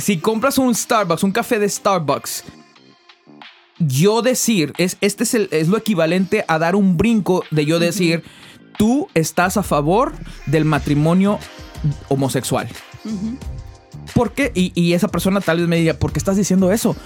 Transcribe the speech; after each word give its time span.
Si 0.00 0.18
compras 0.18 0.58
un 0.58 0.74
Starbucks, 0.74 1.22
un 1.22 1.32
café 1.32 1.58
de 1.58 1.68
Starbucks, 1.68 2.44
yo 3.78 4.22
decir, 4.22 4.72
es, 4.78 4.96
este 5.00 5.24
es, 5.24 5.34
el- 5.34 5.48
es 5.52 5.68
lo 5.68 5.76
equivalente 5.78 6.44
a 6.48 6.58
dar 6.58 6.74
un 6.74 6.96
brinco 6.96 7.44
de 7.50 7.64
yo 7.64 7.78
decir, 7.78 8.24
tú 8.76 9.08
estás 9.14 9.56
a 9.56 9.62
favor 9.62 10.12
del 10.46 10.64
matrimonio 10.64 11.38
homosexual. 12.08 12.68
¿Por 14.14 14.32
qué? 14.32 14.50
Y, 14.54 14.72
y 14.74 14.94
esa 14.94 15.08
persona 15.08 15.40
tal 15.40 15.58
vez 15.58 15.68
me 15.68 15.76
diga, 15.76 15.94
¿por 15.94 16.12
qué 16.12 16.18
estás 16.18 16.36
diciendo 16.36 16.72
eso? 16.72 16.96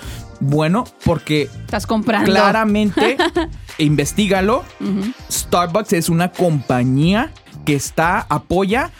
Bueno, 0.41 0.85
porque 1.05 1.43
Estás 1.61 1.87
comprando. 1.87 2.31
claramente, 2.31 3.17
investigalo, 3.79 4.65
Starbucks 5.31 5.93
es 5.93 6.09
una 6.09 6.33
compañía 6.33 7.33
que 7.67 7.75
está, 7.75 8.27
apoya 8.29 8.91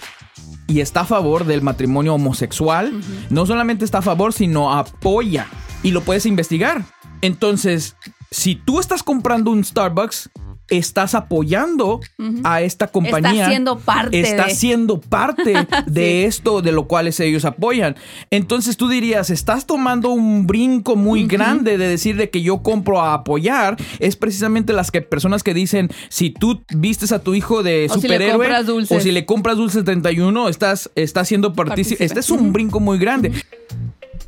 y 0.73 0.80
está 0.80 1.02
a 1.02 1.04
favor 1.04 1.45
del 1.45 1.61
matrimonio 1.61 2.14
homosexual. 2.14 2.98
No 3.29 3.45
solamente 3.45 3.84
está 3.84 3.98
a 3.98 4.02
favor, 4.02 4.32
sino 4.32 4.72
apoya. 4.72 5.46
Y 5.82 5.90
lo 5.90 6.00
puedes 6.00 6.25
investigar. 6.25 6.86
Entonces, 7.21 7.94
si 8.30 8.54
tú 8.54 8.80
estás 8.80 9.03
comprando 9.03 9.50
un 9.50 9.64
Starbucks, 9.64 10.30
estás 10.79 11.14
apoyando 11.14 12.00
a 12.44 12.62
esta 12.62 12.86
compañía. 12.89 13.30
Está 13.32 13.49
siendo 13.49 13.79
parte 13.79 14.21
Está 14.21 14.46
de- 14.46 14.54
siendo 14.54 15.00
parte 15.00 15.54
de 15.86 16.25
esto 16.25 16.63
de 16.63 16.72
lo 16.72 16.86
cual 16.89 17.07
ellos 17.18 17.44
apoyan. 17.44 17.96
Entonces 18.30 18.77
tú 18.77 18.89
dirías, 18.89 19.30
estás 19.30 19.66
tomando 19.66 20.11
un 20.11 20.46
brinco 20.46 20.96
muy 20.96 21.27
grande 21.27 21.79
de 21.79 21.89
decir 21.89 22.16
de 22.16 22.30
que 22.30 22.43
yo 22.43 22.63
compro 22.63 23.00
a 23.00 23.14
apoyar. 23.14 23.77
Es 23.99 24.16
precisamente 24.16 24.72
las 24.72 24.90
que 24.90 25.03
personas 25.03 25.43
que 25.43 25.54
dicen, 25.54 25.90
si 26.08 26.30
tú 26.30 26.63
vistes 26.75 27.13
a 27.13 27.18
tu 27.22 27.35
hijo 27.35 27.63
de 27.63 27.86
O 27.91 27.94
si 27.94 28.08
le 28.08 28.14
superhéroe 28.14 28.49
o 28.91 29.00
si 29.00 29.13
le 29.13 29.27
compras 29.27 29.57
dulces 29.57 29.85
31, 29.85 30.49
estás, 30.49 30.91
estás 30.94 31.29
siendo 31.29 31.52
partícipe. 31.52 31.72
Partícipe. 31.72 32.05
Este 32.05 32.20
es 32.20 32.30
un 32.30 32.52
brinco 32.52 32.80
muy 32.80 32.98
grande. 32.98 33.33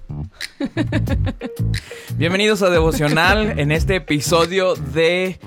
Bienvenidos 2.16 2.62
a 2.62 2.70
Devocional 2.70 3.58
en 3.58 3.72
este 3.72 3.97
episodio 3.97 4.74
de 4.74 5.38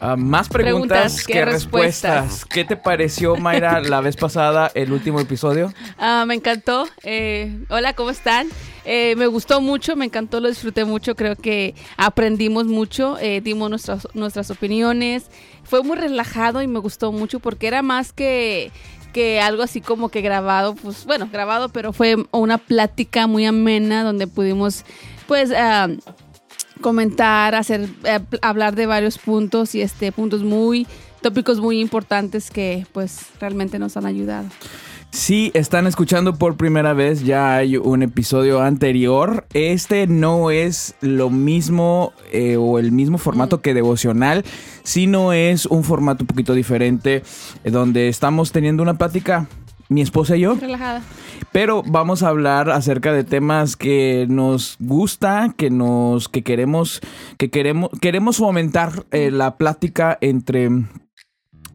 ah, 0.00 0.16
Más 0.16 0.48
preguntas, 0.48 1.14
Preguntas 1.14 1.26
que, 1.26 1.44
respuestas. 1.44 2.24
respuestas. 2.24 2.44
¿Qué 2.46 2.64
te 2.64 2.76
pareció, 2.76 3.36
Mayra, 3.36 3.80
la 3.80 4.00
vez 4.00 4.16
pasada, 4.16 4.70
el 4.74 4.92
último 4.92 5.20
episodio? 5.20 5.72
Ah, 5.98 6.24
me 6.26 6.34
encantó. 6.34 6.86
Eh, 7.02 7.64
hola, 7.68 7.94
¿cómo 7.94 8.10
están? 8.10 8.48
Eh, 8.84 9.14
me 9.16 9.26
gustó 9.26 9.60
mucho, 9.60 9.96
me 9.96 10.04
encantó, 10.04 10.40
lo 10.40 10.48
disfruté 10.48 10.84
mucho. 10.84 11.14
Creo 11.14 11.36
que 11.36 11.74
aprendimos 11.96 12.66
mucho, 12.66 13.18
eh, 13.18 13.40
dimos 13.40 13.70
nuestras, 13.70 14.08
nuestras 14.14 14.50
opiniones. 14.50 15.26
Fue 15.64 15.82
muy 15.82 15.96
relajado 15.96 16.62
y 16.62 16.66
me 16.66 16.78
gustó 16.78 17.12
mucho 17.12 17.40
porque 17.40 17.66
era 17.66 17.82
más 17.82 18.12
que, 18.12 18.70
que 19.14 19.40
algo 19.40 19.62
así 19.62 19.80
como 19.80 20.10
que 20.10 20.20
grabado. 20.20 20.74
Pues 20.74 21.06
bueno, 21.06 21.30
grabado, 21.32 21.70
pero 21.70 21.94
fue 21.94 22.16
una 22.32 22.58
plática 22.58 23.26
muy 23.26 23.46
amena 23.46 24.04
donde 24.04 24.26
pudimos, 24.26 24.84
pues. 25.26 25.50
ah, 25.56 25.88
comentar, 26.80 27.54
hacer, 27.54 27.88
eh, 28.04 28.20
hablar 28.42 28.74
de 28.74 28.84
varios 28.84 29.16
puntos 29.16 29.74
y 29.74 29.80
este 29.80 30.12
puntos 30.12 30.42
muy 30.42 30.86
tópicos 31.22 31.58
muy 31.58 31.80
importantes 31.80 32.50
que 32.50 32.86
pues 32.92 33.28
realmente 33.40 33.78
nos 33.78 33.96
han 33.96 34.04
ayudado. 34.04 34.48
Si 35.14 35.52
están 35.54 35.86
escuchando 35.86 36.34
por 36.34 36.56
primera 36.56 36.92
vez, 36.92 37.24
ya 37.24 37.54
hay 37.54 37.76
un 37.76 38.02
episodio 38.02 38.60
anterior. 38.60 39.46
Este 39.54 40.08
no 40.08 40.50
es 40.50 40.96
lo 41.00 41.30
mismo 41.30 42.12
eh, 42.32 42.56
o 42.56 42.80
el 42.80 42.90
mismo 42.90 43.16
formato 43.18 43.62
que 43.62 43.74
devocional, 43.74 44.44
sino 44.82 45.32
es 45.32 45.66
un 45.66 45.84
formato 45.84 46.24
un 46.24 46.26
poquito 46.26 46.52
diferente, 46.52 47.22
eh, 47.62 47.70
donde 47.70 48.08
estamos 48.08 48.50
teniendo 48.50 48.82
una 48.82 48.98
plática, 48.98 49.46
mi 49.88 50.02
esposa 50.02 50.36
y 50.36 50.40
yo. 50.40 50.56
Relajada. 50.56 51.00
Pero 51.52 51.84
vamos 51.86 52.24
a 52.24 52.28
hablar 52.28 52.68
acerca 52.70 53.12
de 53.12 53.22
temas 53.22 53.76
que 53.76 54.26
nos 54.28 54.76
gusta, 54.80 55.54
que 55.56 55.70
nos, 55.70 56.28
que 56.28 56.42
queremos, 56.42 57.00
que 57.38 57.50
queremos, 57.50 57.88
queremos 58.00 58.38
fomentar 58.38 59.06
eh, 59.12 59.30
la 59.30 59.58
plática 59.58 60.18
entre 60.20 60.70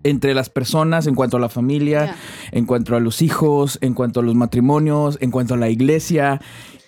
entre 0.04 0.34
las 0.34 0.50
personas 0.50 1.08
en 1.08 1.16
cuanto 1.16 1.38
a 1.38 1.40
la 1.40 1.50
familia, 1.50 2.16
en 2.52 2.66
cuanto 2.66 2.96
a 2.96 3.00
los 3.00 3.22
hijos, 3.22 3.78
en 3.82 3.94
cuanto 3.94 4.20
a 4.20 4.24
los 4.24 4.36
matrimonios, 4.36 5.18
en 5.22 5.32
cuanto 5.32 5.56
a 5.56 5.58
la 5.58 5.70
iglesia. 5.70 6.42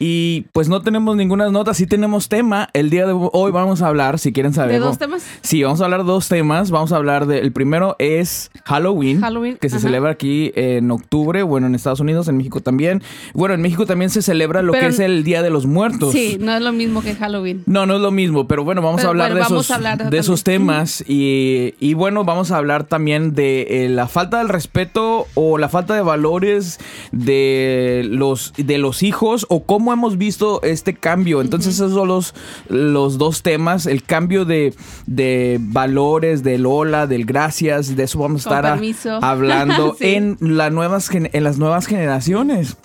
Y 0.03 0.47
pues 0.51 0.67
no 0.67 0.81
tenemos 0.81 1.15
ninguna 1.15 1.51
nota, 1.51 1.75
sí 1.75 1.85
tenemos 1.85 2.27
tema. 2.27 2.69
El 2.73 2.89
día 2.89 3.05
de 3.05 3.13
hoy 3.13 3.51
vamos 3.51 3.83
a 3.83 3.87
hablar, 3.87 4.17
si 4.17 4.33
quieren 4.33 4.51
saber. 4.51 4.71
¿De 4.73 4.79
dos 4.79 4.97
temas? 4.97 5.23
Sí, 5.43 5.61
vamos 5.61 5.79
a 5.79 5.83
hablar 5.85 6.01
de 6.01 6.07
dos 6.07 6.27
temas. 6.27 6.71
Vamos 6.71 6.91
a 6.91 6.95
hablar 6.95 7.27
de. 7.27 7.37
El 7.37 7.51
primero 7.51 7.95
es 7.99 8.49
Halloween. 8.65 9.21
Halloween, 9.21 9.57
Que 9.61 9.69
se 9.69 9.75
ajá. 9.75 9.83
celebra 9.83 10.09
aquí 10.09 10.51
en 10.55 10.89
octubre. 10.89 11.43
Bueno, 11.43 11.67
en 11.67 11.75
Estados 11.75 11.99
Unidos, 11.99 12.27
en 12.27 12.37
México 12.37 12.61
también. 12.61 13.03
Bueno, 13.35 13.53
en 13.53 13.61
México 13.61 13.85
también 13.85 14.09
se 14.09 14.23
celebra 14.23 14.63
lo 14.63 14.71
Pero- 14.71 14.87
que 14.87 14.93
es 14.93 14.99
el 14.99 15.23
Día 15.23 15.43
de 15.43 15.51
los 15.51 15.67
Muertos. 15.67 16.13
Sí, 16.13 16.37
no 16.41 16.51
es 16.55 16.63
lo 16.63 16.71
mismo 16.71 17.03
que 17.03 17.13
Halloween. 17.13 17.61
No, 17.67 17.85
no 17.85 17.97
es 17.97 18.01
lo 18.01 18.09
mismo, 18.09 18.47
pero 18.47 18.63
bueno, 18.63 18.81
vamos 18.81 18.97
Pero 19.01 19.09
a 19.09 19.11
hablar, 19.11 19.29
bueno, 19.33 19.45
de, 19.45 19.49
vamos 19.51 19.65
esos, 19.65 19.71
a 19.71 19.75
hablar 19.75 19.97
de 19.99 20.03
eso 20.05 20.09
de 20.09 20.17
esos 20.17 20.43
también. 20.43 20.61
temas 20.63 21.03
y, 21.07 21.75
y 21.79 21.93
bueno, 21.93 22.23
vamos 22.23 22.49
a 22.49 22.57
hablar 22.57 22.85
también 22.85 23.35
de 23.35 23.85
eh, 23.85 23.89
la 23.89 24.07
falta 24.07 24.39
del 24.39 24.49
respeto 24.49 25.27
o 25.35 25.59
la 25.59 25.69
falta 25.69 25.93
de 25.93 26.01
valores 26.01 26.79
de 27.11 28.01
los, 28.09 28.53
de 28.57 28.79
los 28.79 29.03
hijos 29.03 29.45
o 29.49 29.63
cómo 29.63 29.90
hemos 29.93 30.17
visto 30.17 30.61
este 30.63 30.93
cambio. 30.95 31.41
Entonces 31.41 31.75
esos 31.75 31.93
son 31.93 32.07
los, 32.07 32.33
los 32.69 33.17
dos 33.17 33.41
temas, 33.43 33.85
el 33.85 34.03
cambio 34.03 34.45
de, 34.45 34.73
de 35.05 35.57
valores, 35.61 36.43
del 36.43 36.65
hola, 36.65 37.07
del 37.07 37.25
gracias, 37.25 37.95
de 37.95 38.03
eso 38.03 38.19
vamos 38.19 38.45
a 38.47 38.49
estar 38.49 38.65
a- 38.65 38.79
hablando 39.29 39.95
Sí. 39.99 40.15
en, 40.15 40.37
las 40.39 40.71
nuevas, 40.71 41.09
en 41.13 41.43
las 41.43 41.57
nuevas 41.57 41.85
generaciones. 41.85 42.77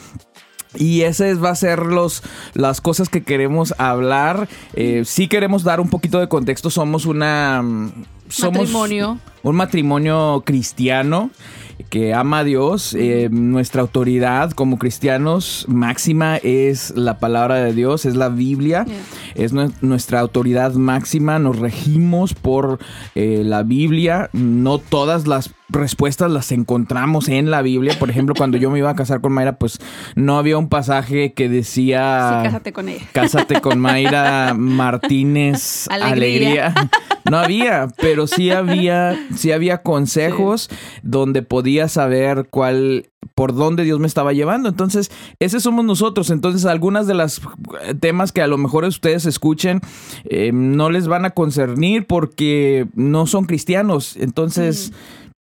Y 0.79 1.03
ese 1.03 1.33
va 1.35 1.51
a 1.51 1.55
ser 1.55 1.87
los, 1.87 2.23
las 2.53 2.83
cosas 2.83 3.09
que 3.09 3.23
queremos 3.23 3.73
hablar. 3.79 4.47
Eh, 4.75 5.05
sí 5.07 5.27
queremos 5.27 5.63
dar 5.65 5.81
un 5.81 5.89
poquito 5.89 6.19
de 6.21 6.29
contexto. 6.29 6.69
Somos 6.69 7.07
una... 7.07 7.63
mm, 7.63 7.93
Somos 8.29 8.59
Matrimonio. 8.69 9.19
Un 9.43 9.57
matrimonio 9.57 10.43
cristiano 10.45 11.31
que 11.91 12.15
ama 12.15 12.39
a 12.41 12.45
Dios. 12.45 12.95
Eh, 12.95 13.29
nuestra 13.31 13.81
autoridad 13.83 14.51
como 14.53 14.79
cristianos 14.79 15.65
máxima 15.69 16.37
es 16.39 16.93
la 16.97 17.19
palabra 17.19 17.57
de 17.57 17.73
Dios, 17.73 18.05
es 18.07 18.17
la 18.17 18.29
Biblia. 18.29 18.87
Es 19.35 19.53
nue- 19.55 19.73
nuestra 19.81 20.21
autoridad 20.21 20.73
máxima. 20.75 21.39
Nos 21.39 21.59
regimos 21.59 22.35
por 22.35 22.79
eh, 23.15 23.43
la 23.45 23.63
Biblia. 23.63 24.31
No 24.33 24.79
todas 24.79 25.27
las 25.27 25.51
respuestas 25.69 26.31
las 26.31 26.53
encontramos 26.53 27.29
en 27.29 27.51
la 27.51 27.63
Biblia. 27.63 27.97
Por 27.99 28.11
ejemplo, 28.11 28.35
cuando 28.37 28.57
yo 28.57 28.71
me 28.71 28.79
iba 28.79 28.91
a 28.91 28.97
casar 28.97 29.21
con 29.21 29.33
Mayra, 29.33 29.59
pues 29.59 29.79
no 30.15 30.39
había 30.39 30.59
un 30.59 30.69
pasaje 30.69 31.33
que 31.33 31.49
decía... 31.49 32.39
sí, 32.39 32.45
cásate 32.45 32.73
con 32.73 32.89
ella. 32.89 33.05
Cásate 33.13 33.61
con 33.61 33.79
Mayra 33.79 34.55
Martínez 34.55 35.87
Alegría. 35.91 36.67
Alegría. 36.67 36.91
No 37.31 37.39
había, 37.39 37.89
pero 38.01 38.27
sí 38.27 38.51
había, 38.51 39.19
sí 39.35 39.51
había 39.51 39.83
consejos 39.83 40.71
donde 41.03 41.43
podía 41.43 41.89
saber 41.89 42.47
cuál, 42.51 43.11
por 43.35 43.53
dónde 43.55 43.83
Dios 43.83 43.99
me 43.99 44.07
estaba 44.07 44.33
llevando. 44.33 44.69
Entonces, 44.69 45.11
ese 45.41 45.59
somos 45.59 45.85
nosotros. 45.85 46.31
Entonces, 46.31 46.67
algunas 46.67 47.09
de 47.09 47.15
las 47.15 47.41
eh, 47.83 47.95
temas 47.95 48.31
que 48.31 48.43
a 48.43 48.47
lo 48.47 48.59
mejor 48.59 48.85
ustedes 48.85 49.27
escuchen 49.27 49.81
eh, 50.25 50.53
no 50.53 50.89
les 50.89 51.09
van 51.09 51.25
a 51.25 51.31
concernir 51.31 52.07
porque 52.07 52.87
no 52.95 53.27
son 53.27 53.47
cristianos. 53.47 54.17
Entonces, 54.17 54.93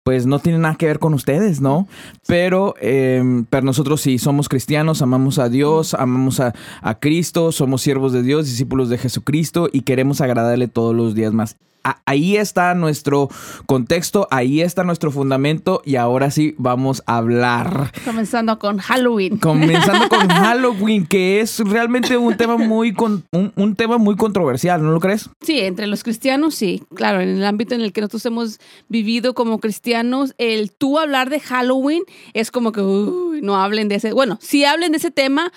pues 0.03 0.25
no 0.25 0.39
tiene 0.39 0.59
nada 0.59 0.75
que 0.75 0.85
ver 0.85 0.99
con 0.99 1.13
ustedes, 1.13 1.61
¿no? 1.61 1.87
Pero, 2.27 2.75
eh, 2.81 3.23
nosotros 3.63 4.01
sí 4.01 4.19
somos 4.19 4.49
cristianos, 4.49 5.01
amamos 5.01 5.39
a 5.39 5.49
Dios, 5.49 5.93
amamos 5.93 6.39
a, 6.39 6.53
a 6.81 6.99
Cristo, 6.99 7.51
somos 7.51 7.81
siervos 7.81 8.11
de 8.11 8.21
Dios, 8.21 8.45
discípulos 8.45 8.89
de 8.89 8.97
Jesucristo 8.97 9.69
y 9.71 9.81
queremos 9.81 10.21
agradarle 10.21 10.67
todos 10.67 10.93
los 10.93 11.15
días 11.15 11.33
más. 11.33 11.57
Ahí 12.05 12.37
está 12.37 12.73
nuestro 12.75 13.29
contexto, 13.65 14.27
ahí 14.31 14.61
está 14.61 14.83
nuestro 14.83 15.11
fundamento 15.11 15.81
y 15.85 15.95
ahora 15.97 16.31
sí 16.31 16.55
vamos 16.57 17.03
a 17.05 17.17
hablar. 17.17 17.91
Comenzando 18.05 18.57
con 18.59 18.77
Halloween. 18.77 19.37
Comenzando 19.37 20.07
con 20.09 20.27
Halloween, 20.29 21.05
que 21.05 21.41
es 21.41 21.59
realmente 21.59 22.17
un 22.17 22.37
tema 22.37 22.57
muy 22.57 22.93
con- 22.93 23.25
un, 23.31 23.51
un 23.55 23.75
tema 23.75 23.97
muy 23.97 24.15
controversial, 24.15 24.81
¿no 24.83 24.91
lo 24.91 24.99
crees? 24.99 25.29
Sí, 25.41 25.59
entre 25.59 25.87
los 25.87 26.03
cristianos, 26.03 26.55
sí. 26.55 26.83
Claro, 26.95 27.19
en 27.21 27.29
el 27.29 27.43
ámbito 27.45 27.75
en 27.75 27.81
el 27.81 27.91
que 27.93 28.01
nosotros 28.01 28.25
hemos 28.25 28.59
vivido 28.89 29.33
como 29.33 29.59
cristianos, 29.59 30.35
el 30.37 30.71
tú 30.71 30.99
hablar 30.99 31.29
de 31.29 31.39
Halloween 31.39 32.03
es 32.33 32.51
como 32.51 32.71
que 32.71 32.81
uy, 32.81 33.41
no 33.41 33.55
hablen 33.57 33.89
de 33.89 33.95
ese. 33.95 34.13
Bueno, 34.13 34.37
sí 34.41 34.63
hablen 34.65 34.91
de 34.91 34.97
ese 34.99 35.11
tema, 35.11 35.51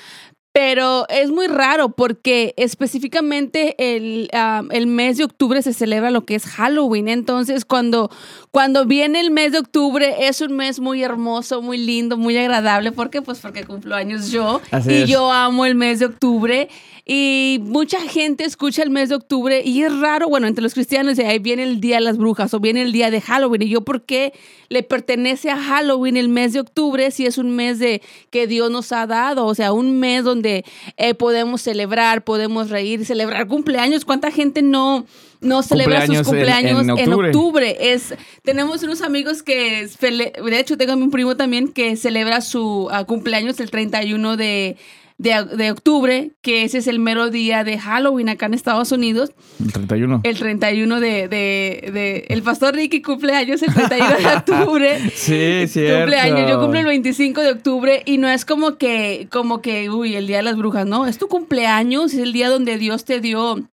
pero 0.56 1.06
es 1.10 1.30
muy 1.30 1.48
raro 1.48 1.90
porque 1.90 2.54
específicamente 2.56 3.74
el, 3.78 4.30
ah, 4.32 4.62
el 4.70 4.86
mes 4.86 5.18
de 5.18 5.24
octubre 5.24 5.60
se 5.60 5.74
celebra 5.74 6.10
lo 6.10 6.24
que 6.24 6.34
es 6.34 6.46
Halloween. 6.46 7.08
Entonces, 7.08 7.66
cuando, 7.66 8.10
cuando 8.52 8.86
viene 8.86 9.20
el 9.20 9.30
mes 9.30 9.52
de 9.52 9.58
octubre, 9.58 10.26
es 10.26 10.40
un 10.40 10.56
mes 10.56 10.80
muy 10.80 11.02
hermoso, 11.02 11.60
muy 11.60 11.76
lindo, 11.76 12.16
muy 12.16 12.38
agradable. 12.38 12.90
¿Por 12.90 13.10
qué? 13.10 13.20
Pues 13.20 13.38
porque 13.40 13.64
cumplo 13.64 13.94
años 13.96 14.30
yo 14.30 14.62
Así 14.70 14.92
y 14.92 14.94
es. 15.02 15.10
yo 15.10 15.30
amo 15.30 15.66
el 15.66 15.74
mes 15.74 15.98
de 15.98 16.06
octubre. 16.06 16.70
Y 17.08 17.60
mucha 17.62 18.00
gente 18.00 18.42
escucha 18.42 18.82
el 18.82 18.90
mes 18.90 19.10
de 19.10 19.14
octubre 19.14 19.62
y 19.64 19.82
es 19.82 19.96
raro, 20.00 20.28
bueno, 20.28 20.48
entre 20.48 20.64
los 20.64 20.74
cristianos, 20.74 21.16
ahí 21.20 21.38
viene 21.38 21.62
el 21.62 21.80
Día 21.80 21.96
de 21.96 22.00
las 22.00 22.16
Brujas 22.18 22.52
o 22.52 22.58
viene 22.58 22.82
el 22.82 22.90
Día 22.90 23.12
de 23.12 23.20
Halloween. 23.20 23.62
Y 23.62 23.68
yo, 23.68 23.82
¿por 23.82 24.02
qué 24.02 24.32
le 24.70 24.82
pertenece 24.82 25.48
a 25.50 25.56
Halloween 25.56 26.16
el 26.16 26.28
mes 26.28 26.52
de 26.52 26.58
octubre 26.58 27.12
si 27.12 27.24
es 27.24 27.38
un 27.38 27.54
mes 27.54 27.78
de 27.78 28.02
que 28.30 28.48
Dios 28.48 28.72
nos 28.72 28.90
ha 28.90 29.06
dado? 29.06 29.46
O 29.46 29.54
sea, 29.54 29.72
un 29.72 30.00
mes 30.00 30.24
donde 30.24 30.64
eh, 30.96 31.14
podemos 31.14 31.62
celebrar, 31.62 32.24
podemos 32.24 32.70
reír, 32.70 33.06
celebrar 33.06 33.46
cumpleaños. 33.46 34.04
¿Cuánta 34.04 34.32
gente 34.32 34.62
no 34.62 35.06
no 35.40 35.62
celebra 35.62 36.06
sus 36.06 36.22
cumpleaños 36.22 36.88
en, 36.98 37.12
octubre. 37.12 37.76
Es, 37.78 38.14
tenemos 38.42 38.82
unos 38.82 39.02
amigos 39.02 39.42
que, 39.42 39.86
de 40.00 40.58
hecho, 40.58 40.76
tengo 40.78 40.94
a 40.94 40.96
mi 40.96 41.08
primo 41.08 41.36
también 41.36 41.68
que 41.68 41.94
celebra 41.96 42.40
su 42.40 42.88
ah, 42.90 43.04
cumpleaños 43.04 43.60
el 43.60 43.70
31 43.70 44.36
de, 44.38 44.76
de, 45.18 45.70
octubre, 45.70 46.32
que 46.42 46.64
ese 46.64 46.78
es 46.78 46.86
el 46.86 46.98
mero 46.98 47.30
día 47.30 47.64
de 47.64 47.78
Halloween 47.78 48.28
acá 48.28 48.46
en 48.46 48.54
Estados 48.54 48.92
Unidos. 48.92 49.32
El 49.60 49.72
31. 49.72 50.20
El 50.22 50.38
31 50.38 51.00
de... 51.00 51.28
de, 51.28 52.26
el 52.28 52.42
pastor 52.42 52.74
Ricky 52.74 53.00
cumpleaños 53.02 53.62
el 53.62 53.72
31 53.72 54.16
de 54.16 54.36
octubre. 54.36 55.10
sí, 55.14 55.66
cierto. 55.68 56.00
Cumpleaños. 56.00 56.50
Yo 56.50 56.60
cumplo 56.60 56.80
el 56.80 56.86
25 56.86 57.40
de 57.40 57.50
octubre 57.50 58.02
y 58.04 58.18
no 58.18 58.28
es 58.28 58.44
como 58.44 58.76
que, 58.76 59.28
como 59.30 59.62
que, 59.62 59.88
uy, 59.90 60.16
el 60.16 60.26
día 60.26 60.38
de 60.38 60.42
las 60.42 60.56
brujas, 60.56 60.86
no. 60.86 61.06
Es 61.06 61.18
tu 61.18 61.28
cumpleaños, 61.28 62.12
es 62.12 62.20
el 62.20 62.32
día 62.32 62.50
donde 62.50 62.76
Dios 62.76 63.04
te 63.04 63.20
dio 63.20 63.66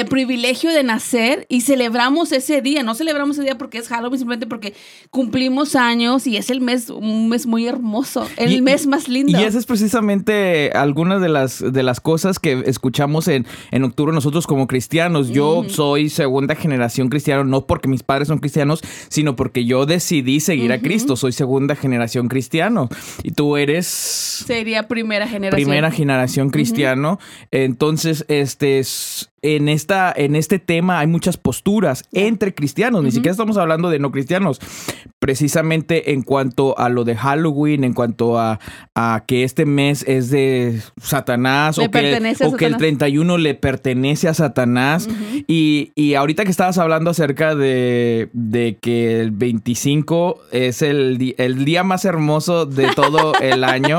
el 0.00 0.06
privilegio 0.06 0.70
de 0.70 0.82
nacer 0.82 1.46
y 1.48 1.62
celebramos 1.62 2.32
ese 2.32 2.62
día. 2.62 2.82
No 2.82 2.94
celebramos 2.94 3.36
ese 3.36 3.44
día 3.44 3.58
porque 3.58 3.78
es 3.78 3.88
Halloween, 3.88 4.18
simplemente 4.18 4.46
porque 4.46 4.74
cumplimos 5.10 5.76
años 5.76 6.26
y 6.26 6.36
es 6.36 6.50
el 6.50 6.60
mes, 6.60 6.90
un 6.90 7.28
mes 7.28 7.46
muy 7.46 7.66
hermoso, 7.66 8.26
el 8.36 8.62
mes 8.62 8.86
más 8.86 9.08
lindo. 9.08 9.38
Y 9.38 9.42
esa 9.42 9.58
es 9.58 9.66
precisamente 9.66 10.70
algunas 10.74 11.20
de 11.20 11.28
las, 11.28 11.60
de 11.72 11.82
las 11.82 12.00
cosas 12.00 12.38
que 12.38 12.62
escuchamos 12.66 13.28
en, 13.28 13.46
en 13.70 13.84
octubre 13.84 14.12
nosotros 14.12 14.46
como 14.46 14.66
cristianos. 14.66 15.30
Yo 15.30 15.64
soy 15.68 16.08
segunda 16.08 16.54
generación 16.54 17.08
cristiano, 17.08 17.44
no 17.44 17.66
porque 17.66 17.88
mis 17.88 18.02
padres 18.02 18.28
son 18.28 18.38
cristianos, 18.38 18.82
sino 19.08 19.36
porque 19.36 19.64
yo 19.64 19.86
decidí 19.86 20.40
seguir 20.40 20.72
a 20.72 20.80
Cristo. 20.80 21.16
Soy 21.16 21.32
segunda 21.32 21.76
generación 21.76 22.28
cristiano. 22.28 22.88
Y 23.22 23.32
tú 23.32 23.56
eres... 23.56 23.86
Sería 23.86 24.88
primera 24.88 25.26
generación. 25.26 25.64
Primera 25.64 25.90
generación 25.90 26.50
cristiano. 26.50 27.18
Entonces, 27.50 28.24
este 28.28 28.78
es 28.78 29.30
en, 29.44 29.68
esta, 29.68 30.10
en 30.16 30.36
este 30.36 30.58
tema 30.58 31.00
hay 31.00 31.06
muchas 31.06 31.36
posturas 31.36 32.04
entre 32.12 32.54
cristianos, 32.54 33.04
ni 33.04 33.10
siquiera 33.10 33.32
estamos 33.32 33.58
hablando 33.58 33.90
de 33.90 33.98
no 33.98 34.10
cristianos, 34.10 34.58
precisamente 35.18 36.12
en 36.12 36.22
cuanto 36.22 36.78
a 36.78 36.88
lo 36.88 37.04
de 37.04 37.14
Halloween, 37.14 37.84
en 37.84 37.92
cuanto 37.92 38.38
a, 38.38 38.58
que 39.26 39.44
este 39.44 39.66
mes 39.66 40.02
es 40.08 40.30
de 40.30 40.80
Satanás 41.00 41.78
o, 41.78 41.90
que, 41.90 42.34
o 42.46 42.56
que, 42.56 42.66
el 42.66 42.78
31 42.78 43.36
le 43.36 43.54
pertenece 43.54 44.28
a 44.28 44.34
Satanás. 44.34 45.08
y, 45.46 46.14
ahorita 46.14 46.44
que 46.44 46.50
estabas 46.50 46.78
hablando 46.78 47.10
acerca 47.10 47.54
de, 47.54 48.30
que 48.80 49.20
el 49.20 49.30
25 49.30 50.40
es 50.52 50.80
el, 50.80 51.34
el 51.36 51.64
día 51.66 51.84
más 51.84 52.06
hermoso 52.06 52.64
de 52.64 52.88
todo 52.94 53.34
el 53.40 53.62
año, 53.64 53.98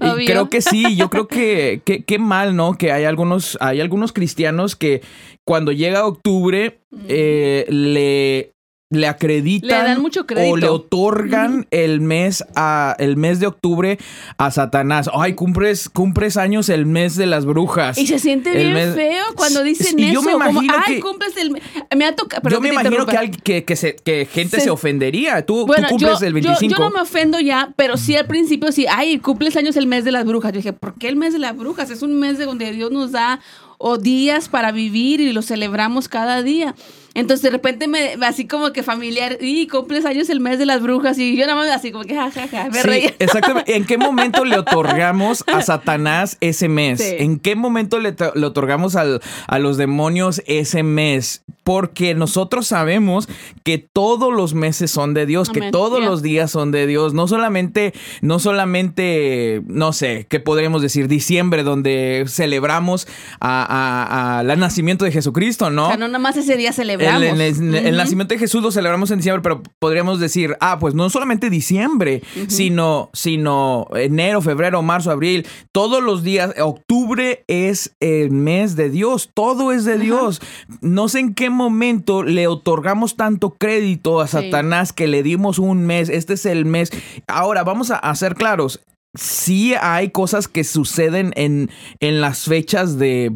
y 0.00 0.24
creo 0.24 0.48
que 0.48 0.62
sí, 0.62 0.96
yo 0.96 1.10
creo 1.10 1.28
que 1.28 1.82
qué 1.84 2.18
mal, 2.18 2.56
¿no? 2.56 2.78
Que 2.78 2.90
hay 2.92 3.04
algunos, 3.04 3.58
hay 3.60 3.82
algunos 3.82 4.14
cristianos 4.14 4.77
que 4.78 5.02
cuando 5.44 5.72
llega 5.72 6.06
octubre 6.06 6.80
eh, 7.08 7.66
le 7.68 8.52
le 8.90 9.06
acreditan 9.06 10.02
o 10.36 10.56
le 10.56 10.68
otorgan 10.68 11.66
el 11.70 12.00
mes 12.00 12.42
a 12.56 12.96
el 12.98 13.18
mes 13.18 13.38
de 13.38 13.46
octubre 13.46 13.98
a 14.38 14.50
Satanás. 14.50 15.10
Ay, 15.12 15.34
cumples 15.34 15.90
cumples 15.90 16.38
años 16.38 16.70
el 16.70 16.86
mes 16.86 17.14
de 17.16 17.26
las 17.26 17.44
brujas. 17.44 17.98
Y 17.98 18.06
se 18.06 18.18
siente 18.18 18.50
bien 18.54 18.94
feo 18.94 19.24
cuando 19.36 19.62
dicen 19.62 19.98
eso. 19.98 20.14
Yo 20.14 20.22
me 20.22 20.32
imagino 20.32 20.72
ay, 20.86 21.00
cumples 21.00 21.36
el 21.36 21.50
me 21.96 22.04
ha 22.06 22.16
tocado, 22.16 22.48
Yo 22.48 22.60
me 22.62 22.70
imagino 22.70 23.04
que, 23.44 23.64
que, 23.64 23.76
se, 23.76 23.96
que 23.96 24.24
gente 24.24 24.60
se, 24.60 24.70
ofendería. 24.70 25.44
Tú, 25.44 25.66
cumples 25.66 26.22
el 26.22 26.32
25. 26.32 26.74
Yo, 26.74 26.78
no 26.82 26.90
me 26.90 27.02
ofendo 27.02 27.40
ya, 27.40 27.74
pero 27.76 27.98
sí 27.98 28.16
al 28.16 28.26
principio 28.26 28.72
sí, 28.72 28.86
ay, 28.88 29.18
cumples 29.18 29.56
años 29.56 29.76
el 29.76 29.86
mes 29.86 30.04
de 30.04 30.12
las 30.12 30.24
brujas. 30.24 30.52
Yo 30.52 30.58
dije, 30.58 30.72
¿por 30.72 30.94
qué 30.94 31.08
el 31.08 31.16
mes 31.16 31.34
de 31.34 31.40
las 31.40 31.54
brujas? 31.54 31.90
Es 31.90 32.00
un 32.00 32.18
mes 32.18 32.38
de 32.38 32.46
donde 32.46 32.72
Dios 32.72 32.90
nos 32.90 33.12
da 33.12 33.40
o 33.78 33.96
días 33.96 34.48
para 34.48 34.72
vivir 34.72 35.20
y 35.20 35.32
lo 35.32 35.42
celebramos 35.42 36.08
cada 36.08 36.42
día. 36.42 36.74
Entonces 37.14 37.42
de 37.42 37.50
repente 37.50 37.88
me 37.88 38.14
así 38.26 38.46
como 38.46 38.72
que 38.72 38.82
familiar, 38.82 39.38
y 39.40 39.66
cumples 39.66 40.04
años 40.04 40.28
el 40.28 40.40
mes 40.40 40.58
de 40.58 40.66
las 40.66 40.82
brujas 40.82 41.18
y 41.18 41.36
yo 41.36 41.46
nada 41.46 41.56
más 41.56 41.70
así 41.70 41.90
como 41.90 42.04
que 42.04 42.14
jajaja, 42.14 42.68
me 42.70 42.82
sí, 42.82 43.10
Exactamente. 43.18 43.76
¿En 43.76 43.84
qué 43.84 43.98
momento 43.98 44.44
le 44.44 44.58
otorgamos 44.58 45.42
a 45.46 45.62
Satanás 45.62 46.36
ese 46.40 46.68
mes? 46.68 47.00
¿En 47.00 47.38
qué 47.38 47.56
momento 47.56 47.98
le, 47.98 48.14
otorgamos 48.44 48.96
al, 48.96 49.20
a 49.46 49.58
los 49.58 49.76
demonios 49.76 50.42
ese 50.46 50.82
mes? 50.82 51.44
Porque 51.64 52.14
nosotros 52.14 52.66
sabemos 52.66 53.28
que 53.62 53.78
todos 53.78 54.32
los 54.32 54.54
meses 54.54 54.90
son 54.90 55.12
de 55.12 55.26
Dios, 55.26 55.50
que 55.50 55.70
todos 55.70 56.02
los 56.02 56.22
días 56.22 56.50
son 56.50 56.70
de 56.70 56.86
Dios. 56.86 57.12
No 57.12 57.28
solamente, 57.28 57.92
no 58.22 58.38
solamente, 58.38 59.62
no 59.66 59.92
sé, 59.92 60.26
¿qué 60.30 60.40
podríamos 60.40 60.80
decir? 60.80 61.08
Diciembre, 61.08 61.62
donde 61.64 62.24
celebramos 62.26 63.06
a, 63.40 64.42
la 64.44 64.56
nacimiento 64.56 65.04
de 65.04 65.12
Jesucristo, 65.12 65.70
¿no? 65.70 65.86
O 65.86 65.88
sea, 65.88 65.96
no 65.96 66.08
nada 66.08 66.18
más 66.18 66.36
ese 66.36 66.56
día 66.56 66.72
celebramos 66.72 66.97
el, 66.98 67.96
nacimiento 67.96 68.34
de 68.34 68.38
Jesús 68.38 68.62
lo 68.62 68.70
celebramos 68.70 69.10
en 69.10 69.18
diciembre, 69.18 69.42
pero 69.42 69.62
podríamos 69.78 70.20
decir, 70.20 70.56
ah, 70.60 70.78
pues 70.78 70.94
no 70.94 71.10
solamente 71.10 71.50
diciembre, 71.50 72.22
sino, 72.48 73.10
sino 73.12 73.88
enero, 73.94 74.42
febrero, 74.42 74.82
marzo, 74.82 75.10
abril, 75.10 75.46
todos 75.72 76.02
los 76.02 76.22
días. 76.22 76.54
Octubre 76.58 77.44
es 77.46 77.96
el 78.00 78.30
mes 78.30 78.76
de 78.76 78.90
Dios, 78.90 79.30
todo 79.34 79.72
es 79.72 79.84
de 79.84 79.98
Dios. 79.98 80.40
No 80.80 81.08
sé 81.08 81.20
en 81.20 81.34
qué 81.34 81.50
momento 81.50 82.22
le 82.22 82.46
otorgamos 82.46 83.16
tanto 83.16 83.50
crédito 83.50 84.20
a 84.20 84.26
Satanás 84.26 84.92
que 84.92 85.06
le 85.06 85.22
dimos 85.22 85.58
un 85.58 85.86
mes. 85.86 86.08
Este 86.08 86.34
es 86.34 86.46
el 86.46 86.64
mes. 86.64 86.90
Ahora, 87.26 87.64
vamos 87.64 87.90
a, 87.90 87.96
a 87.96 88.14
ser 88.14 88.34
claros 88.34 88.80
sí 89.14 89.74
hay 89.80 90.10
cosas 90.10 90.48
que 90.48 90.64
suceden 90.64 91.32
en, 91.36 91.70
en 92.00 92.20
las 92.20 92.44
fechas 92.44 92.98
de, 92.98 93.32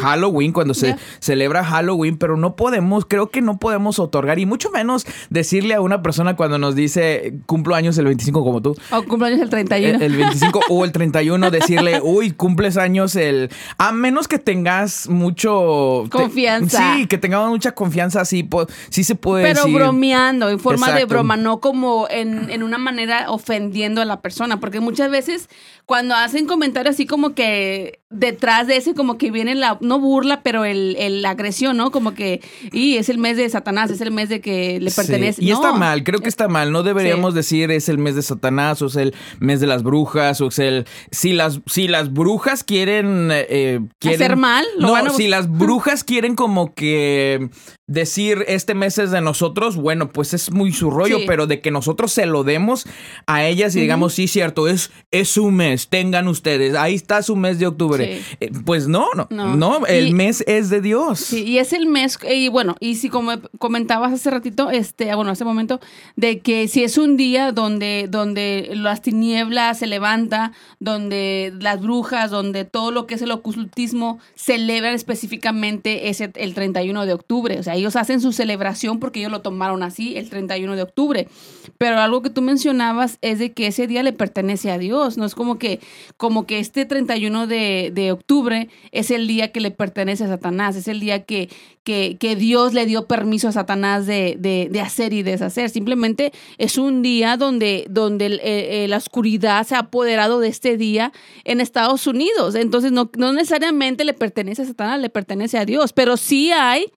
Halloween, 0.00 0.52
cuando 0.52 0.72
se 0.72 0.96
celebra 1.20 1.62
Halloween, 1.64 2.16
pero 2.16 2.36
no 2.36 2.56
podemos, 2.56 3.04
creo 3.04 3.30
que 3.30 3.42
no 3.42 3.58
podemos 3.58 3.98
otorgar, 3.98 4.38
y 4.38 4.46
mucho 4.46 4.70
menos 4.70 5.06
decirle 5.28 5.74
a 5.74 5.80
una 5.80 6.02
persona 6.02 6.36
cuando 6.36 6.58
nos 6.58 6.74
dice 6.74 7.34
cumplo 7.46 7.74
años 7.74 7.98
el 7.98 8.06
25 8.06 8.44
como 8.44 8.62
tú. 8.62 8.76
O 8.90 9.02
cumplo 9.02 9.26
años 9.26 9.40
el 9.40 9.50
31. 9.50 9.98
El, 10.00 10.16
25 10.16 10.60
o 10.70 10.84
el 10.84 10.92
31, 10.92 11.50
decirle, 11.50 12.00
uy, 12.02 12.30
cumples 12.30 12.76
años 12.76 13.14
el... 13.14 13.50
A 13.76 13.92
menos 13.92 14.26
que 14.26 14.38
tengas 14.38 15.08
mucho... 15.08 16.04
Confianza. 16.10 16.96
sí, 16.96 17.06
que 17.06 17.18
tengamos 17.18 17.50
mucha 17.50 17.72
confianza, 17.72 18.24
sí, 18.24 18.48
sí 18.88 19.04
se 19.04 19.14
puede 19.14 19.44
Pero 19.44 19.68
bromeando, 19.68 20.48
en 20.48 20.58
forma 20.58 20.92
de 20.92 21.04
broma, 21.04 21.36
no 21.36 21.60
como 21.60 22.06
en, 22.08 22.50
en 22.50 22.62
una 22.62 22.78
manera 22.78 23.30
ofendiendo 23.30 24.00
a 24.00 24.04
la 24.06 24.22
persona, 24.22 24.60
porque 24.60 24.80
muchas 24.80 24.93
muchas 24.94 25.10
veces 25.10 25.48
cuando 25.86 26.14
hacen 26.14 26.46
comentarios 26.46 26.94
así 26.94 27.04
como 27.04 27.34
que 27.34 27.98
detrás 28.14 28.66
de 28.66 28.76
ese 28.76 28.94
como 28.94 29.18
que 29.18 29.30
viene 29.30 29.54
la, 29.54 29.78
no 29.80 29.98
burla, 29.98 30.42
pero 30.42 30.64
el, 30.64 31.22
la 31.22 31.30
agresión, 31.30 31.76
¿no? 31.76 31.90
Como 31.90 32.14
que, 32.14 32.40
y 32.72 32.96
es 32.96 33.08
el 33.08 33.18
mes 33.18 33.36
de 33.36 33.48
Satanás, 33.48 33.90
es 33.90 34.00
el 34.00 34.10
mes 34.10 34.28
de 34.28 34.40
que 34.40 34.78
le 34.80 34.90
pertenece. 34.90 35.42
Y 35.44 35.50
está 35.50 35.72
mal, 35.72 36.04
creo 36.04 36.20
que 36.20 36.28
está 36.28 36.48
mal. 36.48 36.72
No 36.72 36.82
deberíamos 36.82 37.34
decir 37.34 37.70
es 37.70 37.88
el 37.88 37.98
mes 37.98 38.14
de 38.14 38.22
Satanás 38.22 38.80
o 38.82 38.86
es 38.86 38.96
el 38.96 39.14
mes 39.40 39.60
de 39.60 39.66
las 39.66 39.82
brujas 39.82 40.40
o 40.40 40.48
es 40.48 40.58
el... 40.58 40.86
Si 41.10 41.32
las, 41.32 41.60
si 41.66 41.88
las 41.88 42.12
brujas 42.12 42.64
quieren... 42.64 43.28
Eh, 43.32 43.80
quieren 43.98 44.22
¿Hacer 44.22 44.36
mal? 44.36 44.64
no, 44.78 45.10
si 45.10 45.28
las 45.28 45.50
brujas 45.50 46.04
quieren 46.04 46.36
como 46.36 46.74
que 46.74 47.50
decir 47.86 48.44
este 48.48 48.74
mes 48.74 48.98
es 48.98 49.10
de 49.10 49.20
nosotros, 49.20 49.76
bueno, 49.76 50.10
pues 50.10 50.32
es 50.32 50.50
muy 50.50 50.72
su 50.72 50.90
rollo, 50.90 51.18
pero 51.26 51.46
de 51.46 51.60
que 51.60 51.70
nosotros 51.70 52.12
se 52.12 52.26
lo 52.26 52.42
demos 52.42 52.86
a 53.26 53.44
ellas 53.44 53.76
y 53.76 53.80
digamos, 53.80 54.14
sí, 54.14 54.26
cierto, 54.26 54.68
es, 54.68 54.90
es 55.10 55.28
su 55.28 55.50
mes, 55.50 55.88
tengan 55.88 56.28
ustedes, 56.28 56.74
ahí 56.74 56.94
está 56.94 57.22
su 57.22 57.36
mes 57.36 57.58
de 57.58 57.66
octubre. 57.66 58.03
Eh, 58.04 58.50
pues 58.64 58.88
no, 58.88 59.06
no, 59.14 59.56
no, 59.56 59.86
el 59.86 60.14
mes 60.14 60.44
es 60.46 60.70
de 60.70 60.80
Dios. 60.80 61.20
Sí, 61.20 61.44
y 61.44 61.58
es 61.58 61.72
el 61.72 61.86
mes, 61.86 62.18
y 62.28 62.48
bueno, 62.48 62.76
y 62.80 62.96
si 62.96 63.08
como 63.08 63.32
comentabas 63.58 64.12
hace 64.12 64.30
ratito, 64.30 64.70
este, 64.70 65.14
bueno, 65.14 65.30
hace 65.30 65.44
momento, 65.44 65.80
de 66.16 66.40
que 66.40 66.68
si 66.68 66.84
es 66.84 66.98
un 66.98 67.16
día 67.16 67.52
donde, 67.52 68.06
donde 68.08 68.70
las 68.74 69.02
tinieblas 69.02 69.78
se 69.78 69.86
levanta, 69.86 70.52
donde 70.80 71.52
las 71.60 71.80
brujas, 71.80 72.30
donde 72.30 72.64
todo 72.64 72.90
lo 72.90 73.06
que 73.06 73.14
es 73.14 73.22
el 73.22 73.30
ocultismo 73.30 74.18
celebran 74.34 74.94
específicamente 74.94 76.08
ese, 76.08 76.30
el 76.34 76.54
31 76.54 77.06
de 77.06 77.12
octubre, 77.12 77.58
o 77.58 77.62
sea, 77.62 77.74
ellos 77.74 77.96
hacen 77.96 78.20
su 78.20 78.32
celebración 78.32 79.00
porque 79.00 79.20
ellos 79.20 79.32
lo 79.32 79.40
tomaron 79.40 79.82
así 79.82 80.16
el 80.16 80.28
31 80.28 80.76
de 80.76 80.82
octubre. 80.82 81.28
Pero 81.78 81.98
algo 81.98 82.22
que 82.22 82.30
tú 82.30 82.42
mencionabas 82.42 83.18
es 83.20 83.38
de 83.38 83.52
que 83.52 83.66
ese 83.66 83.86
día 83.86 84.02
le 84.02 84.12
pertenece 84.12 84.70
a 84.70 84.78
Dios, 84.78 85.16
no 85.16 85.24
es 85.24 85.34
como 85.34 85.58
que, 85.58 85.80
como 86.16 86.46
que 86.46 86.58
este 86.58 86.84
31 86.84 87.46
de, 87.46 87.90
de, 87.94 88.12
octubre 88.12 88.68
es 88.92 89.10
el 89.10 89.26
día 89.26 89.52
que 89.52 89.60
le 89.60 89.70
pertenece 89.70 90.24
a 90.24 90.28
Satanás, 90.28 90.76
es 90.76 90.88
el 90.88 91.00
día 91.00 91.24
que, 91.24 91.48
que, 91.82 92.16
que 92.18 92.36
Dios 92.36 92.74
le 92.74 92.86
dio 92.86 93.06
permiso 93.06 93.48
a 93.48 93.52
Satanás 93.52 94.06
de, 94.06 94.36
de, 94.38 94.80
hacer 94.80 95.12
y 95.12 95.22
deshacer. 95.22 95.70
Simplemente 95.70 96.32
es 96.58 96.78
un 96.78 97.02
día 97.02 97.36
donde, 97.36 97.86
donde 97.88 98.86
la 98.88 98.96
oscuridad 98.96 99.66
se 99.66 99.74
ha 99.74 99.80
apoderado 99.80 100.40
de 100.40 100.48
este 100.48 100.76
día 100.76 101.12
en 101.44 101.60
Estados 101.60 102.06
Unidos. 102.06 102.54
Entonces 102.54 102.92
no, 102.92 103.10
no 103.16 103.32
necesariamente 103.32 104.04
le 104.04 104.14
pertenece 104.14 104.62
a 104.62 104.66
Satanás, 104.66 105.00
le 105.00 105.10
pertenece 105.10 105.58
a 105.58 105.64
Dios, 105.64 105.92
pero 105.92 106.16
sí 106.16 106.52
hay 106.52 106.92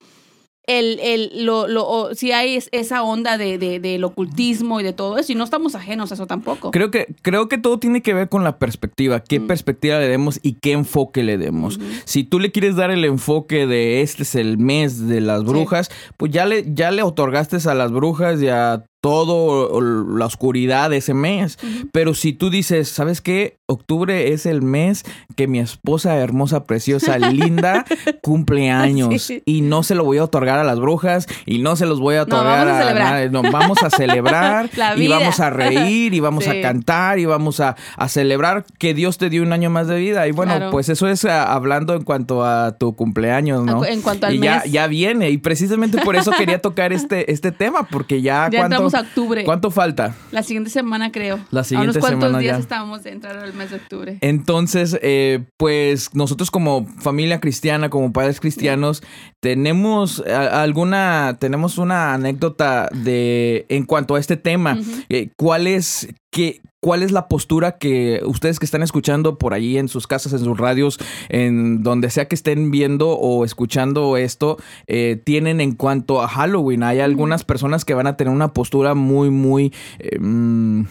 el, 0.68 1.00
el, 1.00 1.44
lo, 1.44 1.66
lo, 1.66 2.14
si 2.14 2.30
hay 2.30 2.62
esa 2.70 3.02
onda 3.02 3.36
de, 3.38 3.58
de, 3.58 3.80
del 3.80 4.04
ocultismo 4.04 4.80
y 4.80 4.84
de 4.84 4.92
todo 4.92 5.18
eso, 5.18 5.32
y 5.32 5.34
no 5.34 5.42
estamos 5.42 5.74
ajenos 5.74 6.12
a 6.12 6.14
eso 6.14 6.26
tampoco. 6.26 6.70
Creo 6.70 6.90
que, 6.90 7.08
creo 7.22 7.48
que 7.48 7.58
todo 7.58 7.78
tiene 7.78 8.02
que 8.02 8.14
ver 8.14 8.28
con 8.28 8.44
la 8.44 8.58
perspectiva, 8.58 9.20
qué 9.20 9.40
mm. 9.40 9.46
perspectiva 9.46 9.98
le 9.98 10.08
demos 10.08 10.38
y 10.42 10.52
qué 10.54 10.72
enfoque 10.72 11.22
le 11.24 11.38
demos. 11.38 11.80
Si 12.04 12.22
tú 12.22 12.38
le 12.38 12.52
quieres 12.52 12.76
dar 12.76 12.90
el 12.90 13.04
enfoque 13.04 13.66
de 13.66 14.02
este 14.02 14.22
es 14.22 14.34
el 14.34 14.58
mes 14.58 15.08
de 15.08 15.20
las 15.20 15.42
brujas, 15.42 15.90
pues 16.16 16.30
ya 16.30 16.46
le, 16.46 16.64
ya 16.72 16.90
le 16.90 17.02
otorgaste 17.02 17.58
a 17.66 17.74
las 17.74 17.90
brujas 17.90 18.40
y 18.42 18.48
a 18.48 18.84
todo 19.00 19.80
la 19.80 20.26
oscuridad 20.26 20.90
de 20.90 20.98
ese 20.98 21.14
mes. 21.14 21.58
Pero 21.92 22.14
si 22.14 22.32
tú 22.32 22.50
dices, 22.50 22.88
¿sabes 22.88 23.20
qué? 23.20 23.58
Octubre 23.66 24.32
es 24.32 24.46
el 24.46 24.62
mes 24.62 25.04
que 25.36 25.46
mi 25.46 25.60
esposa 25.60 26.16
hermosa, 26.16 26.64
preciosa, 26.64 27.18
linda 27.18 27.84
cumple 28.22 28.70
años 28.70 29.30
y 29.44 29.60
no 29.60 29.82
se 29.82 29.94
lo 29.94 30.04
voy 30.04 30.18
a 30.18 30.24
otorgar 30.24 30.58
a 30.58 30.64
las 30.64 30.80
brujas 30.80 31.26
y 31.46 31.58
no 31.58 31.76
se 31.76 31.86
los 31.86 32.00
voy 32.00 32.16
a 32.16 32.22
otorgar 32.22 32.66
vamos 32.66 32.80
a, 32.80 32.86
celebrar. 32.86 33.30
No, 33.30 33.42
vamos 33.42 33.82
a 33.82 33.90
celebrar 33.90 34.70
y 34.96 35.08
vamos 35.08 35.40
a 35.40 35.50
reír 35.50 36.14
y 36.14 36.20
vamos 36.20 36.48
a 36.48 36.60
cantar 36.60 37.18
y 37.18 37.26
vamos 37.26 37.60
a, 37.60 37.76
celebrar 38.08 38.64
que 38.78 38.94
Dios 38.94 39.18
te 39.18 39.28
dio 39.28 39.42
un 39.42 39.52
año 39.52 39.70
más 39.70 39.86
de 39.86 39.98
vida. 39.98 40.26
Y 40.26 40.32
bueno, 40.32 40.70
pues 40.70 40.88
eso 40.88 41.08
es 41.08 41.24
ah, 41.24 41.52
hablando 41.52 41.94
en 41.94 42.02
cuanto 42.02 42.44
a 42.44 42.76
tu 42.78 42.96
cumpleaños, 42.96 43.64
¿no? 43.64 43.84
En 43.84 44.00
cuanto 44.00 44.26
al 44.26 44.34
y 44.34 44.38
mes. 44.38 44.48
Ya, 44.48 44.64
ya 44.64 44.86
viene 44.86 45.30
y 45.30 45.38
precisamente 45.38 45.98
por 45.98 46.16
eso 46.16 46.32
quería 46.32 46.60
tocar 46.60 46.92
este, 46.92 47.30
este 47.30 47.52
tema 47.52 47.86
porque 47.88 48.22
ya, 48.22 48.48
ya 48.50 48.60
cuánto 48.60 48.87
octubre. 48.94 49.44
¿Cuánto 49.44 49.70
falta? 49.70 50.14
La 50.30 50.42
siguiente 50.42 50.70
semana, 50.70 51.12
creo. 51.12 51.38
La 51.50 51.64
siguiente 51.64 51.98
¿A 51.98 52.00
unos 52.00 52.18
cuantos 52.18 52.38
días 52.38 52.58
estábamos 52.58 53.02
de 53.02 53.10
entrar 53.10 53.38
al 53.38 53.54
mes 53.54 53.70
de 53.70 53.76
octubre. 53.76 54.18
Entonces, 54.20 54.98
eh, 55.02 55.44
pues 55.56 56.14
nosotros 56.14 56.50
como 56.50 56.86
familia 56.98 57.40
cristiana, 57.40 57.90
como 57.90 58.12
padres 58.12 58.40
cristianos, 58.40 59.02
tenemos 59.40 60.20
alguna, 60.26 61.36
tenemos 61.38 61.78
una 61.78 62.14
anécdota 62.14 62.88
de 62.92 63.66
en 63.68 63.84
cuanto 63.84 64.14
a 64.14 64.20
este 64.20 64.36
tema. 64.36 64.78
Eh, 65.08 65.30
¿Cuál 65.36 65.66
es, 65.66 66.08
qué, 66.30 66.60
¿Cuál 66.80 67.02
es 67.02 67.10
la 67.10 67.26
postura 67.26 67.78
que 67.78 68.20
ustedes 68.24 68.60
que 68.60 68.64
están 68.64 68.84
escuchando 68.84 69.36
por 69.36 69.52
ahí 69.52 69.78
en 69.78 69.88
sus 69.88 70.06
casas, 70.06 70.32
en 70.32 70.38
sus 70.38 70.56
radios, 70.56 70.98
en 71.28 71.82
donde 71.82 72.08
sea 72.08 72.28
que 72.28 72.36
estén 72.36 72.70
viendo 72.70 73.10
o 73.10 73.44
escuchando 73.44 74.16
esto, 74.16 74.58
eh, 74.86 75.20
tienen 75.24 75.60
en 75.60 75.72
cuanto 75.74 76.22
a 76.22 76.28
Halloween? 76.28 76.84
Hay 76.84 77.00
algunas 77.00 77.42
personas 77.42 77.84
que 77.84 77.94
van 77.94 78.06
a 78.06 78.16
tener 78.16 78.32
una 78.32 78.52
postura 78.52 78.94
muy, 78.94 79.30
muy... 79.30 79.72
Eh, 79.98 80.18
mm, 80.20 80.84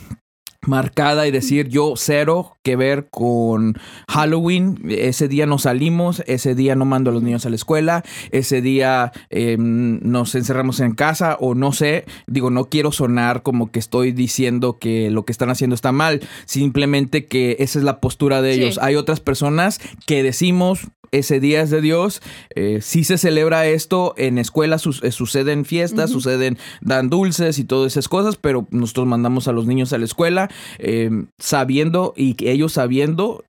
marcada 0.67 1.27
y 1.27 1.31
decir 1.31 1.67
yo 1.69 1.93
cero 1.95 2.57
que 2.63 2.75
ver 2.75 3.07
con 3.09 3.77
Halloween. 4.09 4.79
Ese 4.89 5.27
día 5.27 5.45
no 5.45 5.57
salimos, 5.57 6.23
ese 6.27 6.55
día 6.55 6.75
no 6.75 6.85
mando 6.85 7.09
a 7.09 7.13
los 7.13 7.23
niños 7.23 7.45
a 7.45 7.49
la 7.49 7.55
escuela, 7.55 8.03
ese 8.31 8.61
día 8.61 9.11
em, 9.29 9.99
nos 10.03 10.35
encerramos 10.35 10.79
en 10.79 10.93
casa 10.93 11.37
o 11.39 11.55
no 11.55 11.71
sé. 11.71 12.05
Digo, 12.27 12.49
no 12.49 12.65
quiero 12.65 12.91
sonar 12.91 13.43
como 13.43 13.71
que 13.71 13.79
estoy 13.79 14.11
diciendo 14.11 14.77
que 14.79 15.09
lo 15.09 15.25
que 15.25 15.31
están 15.31 15.49
haciendo 15.49 15.75
está 15.75 15.91
mal, 15.91 16.21
simplemente 16.45 17.25
que 17.25 17.55
esa 17.59 17.79
es 17.79 17.85
la 17.85 17.99
postura 17.99 18.41
de 18.41 18.53
ellos. 18.53 18.79
Hay 18.81 18.95
otras 18.95 19.19
personas 19.19 19.79
que 20.05 20.23
decimos 20.23 20.87
ese 21.11 21.39
día 21.39 21.61
es 21.61 21.69
de 21.69 21.81
Dios. 21.81 22.21
Eh, 22.55 22.79
sí 22.81 23.03
se 23.03 23.17
celebra 23.17 23.65
esto 23.67 24.13
en 24.17 24.37
escuelas, 24.37 24.85
eh, 25.03 25.11
suceden 25.11 25.65
fiestas, 25.65 26.09
suceden, 26.09 26.57
dan 26.81 27.09
dulces 27.09 27.59
y 27.59 27.63
todas 27.63 27.93
esas 27.93 28.07
cosas, 28.07 28.35
pero 28.35 28.67
nosotros 28.71 29.07
mandamos 29.07 29.47
a 29.47 29.51
los 29.51 29.65
niños 29.65 29.93
a 29.93 29.97
la 29.97 30.05
escuela 30.05 30.49
eh, 30.79 31.09
sabiendo 31.37 32.13
y 32.15 32.35
ellos 32.47 32.73
sabiendo 32.73 33.43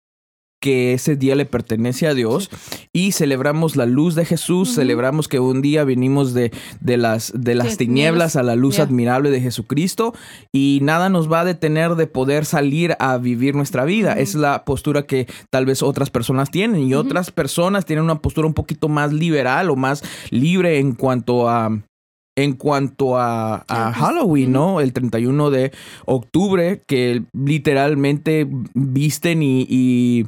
que 0.60 0.92
ese 0.92 1.16
día 1.16 1.34
le 1.34 1.46
pertenece 1.46 2.06
a 2.06 2.14
Dios 2.14 2.50
y 2.92 3.12
celebramos 3.12 3.76
la 3.76 3.86
luz 3.86 4.14
de 4.14 4.24
Jesús, 4.24 4.74
celebramos 4.74 5.28
que 5.28 5.40
un 5.40 5.62
día 5.62 5.84
vinimos 5.84 6.34
de, 6.34 6.52
de 6.80 6.96
las, 6.96 7.32
de 7.34 7.54
las 7.54 7.76
tinieblas 7.76 8.36
a 8.36 8.42
la 8.42 8.56
luz 8.56 8.78
admirable 8.78 9.30
de 9.30 9.40
Jesucristo 9.40 10.14
y 10.52 10.80
nada 10.82 11.08
nos 11.08 11.30
va 11.30 11.40
a 11.40 11.44
detener 11.44 11.94
de 11.94 12.06
poder 12.06 12.44
salir 12.44 12.96
a 12.98 13.18
vivir 13.18 13.54
nuestra 13.54 13.84
vida. 13.84 14.14
Es 14.14 14.34
la 14.34 14.64
postura 14.64 15.02
que 15.02 15.26
tal 15.50 15.66
vez 15.66 15.82
otras 15.82 16.10
personas 16.10 16.50
tienen 16.50 16.82
y 16.82 16.94
otras 16.94 17.30
personas 17.30 17.84
tienen 17.84 18.04
una 18.04 18.20
postura 18.20 18.46
un 18.46 18.54
poquito 18.54 18.88
más 18.88 19.12
liberal 19.12 19.70
o 19.70 19.76
más 19.76 20.02
libre 20.30 20.78
en 20.78 20.92
cuanto 20.92 21.48
a 21.48 21.70
en 22.36 22.52
cuanto 22.52 23.18
a, 23.18 23.64
Halloween, 23.68 24.52
¿no? 24.52 24.80
El 24.80 24.92
31 24.92 25.50
de 25.50 25.72
octubre, 26.06 26.82
que 26.86 27.24
literalmente 27.32 28.46
visten 28.74 29.42
y 29.42 30.26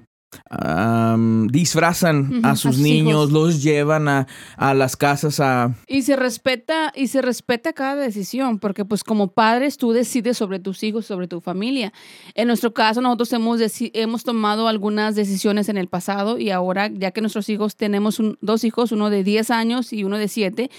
disfrazan 1.50 2.44
a 2.44 2.56
sus, 2.56 2.78
niños, 2.78 3.30
los 3.30 3.62
llevan 3.62 4.08
a, 4.08 4.26
las 4.75 4.96
casas 4.96 5.40
a... 5.40 5.75
Y 5.87 6.02
se 6.02 6.16
respeta, 6.16 6.92
y 6.94 7.08
se 7.08 7.22
respeta 7.22 7.72
cada 7.72 7.96
decisión, 7.96 8.58
porque 8.58 8.84
pues 8.84 9.04
como 9.04 9.28
padres 9.28 9.76
tú 9.76 9.92
decides 9.92 10.37
sobre 10.37 10.58
tus 10.58 10.82
hijos, 10.82 11.06
sobre 11.06 11.28
tu 11.28 11.40
familia. 11.40 11.92
En 12.34 12.46
nuestro 12.46 12.72
caso 12.72 13.00
nosotros 13.00 13.32
hemos, 13.32 13.60
hemos 13.92 14.25
tomado 14.25 14.68
algunas 14.68 15.14
decisiones 15.14 15.68
en 15.68 15.76
el 15.76 15.88
pasado 15.88 16.38
y 16.38 16.50
ahora 16.50 16.88
ya 16.88 17.10
que 17.10 17.20
nuestros 17.20 17.49
hijos 17.49 17.76
tenemos 17.76 18.20
dos 18.40 18.64
hijos, 18.64 18.92
uno 18.92 19.10
de 19.10 19.25
10 19.25 19.50
años 19.50 19.92
y 19.92 20.04
uno 20.04 20.18
de 20.18 20.28
7, 20.28 20.70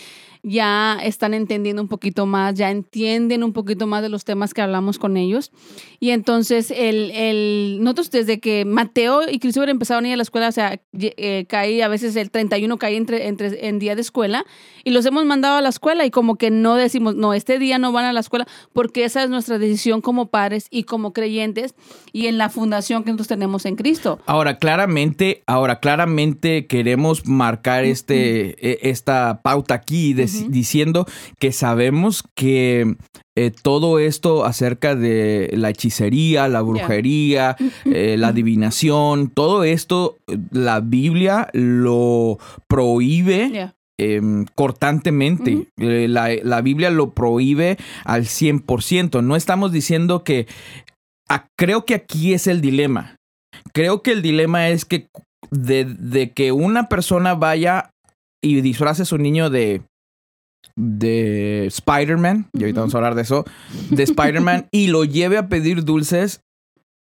ya 0.44 0.98
están 1.04 1.34
entendiendo 1.34 1.82
un 1.82 1.88
poquito 1.88 2.26
más, 2.26 2.56
ya 2.56 2.72
entienden 2.72 3.44
un 3.44 3.54
poquito 3.54 3.88
más 3.88 4.02
de 4.02 4.10
los 4.10 4.26
temas 4.26 4.54
que 4.54 4.62
hablamos 4.62 4.98
con 4.98 5.18
ellos. 5.18 5.52
Y 6.00 6.10
entonces, 6.10 6.72
el, 6.72 7.12
el, 7.12 7.80
nosotros 7.82 8.12
desde 8.12 8.40
que 8.40 8.66
Mateo 8.66 9.30
y 9.30 9.40
Cristóbal 9.40 9.70
empezaron 9.70 10.06
a 10.06 10.08
ir 10.08 10.14
a 10.16 10.18
la 10.18 10.24
escuela, 10.24 10.48
o 10.48 10.52
sea, 10.52 10.82
eh, 10.94 11.46
caí 11.48 11.82
a 11.82 11.88
veces 11.88 12.16
el 12.16 12.32
31 12.32 12.78
caí 12.78 12.96
entre, 12.96 13.28
entre, 13.28 13.68
en 13.68 13.80
día 13.80 13.96
de 13.96 14.02
escuela 14.02 14.46
y 14.84 14.92
los 14.92 15.06
hemos 15.06 15.26
mandado 15.26 15.58
a 15.58 15.62
la 15.62 15.70
escuela 15.70 16.06
y 16.06 16.12
como 16.12 16.36
que 16.36 16.50
no 16.50 16.76
decimos, 16.76 17.16
no, 17.16 17.34
este 17.34 17.60
día 17.60 17.78
no 17.78 17.92
van 17.92 18.06
a 18.06 18.14
la 18.14 18.20
escuela 18.20 18.48
porque 18.74 19.04
esa 19.06 19.24
es 19.24 19.30
nuestra 19.30 19.60
decisión 19.60 20.02
como 20.02 20.30
padres 20.30 20.68
y 20.72 20.84
como 20.84 21.14
creyentes 21.14 21.76
y 22.12 22.28
en 22.28 22.38
la 22.38 22.50
fundación 22.50 23.04
que 23.04 23.12
nosotros 23.12 23.28
tenemos 23.28 23.66
en 23.66 23.76
Cristo. 23.76 24.20
Ahora, 24.26 24.58
claramente, 24.58 25.44
ahora, 25.46 25.80
claramente 25.80 26.66
queremos 26.66 27.28
marcar 27.28 27.86
este, 27.86 28.56
e, 28.68 28.90
esta 28.90 29.42
pauta 29.44 29.76
aquí 29.76 30.14
de 30.14 30.31
diciendo 30.50 31.06
que 31.40 31.52
sabemos 31.52 32.24
que 32.36 32.96
eh, 33.38 33.52
todo 33.52 34.00
esto 34.00 34.44
acerca 34.44 34.96
de 34.96 35.50
la 35.54 35.70
hechicería, 35.70 36.48
la 36.48 36.62
brujería, 36.62 37.56
eh, 37.86 38.18
la 38.18 38.30
adivinación, 38.30 39.30
todo 39.30 39.64
esto, 39.64 40.18
la 40.52 40.82
Biblia 40.82 41.50
lo 41.54 42.40
prohíbe. 42.68 43.72
Em, 43.98 44.46
cortantemente. 44.56 45.68
Eh, 45.78 46.08
la, 46.10 46.62
Biblia 46.62 46.90
lo 46.90 47.12
prohíbe 47.12 47.78
al 48.04 48.24
100%. 48.24 49.24
No 49.24 49.36
estamos 49.36 49.72
diciendo 49.72 50.24
que... 50.24 50.48
creo 51.56 51.86
que 51.86 51.94
aquí 51.94 52.34
es 52.34 52.48
el 52.48 52.62
dilema. 52.62 53.16
Creo 53.74 54.02
que 54.02 54.12
el 54.12 54.24
dilema 54.24 54.70
es 54.70 54.86
que 54.86 55.08
de, 55.52 55.86
de 55.86 56.32
que 56.32 56.52
una 56.52 56.90
persona 56.90 57.36
vaya 57.36 57.92
y 58.44 58.62
disfrace 58.62 59.04
a 59.04 59.06
su 59.06 59.18
niño 59.18 59.50
de 59.50 59.84
de 60.82 61.68
Spider-Man, 61.68 62.50
y 62.54 62.64
ahorita 62.64 62.80
vamos 62.80 62.96
a 62.96 62.98
hablar 62.98 63.16
de 63.16 63.22
eso, 63.22 63.46
de 63.92 64.04
Spider-Man, 64.04 64.68
y 64.72 64.88
lo 64.88 65.06
lleve 65.06 65.38
a 65.38 65.48
pedir 65.48 65.86
dulces 65.86 66.42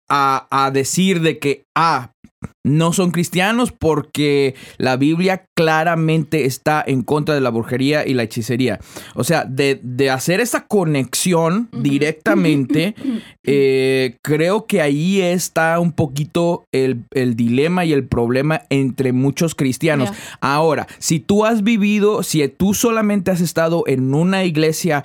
a, 0.09 0.47
a 0.51 0.71
decir 0.71 1.21
de 1.21 1.39
que, 1.39 1.65
ah, 1.75 2.13
no 2.65 2.93
son 2.93 3.11
cristianos 3.11 3.73
porque 3.73 4.55
la 4.79 4.97
Biblia 4.97 5.47
claramente 5.57 6.45
está 6.45 6.83
en 6.87 7.03
contra 7.03 7.35
de 7.35 7.41
la 7.41 7.51
brujería 7.51 8.07
y 8.07 8.15
la 8.15 8.23
hechicería. 8.23 8.79
O 9.15 9.25
sea, 9.25 9.45
de, 9.45 9.81
hacer 10.11 10.41
esa 10.41 10.67
conexión 10.67 11.69
directamente, 11.73 12.95
eh, 13.45 14.17
creo 14.23 14.67
que 14.67 14.81
ahí 14.81 15.21
está 15.21 15.81
un 15.81 15.93
poquito 15.93 16.65
el, 16.73 17.05
dilema 17.35 17.85
y 17.85 17.93
el 17.93 18.07
problema 18.07 18.63
entre 18.71 19.13
muchos 19.13 19.55
cristianos. 19.55 20.11
Ahora, 20.41 20.87
si 20.99 21.19
tú 21.19 21.45
has 21.45 21.63
vivido, 21.65 22.23
si 22.23 22.47
tú 22.49 22.75
solamente 22.75 23.31
has 23.31 23.41
estado 23.41 23.85
en 23.87 24.15
una 24.15 24.45
iglesia 24.45 25.03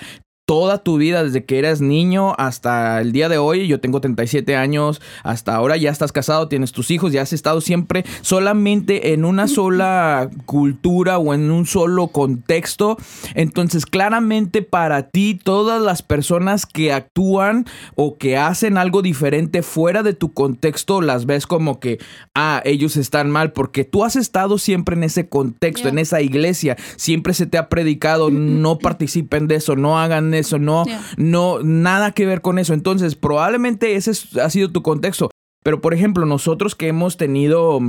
toda 0.47 0.77
tu 0.77 0.95
vida, 0.95 1.25
desde 1.25 1.43
que 1.43 1.59
eras 1.59 1.81
niño 1.81 2.33
hasta 2.37 3.01
el 3.01 3.11
día 3.11 3.27
de 3.27 3.37
hoy. 3.37 3.67
Yo 3.67 3.81
tengo 3.81 3.99
37 3.99 4.55
años, 4.55 5.01
hasta 5.21 5.53
ahora 5.53 5.75
ya 5.75 5.91
estás 5.91 6.13
casado, 6.13 6.47
tienes 6.47 6.71
tus 6.71 6.89
hijos, 6.89 7.11
ya 7.11 7.21
has 7.21 7.33
estado 7.33 7.59
siempre 7.59 8.05
solamente 8.21 9.11
en 9.11 9.25
una 9.25 9.49
sola 9.49 10.29
cultura 10.45 11.17
o 11.17 11.33
en 11.33 11.51
un 11.51 11.65
solo 11.65 12.07
contexto. 12.07 12.95
Entonces, 13.35 13.85
claramente 13.85 14.61
para 14.61 15.09
ti, 15.09 15.37
todas 15.41 15.81
las 15.81 16.01
personas 16.01 16.65
que 16.65 16.93
actúan 16.93 17.65
o 17.95 18.17
que 18.17 18.37
hacen 18.37 18.77
algo 18.77 19.01
diferente 19.01 19.63
fuera 19.63 20.01
de 20.01 20.13
tu 20.13 20.31
contexto, 20.31 21.01
las 21.01 21.25
ves 21.25 21.45
como 21.45 21.81
que, 21.81 21.99
ah, 22.33 22.61
ellos 22.63 22.95
están 22.95 23.29
mal, 23.29 23.51
porque 23.51 23.83
tú 23.83 24.05
has 24.05 24.15
estado 24.15 24.57
siempre 24.59 24.95
en 24.95 25.03
ese 25.03 25.27
contexto, 25.27 25.89
en 25.89 25.99
esa 25.99 26.21
iglesia, 26.21 26.77
siempre 26.95 27.33
se 27.33 27.47
te 27.47 27.57
ha 27.57 27.67
predicado, 27.67 28.29
no 28.31 28.79
participen 28.79 29.49
de 29.49 29.55
eso, 29.55 29.75
no 29.75 29.99
hagan 29.99 30.36
eso, 30.37 30.59
no, 30.59 30.85
no, 31.17 31.59
nada 31.63 32.11
que 32.11 32.25
ver 32.25 32.41
con 32.41 32.59
eso. 32.59 32.73
Entonces, 32.73 33.15
probablemente 33.15 33.95
ese 33.95 34.11
ha 34.41 34.49
sido 34.49 34.71
tu 34.71 34.81
contexto. 34.81 35.29
Pero, 35.63 35.81
por 35.81 35.93
ejemplo, 35.93 36.25
nosotros 36.25 36.75
que 36.75 36.87
hemos 36.87 37.17
tenido 37.17 37.79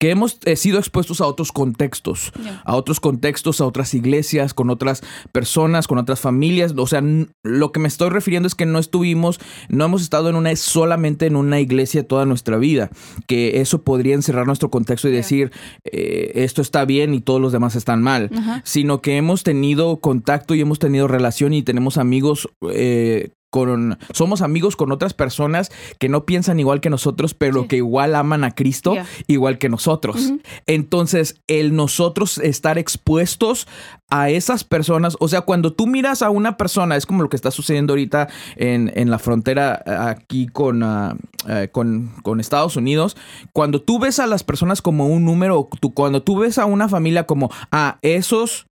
que 0.00 0.10
hemos 0.10 0.38
eh, 0.46 0.56
sido 0.56 0.78
expuestos 0.78 1.20
a 1.20 1.26
otros 1.26 1.52
contextos, 1.52 2.32
a 2.64 2.74
otros 2.74 3.00
contextos, 3.00 3.60
a 3.60 3.66
otras 3.66 3.92
iglesias, 3.92 4.54
con 4.54 4.70
otras 4.70 5.02
personas, 5.30 5.86
con 5.86 5.98
otras 5.98 6.20
familias. 6.20 6.72
O 6.74 6.86
sea, 6.86 7.02
lo 7.42 7.70
que 7.70 7.80
me 7.80 7.88
estoy 7.88 8.08
refiriendo 8.08 8.46
es 8.46 8.54
que 8.54 8.64
no 8.64 8.78
estuvimos, 8.78 9.40
no 9.68 9.84
hemos 9.84 10.00
estado 10.00 10.30
en 10.30 10.36
una 10.36 10.56
solamente 10.56 11.26
en 11.26 11.36
una 11.36 11.60
iglesia 11.60 12.08
toda 12.08 12.24
nuestra 12.24 12.56
vida, 12.56 12.90
que 13.26 13.60
eso 13.60 13.82
podría 13.82 14.14
encerrar 14.14 14.46
nuestro 14.46 14.70
contexto 14.70 15.06
y 15.06 15.12
decir 15.12 15.52
eh, 15.84 16.32
esto 16.36 16.62
está 16.62 16.86
bien 16.86 17.12
y 17.12 17.20
todos 17.20 17.40
los 17.40 17.52
demás 17.52 17.76
están 17.76 18.02
mal, 18.02 18.30
sino 18.64 19.02
que 19.02 19.18
hemos 19.18 19.42
tenido 19.42 19.98
contacto 19.98 20.54
y 20.54 20.62
hemos 20.62 20.78
tenido 20.78 21.08
relación 21.08 21.52
y 21.52 21.62
tenemos 21.62 21.98
amigos 21.98 22.48
eh, 22.70 23.32
con, 23.50 23.98
somos 24.12 24.42
amigos 24.42 24.76
con 24.76 24.92
otras 24.92 25.12
personas 25.12 25.70
que 25.98 26.08
no 26.08 26.24
piensan 26.24 26.60
igual 26.60 26.80
que 26.80 26.90
nosotros, 26.90 27.34
pero 27.34 27.66
que 27.68 27.76
igual 27.76 28.14
aman 28.14 28.44
a 28.44 28.52
Cristo 28.52 28.94
igual 29.26 29.58
que 29.58 29.68
nosotros. 29.68 30.32
Entonces, 30.66 31.40
el 31.48 31.74
nosotros 31.74 32.38
estar 32.38 32.78
expuestos 32.78 33.66
a 34.08 34.30
esas 34.30 34.64
personas, 34.64 35.16
o 35.20 35.28
sea, 35.28 35.42
cuando 35.42 35.72
tú 35.72 35.86
miras 35.86 36.22
a 36.22 36.30
una 36.30 36.56
persona, 36.56 36.96
es 36.96 37.06
como 37.06 37.22
lo 37.22 37.28
que 37.28 37.36
está 37.36 37.50
sucediendo 37.50 37.92
ahorita 37.92 38.28
en, 38.56 38.92
en 38.96 39.10
la 39.10 39.18
frontera 39.18 39.82
eh, 39.86 39.90
aquí 39.90 40.48
con, 40.48 40.82
ah, 40.82 41.16
eh, 41.48 41.68
con, 41.70 42.12
con, 42.22 42.40
Estados 42.40 42.76
Unidos, 42.76 43.16
cuando 43.52 43.80
tú 43.80 43.98
ves 44.00 44.18
a 44.18 44.26
las 44.26 44.42
personas 44.42 44.82
como 44.82 45.06
un 45.06 45.24
número, 45.24 45.68
tú, 45.80 45.94
cuando 45.94 46.22
tú 46.22 46.38
ves 46.38 46.58
a 46.58 46.66
una 46.66 46.88
familia 46.88 47.24
como, 47.24 47.50
a 47.70 47.98
esos 48.02 48.66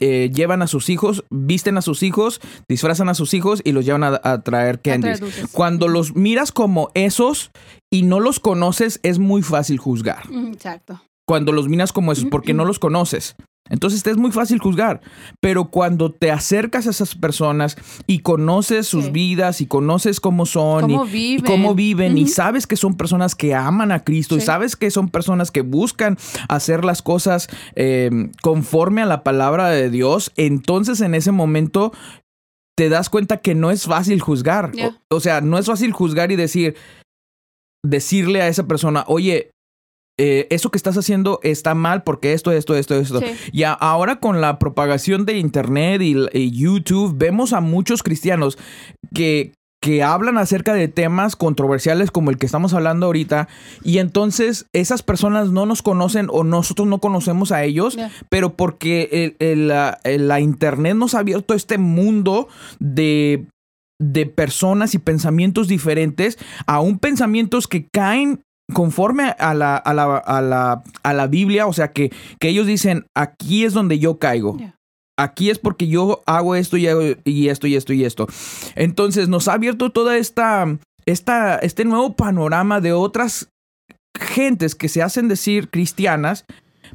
eh, 0.00 0.30
llevan 0.34 0.62
a 0.62 0.66
sus 0.66 0.88
hijos, 0.88 1.24
visten 1.30 1.78
a 1.78 1.82
sus 1.82 2.02
hijos, 2.02 2.40
disfrazan 2.68 3.08
a 3.08 3.14
sus 3.14 3.32
hijos 3.32 3.60
y 3.64 3.72
los 3.72 3.84
llevan 3.84 4.02
a, 4.04 4.42
traer 4.42 4.80
candies. 4.80 5.20
Cuando 5.52 5.88
los 5.88 6.16
miras 6.16 6.50
como 6.50 6.90
esos 6.94 7.50
y 7.92 8.02
no 8.02 8.18
los 8.18 8.40
conoces, 8.40 8.98
es 9.02 9.18
muy 9.18 9.42
fácil 9.42 9.78
juzgar. 9.78 10.24
Exacto. 10.52 11.00
Cuando 11.26 11.52
los 11.52 11.68
miras 11.68 11.92
como 11.92 12.12
esos, 12.12 12.26
porque 12.26 12.54
no 12.54 12.64
los 12.64 12.78
conoces. 12.78 13.36
Entonces 13.70 14.06
es 14.06 14.16
muy 14.18 14.30
fácil 14.30 14.58
juzgar, 14.58 15.00
pero 15.40 15.70
cuando 15.70 16.12
te 16.12 16.30
acercas 16.30 16.86
a 16.86 16.90
esas 16.90 17.14
personas 17.14 17.78
y 18.06 18.18
conoces 18.18 18.86
sus 18.86 19.10
vidas 19.10 19.62
y 19.62 19.66
conoces 19.66 20.20
cómo 20.20 20.44
son 20.44 20.90
y, 20.90 21.40
cómo 21.42 21.74
viven 21.74 22.18
y 22.18 22.28
sabes 22.28 22.66
que 22.66 22.76
son 22.76 22.94
personas 22.94 23.34
que 23.34 23.54
aman 23.54 23.90
a 23.90 24.04
Cristo 24.04 24.36
y 24.36 24.42
sabes 24.42 24.76
que 24.76 24.90
son 24.90 25.08
personas 25.08 25.50
que 25.50 25.62
buscan 25.62 26.18
hacer 26.50 26.84
las 26.84 27.00
cosas 27.00 27.48
em, 27.74 28.32
conforme 28.42 29.00
a 29.00 29.06
la 29.06 29.22
palabra 29.22 29.70
de 29.70 29.88
Dios, 29.88 30.30
entonces 30.36 31.00
en 31.00 31.14
ese 31.14 31.32
momento 31.32 31.92
te 32.76 32.90
das 32.90 33.08
cuenta 33.08 33.38
que 33.38 33.54
no 33.54 33.70
es 33.70 33.84
fácil 33.84 34.20
juzgar. 34.20 34.72
o 35.08 35.20
sea, 35.20 35.40
no 35.40 35.58
es 35.58 35.66
fácil 35.66 35.92
juzgar 35.92 36.30
y 36.32 36.36
decir, 36.36 36.76
decirle 37.82 38.42
a 38.42 38.48
esa 38.48 38.66
persona, 38.66 39.04
oye, 39.06 39.53
eh, 40.16 40.46
eso 40.50 40.70
que 40.70 40.78
estás 40.78 40.96
haciendo 40.96 41.40
está 41.42 41.74
mal 41.74 42.04
porque 42.04 42.34
esto, 42.34 42.52
esto, 42.52 42.76
esto, 42.76 42.94
esto. 42.94 43.20
Y 43.50 43.64
ahora 43.64 44.16
con 44.16 44.40
la 44.40 44.60
propagación 44.60 45.26
de 45.26 45.38
Internet 45.38 46.02
y, 46.02 46.50
YouTube, 46.52 47.14
vemos 47.16 47.52
a 47.52 47.60
muchos 47.60 48.04
cristianos 48.04 48.56
que, 49.12 49.52
que 49.82 50.04
hablan 50.04 50.38
acerca 50.38 50.72
de 50.72 50.86
temas 50.86 51.34
controversiales 51.34 52.12
como 52.12 52.30
el 52.30 52.38
que 52.38 52.46
estamos 52.46 52.74
hablando 52.74 53.06
ahorita 53.06 53.48
y 53.82 53.98
entonces 53.98 54.66
esas 54.72 55.02
personas 55.02 55.50
no 55.50 55.66
nos 55.66 55.82
conocen 55.82 56.28
o 56.30 56.44
nosotros 56.44 56.86
no 56.86 57.00
conocemos 57.00 57.50
a 57.50 57.64
ellos, 57.64 57.98
pero 58.28 58.54
porque 58.54 59.34
la, 59.40 60.40
internet 60.40 60.94
nos 60.94 61.16
ha 61.16 61.20
abierto 61.20 61.54
este 61.54 61.78
mundo 61.78 62.46
de 62.78 63.46
de 64.00 64.26
personas 64.26 64.94
y 64.94 64.98
pensamientos 64.98 65.68
diferentes, 65.68 66.38
aún 66.66 66.98
pensamientos 66.98 67.68
que 67.68 67.86
caen 67.92 68.43
conforme 68.72 69.34
a 69.38 69.54
la, 69.54 69.76
a 69.76 69.92
la, 69.92 70.16
a 70.16 70.40
la, 70.40 70.82
a 71.02 71.12
la 71.12 71.26
Biblia, 71.26 71.66
o 71.66 71.72
sea, 71.72 71.92
que, 71.92 72.10
que, 72.40 72.48
ellos 72.48 72.66
dicen, 72.66 73.06
aquí 73.14 73.64
es 73.64 73.74
donde 73.74 73.98
yo 73.98 74.18
caigo. 74.18 74.56
Aquí 75.16 75.50
es 75.50 75.58
porque 75.58 75.86
yo 75.86 76.22
hago 76.26 76.56
esto 76.56 76.76
y, 76.76 76.86
y, 77.24 77.48
esto 77.48 77.66
y 77.66 77.76
esto 77.76 77.92
y 77.92 78.04
esto. 78.04 78.26
Entonces 78.74 79.28
nos 79.28 79.46
ha 79.48 79.54
abierto 79.54 79.90
toda 79.90 80.16
esta, 80.16 80.78
esta, 81.06 81.56
este 81.58 81.84
nuevo 81.84 82.16
panorama 82.16 82.80
de 82.80 82.92
otras 82.92 83.48
gentes 84.18 84.74
que 84.74 84.88
se 84.88 85.02
hacen 85.02 85.28
decir 85.28 85.70
cristianas, 85.70 86.46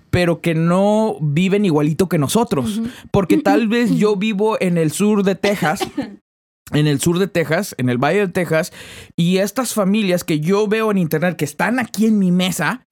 pero 0.09 0.41
que 0.41 0.55
no 0.55 1.17
viven 1.21 1.65
igualito 1.65 2.09
que 2.09 2.17
nosotros. 2.17 2.81
Porque 3.11 3.37
tal 3.37 3.67
vez 3.67 3.95
yo 3.95 4.15
vivo 4.17 4.57
en 4.59 4.77
el 4.77 4.91
sur 4.91 5.23
de 5.23 5.35
Texas 5.35 5.81
en 6.71 6.87
el 6.87 6.99
sur 6.99 7.19
de 7.19 7.27
Texas, 7.27 7.75
en 7.77 7.89
el 7.89 7.97
Valle 7.97 8.19
de 8.19 8.27
Texas, 8.27 8.71
y 9.15 9.37
estas 9.37 9.73
familias 9.73 10.23
que 10.23 10.39
yo 10.39 10.67
veo 10.67 10.91
en 10.91 10.97
internet 10.97 11.35
que 11.35 11.45
están 11.45 11.79
aquí 11.79 12.05
en 12.05 12.19
mi 12.19 12.31
mesa, 12.31 12.85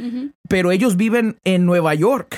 pero 0.49 0.71
ellos 0.71 0.97
viven 0.97 1.37
en 1.43 1.65
Nueva 1.65 1.93
York, 1.93 2.37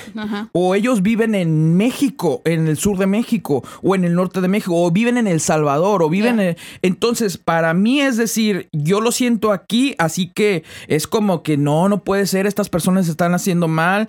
o 0.52 0.74
ellos 0.74 1.02
viven 1.02 1.34
en 1.34 1.76
México, 1.76 2.42
en 2.44 2.68
el 2.68 2.76
sur 2.76 2.98
de 2.98 3.06
México, 3.06 3.64
o 3.82 3.94
en 3.94 4.04
el 4.04 4.14
norte 4.14 4.40
de 4.40 4.48
México, 4.48 4.72
o 4.74 4.90
viven 4.90 5.16
en 5.16 5.26
El 5.26 5.40
Salvador, 5.40 6.02
o 6.02 6.08
viven 6.08 6.40
en... 6.40 6.56
Entonces, 6.82 7.38
para 7.38 7.72
mí 7.74 8.00
es 8.00 8.16
decir, 8.16 8.68
yo 8.72 9.00
lo 9.00 9.12
siento 9.12 9.52
aquí, 9.52 9.94
así 9.98 10.30
que 10.34 10.64
es 10.88 11.06
como 11.06 11.42
que 11.42 11.56
no, 11.56 11.88
no 11.88 12.02
puede 12.04 12.26
ser, 12.26 12.46
estas 12.46 12.68
personas 12.68 13.08
están 13.08 13.34
haciendo 13.34 13.68
mal, 13.68 14.08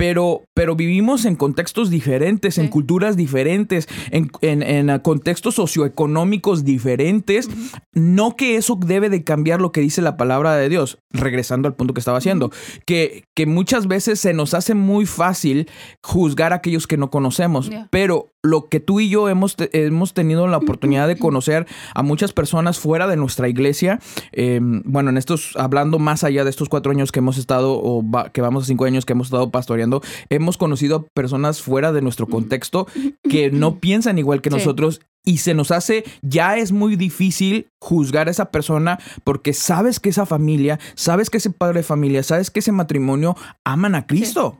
pero, 0.00 0.44
pero 0.54 0.76
vivimos 0.76 1.26
en 1.26 1.36
contextos 1.36 1.90
diferentes, 1.90 2.56
en 2.56 2.68
culturas 2.68 3.18
diferentes, 3.18 3.86
en, 4.10 4.30
en, 4.40 4.98
contextos 5.00 5.56
socioeconómicos 5.56 6.64
diferentes. 6.64 7.50
No 7.92 8.34
que 8.34 8.56
eso 8.56 8.78
debe 8.80 9.10
de 9.10 9.24
cambiar 9.24 9.60
lo 9.60 9.72
que 9.72 9.82
dice 9.82 10.00
la 10.00 10.16
palabra 10.16 10.56
de 10.56 10.70
Dios, 10.70 10.96
regresando 11.10 11.68
al 11.68 11.74
punto 11.74 11.92
que 11.92 12.00
estaba 12.00 12.16
haciendo, 12.16 12.50
que, 12.86 13.24
que 13.36 13.44
muchas 13.44 13.88
veces 13.88 14.18
se 14.18 14.32
nos 14.32 14.54
hace 14.54 14.72
muy 14.72 15.04
fácil 15.04 15.68
juzgar 16.02 16.54
a 16.54 16.56
aquellos 16.56 16.86
que 16.86 16.96
no 16.96 17.10
conocemos, 17.10 17.70
pero 17.90 18.30
lo 18.42 18.68
que 18.68 18.80
tú 18.80 19.00
y 19.00 19.08
yo 19.08 19.28
hemos, 19.28 19.56
hemos 19.72 20.14
tenido 20.14 20.46
la 20.46 20.56
oportunidad 20.56 21.06
de 21.08 21.18
conocer 21.18 21.66
a 21.94 22.02
muchas 22.02 22.32
personas 22.32 22.78
fuera 22.78 23.06
de 23.06 23.16
nuestra 23.16 23.48
iglesia, 23.48 24.00
em, 24.32 24.82
bueno, 24.84 25.10
en 25.10 25.18
estos, 25.18 25.54
hablando 25.56 25.98
más 25.98 26.24
allá 26.24 26.44
de 26.44 26.50
estos 26.50 26.68
cuatro 26.68 26.92
años 26.92 27.12
que 27.12 27.18
hemos 27.18 27.38
estado, 27.38 27.74
o 27.74 28.04
que 28.32 28.40
vamos 28.40 28.64
a 28.64 28.66
cinco 28.66 28.84
años 28.84 29.04
que 29.04 29.12
hemos 29.12 29.26
estado 29.26 29.50
pastoreando, 29.50 30.00
hemos 30.30 30.56
conocido 30.56 30.96
a 30.96 31.04
personas 31.14 31.60
fuera 31.60 31.92
de 31.92 32.02
nuestro 32.02 32.26
contexto 32.26 32.86
que 33.28 33.50
no 33.50 33.78
piensan 33.78 34.18
igual 34.18 34.40
que 34.40 34.50
nosotros 34.50 35.00
y 35.24 35.38
se 35.38 35.52
nos 35.52 35.70
hace, 35.70 36.04
ya 36.22 36.56
es 36.56 36.72
muy 36.72 36.96
difícil 36.96 37.68
juzgar 37.78 38.28
a 38.28 38.30
esa 38.30 38.50
persona 38.50 38.98
porque 39.22 39.52
sabes 39.52 40.00
que 40.00 40.08
esa 40.08 40.24
familia, 40.24 40.80
sabes 40.94 41.28
que 41.28 41.38
ese 41.38 41.50
padre 41.50 41.80
de 41.80 41.84
familia, 41.84 42.22
sabes 42.22 42.50
que 42.50 42.60
ese 42.60 42.72
matrimonio 42.72 43.36
aman 43.64 43.94
a 43.94 44.06
Cristo. 44.06 44.58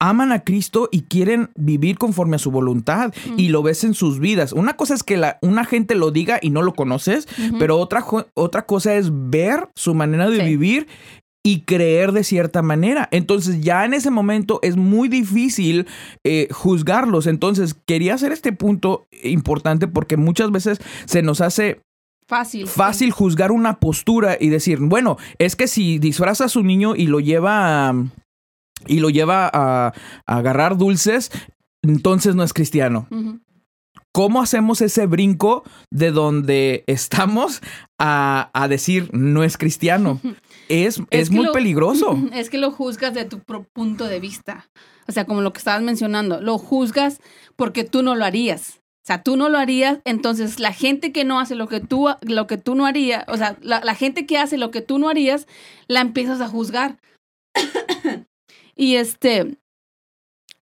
Aman 0.00 0.32
a 0.32 0.44
Cristo 0.44 0.88
y 0.92 1.02
quieren 1.02 1.50
vivir 1.56 1.98
conforme 1.98 2.36
a 2.36 2.38
su 2.38 2.50
voluntad 2.50 3.12
y 3.36 3.48
lo 3.48 3.62
ves 3.62 3.82
en 3.82 3.94
sus 3.94 4.20
vidas. 4.20 4.52
Una 4.52 4.74
cosa 4.74 4.94
es 4.94 5.02
que 5.02 5.16
la, 5.16 5.38
una 5.42 5.64
gente 5.64 5.94
lo 5.94 6.10
diga 6.10 6.38
y 6.40 6.50
no 6.50 6.62
lo 6.62 6.74
conoces, 6.74 7.26
pero 7.58 7.78
otra, 7.78 8.04
otra 8.34 8.66
cosa 8.66 8.94
es 8.94 9.10
ver 9.12 9.68
su 9.74 9.94
manera 9.94 10.30
de 10.30 10.44
vivir 10.44 10.86
y 11.44 11.62
creer 11.62 12.12
de 12.12 12.24
cierta 12.24 12.62
manera. 12.62 13.08
Entonces 13.10 13.60
ya 13.60 13.84
en 13.84 13.94
ese 13.94 14.10
momento 14.10 14.60
es 14.62 14.76
muy 14.76 15.08
difícil 15.08 15.86
eh, 16.22 16.48
juzgarlos. 16.50 17.26
Entonces 17.26 17.74
quería 17.86 18.14
hacer 18.14 18.32
este 18.32 18.52
punto 18.52 19.06
importante 19.22 19.88
porque 19.88 20.16
muchas 20.16 20.52
veces 20.52 20.78
se 21.06 21.22
nos 21.22 21.40
hace 21.40 21.80
Fácil. 22.28 22.66
Fácil 22.66 23.10
juzgar 23.10 23.50
una 23.52 23.80
postura 23.80 24.36
y 24.38 24.50
decir, 24.50 24.80
bueno, 24.80 25.16
es 25.38 25.56
que 25.56 25.66
si 25.66 25.98
disfraza 25.98 26.44
a 26.44 26.48
su 26.50 26.62
niño 26.62 26.94
y 26.94 27.06
lo 27.06 27.20
lleva 27.20 27.94
y 28.86 29.00
lo 29.00 29.10
lleva 29.10 29.50
a, 29.52 29.92
agarrar 30.26 30.76
dulces, 30.76 31.30
entonces 31.82 32.34
no 32.34 32.42
es 32.42 32.52
cristiano. 32.52 33.08
¿Cómo 34.12 34.42
hacemos 34.42 34.80
ese 34.80 35.06
brinco 35.06 35.64
de 35.90 36.10
donde 36.10 36.84
estamos 36.86 37.60
a, 37.98 38.50
a 38.52 38.68
decir 38.68 39.10
no 39.12 39.44
es 39.44 39.56
cristiano? 39.56 40.20
es, 40.68 41.00
es, 41.10 41.30
muy 41.30 41.48
peligroso. 41.52 42.18
Es 42.32 42.50
que 42.50 42.58
lo 42.58 42.70
juzgas 42.70 43.14
de 43.14 43.24
tu 43.24 43.40
punto 43.72 44.06
de 44.06 44.20
vista. 44.20 44.68
O 45.06 45.12
sea, 45.12 45.24
como 45.24 45.40
lo 45.40 45.52
que 45.52 45.58
estabas 45.58 45.82
mencionando, 45.82 46.40
lo 46.40 46.58
juzgas 46.58 47.20
porque 47.56 47.84
tú 47.84 48.02
no 48.02 48.14
lo 48.14 48.24
harías. 48.24 48.80
sea, 49.04 49.22
tú 49.22 49.36
no 49.36 49.48
lo 49.48 49.58
harías, 49.58 50.00
entonces 50.04 50.60
la 50.60 50.72
gente 50.72 51.12
que 51.12 51.24
no 51.24 51.40
hace 51.40 51.54
lo 51.54 51.68
que 51.68 51.80
tú, 51.80 52.08
lo 52.20 52.46
que 52.46 52.58
tú 52.58 52.74
no 52.74 52.86
harías, 52.86 53.24
o 53.28 53.36
sea, 53.36 53.56
la, 53.62 53.80
la 53.82 53.94
gente 53.94 54.26
que 54.26 54.38
hace 54.38 54.58
lo 54.58 54.70
que 54.70 54.82
tú 54.82 54.98
no 54.98 55.08
harías, 55.08 55.46
la 55.86 56.00
empiezas 56.00 56.40
a 56.40 56.48
juzgar. 56.48 56.98
Y 58.78 58.94
este, 58.94 59.58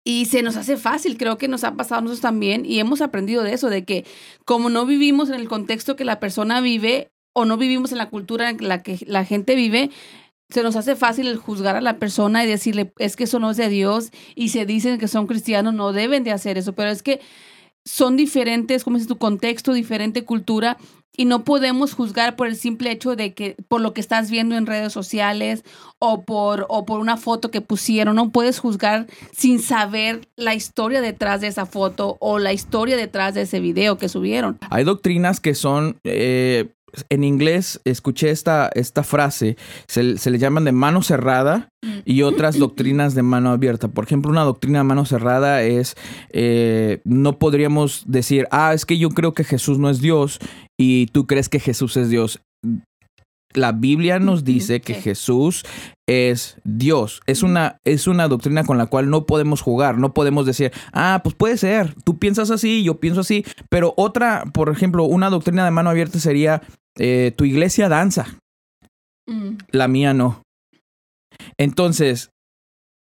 y 0.03 0.25
se 0.25 0.41
nos 0.41 0.57
hace 0.57 0.75
fácil, 0.75 1.17
creo 1.17 1.37
que 1.37 1.47
nos 1.47 1.63
ha 1.63 1.75
pasado 1.75 1.99
a 1.99 2.01
nosotros 2.01 2.21
también 2.21 2.65
y 2.65 2.79
hemos 2.79 3.01
aprendido 3.01 3.43
de 3.43 3.53
eso, 3.53 3.69
de 3.69 3.85
que 3.85 4.05
como 4.43 4.69
no 4.69 4.87
vivimos 4.87 5.29
en 5.29 5.35
el 5.35 5.47
contexto 5.47 5.95
que 5.95 6.03
la 6.03 6.19
persona 6.19 6.59
vive 6.59 7.11
o 7.33 7.45
no 7.45 7.55
vivimos 7.55 7.91
en 7.91 7.99
la 7.99 8.09
cultura 8.09 8.49
en 8.49 8.67
la 8.67 8.81
que 8.81 8.97
la 9.05 9.23
gente 9.23 9.53
vive, 9.53 9.91
se 10.49 10.63
nos 10.63 10.75
hace 10.75 10.95
fácil 10.95 11.27
el 11.27 11.37
juzgar 11.37 11.75
a 11.75 11.81
la 11.81 11.99
persona 11.99 12.43
y 12.43 12.47
decirle, 12.47 12.91
es 12.97 13.15
que 13.15 13.25
eso 13.25 13.37
no 13.37 13.51
es 13.51 13.57
de 13.57 13.69
Dios 13.69 14.09
y 14.33 14.49
se 14.49 14.65
dicen 14.65 14.97
que 14.97 15.07
son 15.07 15.27
cristianos, 15.27 15.75
no 15.75 15.93
deben 15.93 16.23
de 16.23 16.31
hacer 16.31 16.57
eso, 16.57 16.73
pero 16.73 16.89
es 16.89 17.03
que 17.03 17.21
son 17.85 18.17
diferentes, 18.17 18.83
como 18.83 18.97
es 18.97 19.05
tu 19.05 19.19
contexto, 19.19 19.73
diferente 19.73 20.25
cultura 20.25 20.77
y 21.15 21.25
no 21.25 21.43
podemos 21.43 21.93
juzgar 21.93 22.35
por 22.35 22.47
el 22.47 22.55
simple 22.55 22.91
hecho 22.91 23.15
de 23.15 23.33
que 23.33 23.55
por 23.67 23.81
lo 23.81 23.93
que 23.93 24.01
estás 24.01 24.31
viendo 24.31 24.55
en 24.55 24.65
redes 24.65 24.93
sociales 24.93 25.63
o 25.99 26.23
por 26.23 26.65
o 26.69 26.85
por 26.85 26.99
una 26.99 27.17
foto 27.17 27.51
que 27.51 27.61
pusieron, 27.61 28.15
no 28.15 28.29
puedes 28.29 28.59
juzgar 28.59 29.07
sin 29.31 29.59
saber 29.59 30.27
la 30.35 30.55
historia 30.55 31.01
detrás 31.01 31.41
de 31.41 31.47
esa 31.47 31.65
foto 31.65 32.17
o 32.19 32.39
la 32.39 32.53
historia 32.53 32.95
detrás 32.95 33.33
de 33.33 33.41
ese 33.41 33.59
video 33.59 33.97
que 33.97 34.07
subieron. 34.07 34.57
Hay 34.69 34.83
doctrinas 34.83 35.39
que 35.39 35.55
son 35.55 35.97
eh, 36.03 36.69
en 37.09 37.23
inglés 37.23 37.81
escuché 37.85 38.29
esta, 38.29 38.69
esta 38.73 39.03
frase, 39.03 39.57
se, 39.87 40.17
se, 40.17 40.31
le 40.31 40.37
llaman 40.37 40.65
de 40.65 40.71
mano 40.71 41.01
cerrada 41.01 41.69
y 42.05 42.21
otras 42.21 42.57
doctrinas 42.59 43.15
de 43.15 43.23
mano 43.23 43.51
abierta. 43.51 43.87
Por 43.87 44.05
ejemplo, 44.05 44.31
una 44.31 44.43
doctrina 44.43 44.79
de 44.79 44.83
mano 44.83 45.05
cerrada 45.05 45.63
es, 45.63 45.95
eh, 46.31 47.01
no 47.03 47.39
podríamos 47.39 48.03
decir, 48.07 48.47
ah, 48.51 48.73
es 48.73 48.85
que 48.85 48.97
yo 48.97 49.09
creo 49.09 49.33
que 49.33 49.43
Jesús 49.43 49.79
no 49.79 49.89
es 49.89 50.01
Dios 50.01 50.39
y 50.77 51.07
tú 51.07 51.27
crees 51.27 51.49
que 51.49 51.59
Jesús 51.59 51.97
es 51.97 52.09
Dios. 52.09 52.41
La 53.53 53.71
Biblia 53.71 54.19
nos 54.19 54.43
dice 54.43 54.79
que 54.81 54.93
Jesús 54.93 55.63
es 56.07 56.57
Dios. 56.63 57.21
Es 57.25 57.41
una, 57.41 57.77
es 57.83 58.05
una 58.07 58.27
doctrina 58.27 58.63
con 58.63 58.77
la 58.77 58.85
cual 58.85 59.09
no 59.09 59.25
podemos 59.25 59.61
jugar. 59.61 59.97
No 59.97 60.13
podemos 60.13 60.45
decir, 60.45 60.71
ah, 60.93 61.21
pues 61.23 61.35
puede 61.35 61.57
ser. 61.57 61.95
Tú 62.03 62.19
piensas 62.19 62.51
así, 62.51 62.83
yo 62.83 62.99
pienso 62.99 63.21
así. 63.21 63.43
Pero 63.69 63.93
otra, 63.97 64.45
por 64.53 64.69
ejemplo, 64.69 65.03
una 65.05 65.29
doctrina 65.29 65.65
de 65.65 65.71
mano 65.71 65.89
abierta 65.89 66.19
sería, 66.19 66.61
eh, 66.97 67.33
tu 67.35 67.45
iglesia 67.45 67.89
danza. 67.89 68.37
Mm. 69.25 69.57
La 69.71 69.87
mía 69.87 70.13
no. 70.13 70.43
Entonces, 71.57 72.31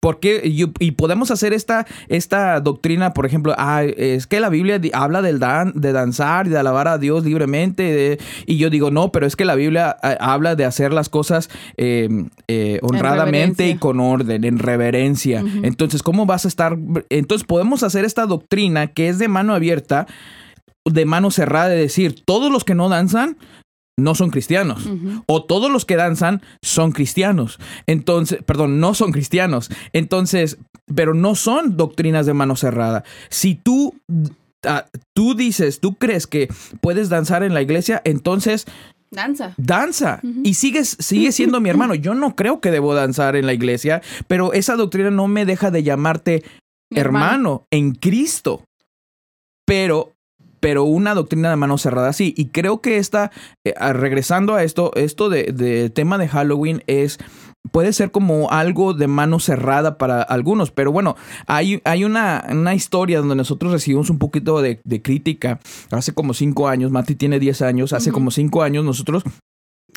¿Por 0.03 0.19
qué? 0.19 0.43
Y, 0.45 0.91
podemos 0.91 1.31
hacer 1.31 1.53
esta, 1.53 1.87
esta 2.09 2.59
doctrina, 2.59 3.15
por 3.15 3.25
ejemplo, 3.25 3.55
ah, 3.57 3.85
es 3.85 4.27
que 4.27 4.41
la 4.41 4.49
Biblia 4.49 4.81
habla 4.95 5.23
del 5.23 5.39
dan, 5.39 5.75
de 5.77 5.93
danzar 5.93 6.49
y 6.49 6.51
de 6.51 6.59
alabar 6.59 6.89
a 6.89 6.99
Dios 6.99 7.25
libremente. 7.25 8.19
y 8.45 8.57
yo 8.57 8.69
digo, 8.69 8.91
no, 8.91 9.13
pero 9.13 9.27
es 9.27 9.37
que 9.37 9.45
la 9.45 9.55
Biblia 9.55 9.97
ah, 10.03 10.17
habla 10.19 10.57
de 10.57 10.65
hacer 10.65 10.93
las 10.93 11.09
cosas 11.09 11.51
em, 11.77 12.31
eh, 12.49 12.81
honradamente 12.83 13.69
y 13.69 13.77
con 13.77 14.01
orden, 14.01 14.43
en 14.43 14.59
reverencia. 14.59 15.45
Entonces, 15.63 16.03
¿cómo 16.03 16.27
vas 16.27 16.47
a 16.47 16.49
estar? 16.49 16.77
Entonces, 17.09 17.47
podemos 17.47 17.85
hacer 17.85 18.05
esta 18.05 18.27
doctrina 18.27 18.89
que 18.89 19.09
es 19.09 19.21
de 19.21 19.29
mano 19.29 19.55
abierta, 19.55 20.09
de 20.85 21.05
mano 21.05 21.31
cerrada, 21.31 21.69
de 21.69 21.77
decir, 21.77 22.25
todos 22.25 22.51
los 22.51 22.65
que 22.65 22.75
no 22.75 22.89
danzan 22.89 23.37
no 23.99 24.15
son 24.15 24.31
cristianos. 24.31 24.89
O 25.27 25.45
todos 25.45 25.71
los 25.71 25.85
que 25.85 25.97
danzan 25.97 26.43
son 26.63 26.93
cristianos. 26.93 27.59
Entonces, 27.87 28.41
perdón, 28.45 28.81
no 28.81 28.95
son 28.95 29.13
cristianos. 29.13 29.71
Entonces, 29.93 30.59
pero 30.95 31.15
no 31.15 31.35
son 31.35 31.77
doctrinas 31.77 32.27
de 32.27 32.35
mano 32.35 32.57
cerrada. 32.57 33.05
Si 33.29 33.55
tú, 33.55 33.95
ah, 34.67 34.87
tú 35.15 35.35
dices, 35.35 35.81
tú 35.81 35.95
crees 35.95 36.27
que 36.27 36.49
puedes 36.81 37.09
danzar 37.09 37.43
en 37.43 37.55
la 37.55 37.63
iglesia, 37.63 38.01
entonces... 38.05 38.67
Danza. 39.11 39.53
Danza. 39.59 40.21
Y 40.43 40.55
sigues, 40.55 40.97
sigue 40.99 41.33
siendo 41.33 41.61
mi 41.61 41.69
hermano. 41.71 41.95
Yo 41.95 42.15
no 42.15 42.35
creo 42.35 42.61
que 42.61 42.71
debo 42.71 42.95
danzar 42.95 43.37
en 43.37 43.45
la 43.45 43.53
iglesia, 43.53 44.01
pero 44.27 44.55
esa 44.55 44.77
doctrina 44.77 45.11
no 45.11 45.29
me 45.29 45.45
deja 45.45 45.71
de 45.71 45.83
llamarte 45.83 46.43
hermano 46.91 47.67
en 47.71 47.95
Cristo. 47.95 48.65
Pero 49.67 50.13
pero 50.63 50.85
una 50.85 51.13
doctrina 51.15 51.51
de 51.51 51.57
mano 51.57 51.77
cerrada 51.77 52.13
sí. 52.13 52.33
Y 52.37 52.47
creo 52.47 52.81
que 52.81 52.99
esta, 52.99 53.33
eh, 53.65 53.75
regresando 53.93 54.55
a 54.55 54.63
esto, 54.63 54.93
esto 54.95 55.29
de, 55.29 55.91
tema 55.91 56.19
de 56.19 56.29
Halloween 56.29 56.85
es 56.87 57.19
puede 57.73 57.93
ser 57.93 58.13
como 58.13 58.51
algo 58.51 58.95
de 58.95 59.09
mano 59.09 59.41
cerrada 59.41 59.99
para 59.99 60.23
algunos, 60.23 60.71
pero 60.71 60.93
bueno, 60.93 61.17
hay, 61.47 61.81
hay 61.85 62.05
una, 62.05 62.45
una 62.51 62.75
historia 62.75 63.19
donde 63.19 63.37
nosotros 63.37 63.73
recibimos 63.73 64.11
un 64.11 64.19
poquito 64.19 64.61
de, 64.63 64.81
crítica 65.03 65.61
hace 65.91 66.13
como 66.13 66.33
cinco 66.35 66.69
años, 66.69 66.91
Mati 66.91 67.15
tiene 67.15 67.39
diez 67.41 67.61
años, 67.63 67.93
hace 67.93 68.13
como 68.13 68.31
cinco 68.31 68.63
años 68.63 68.85
nosotros 68.85 69.25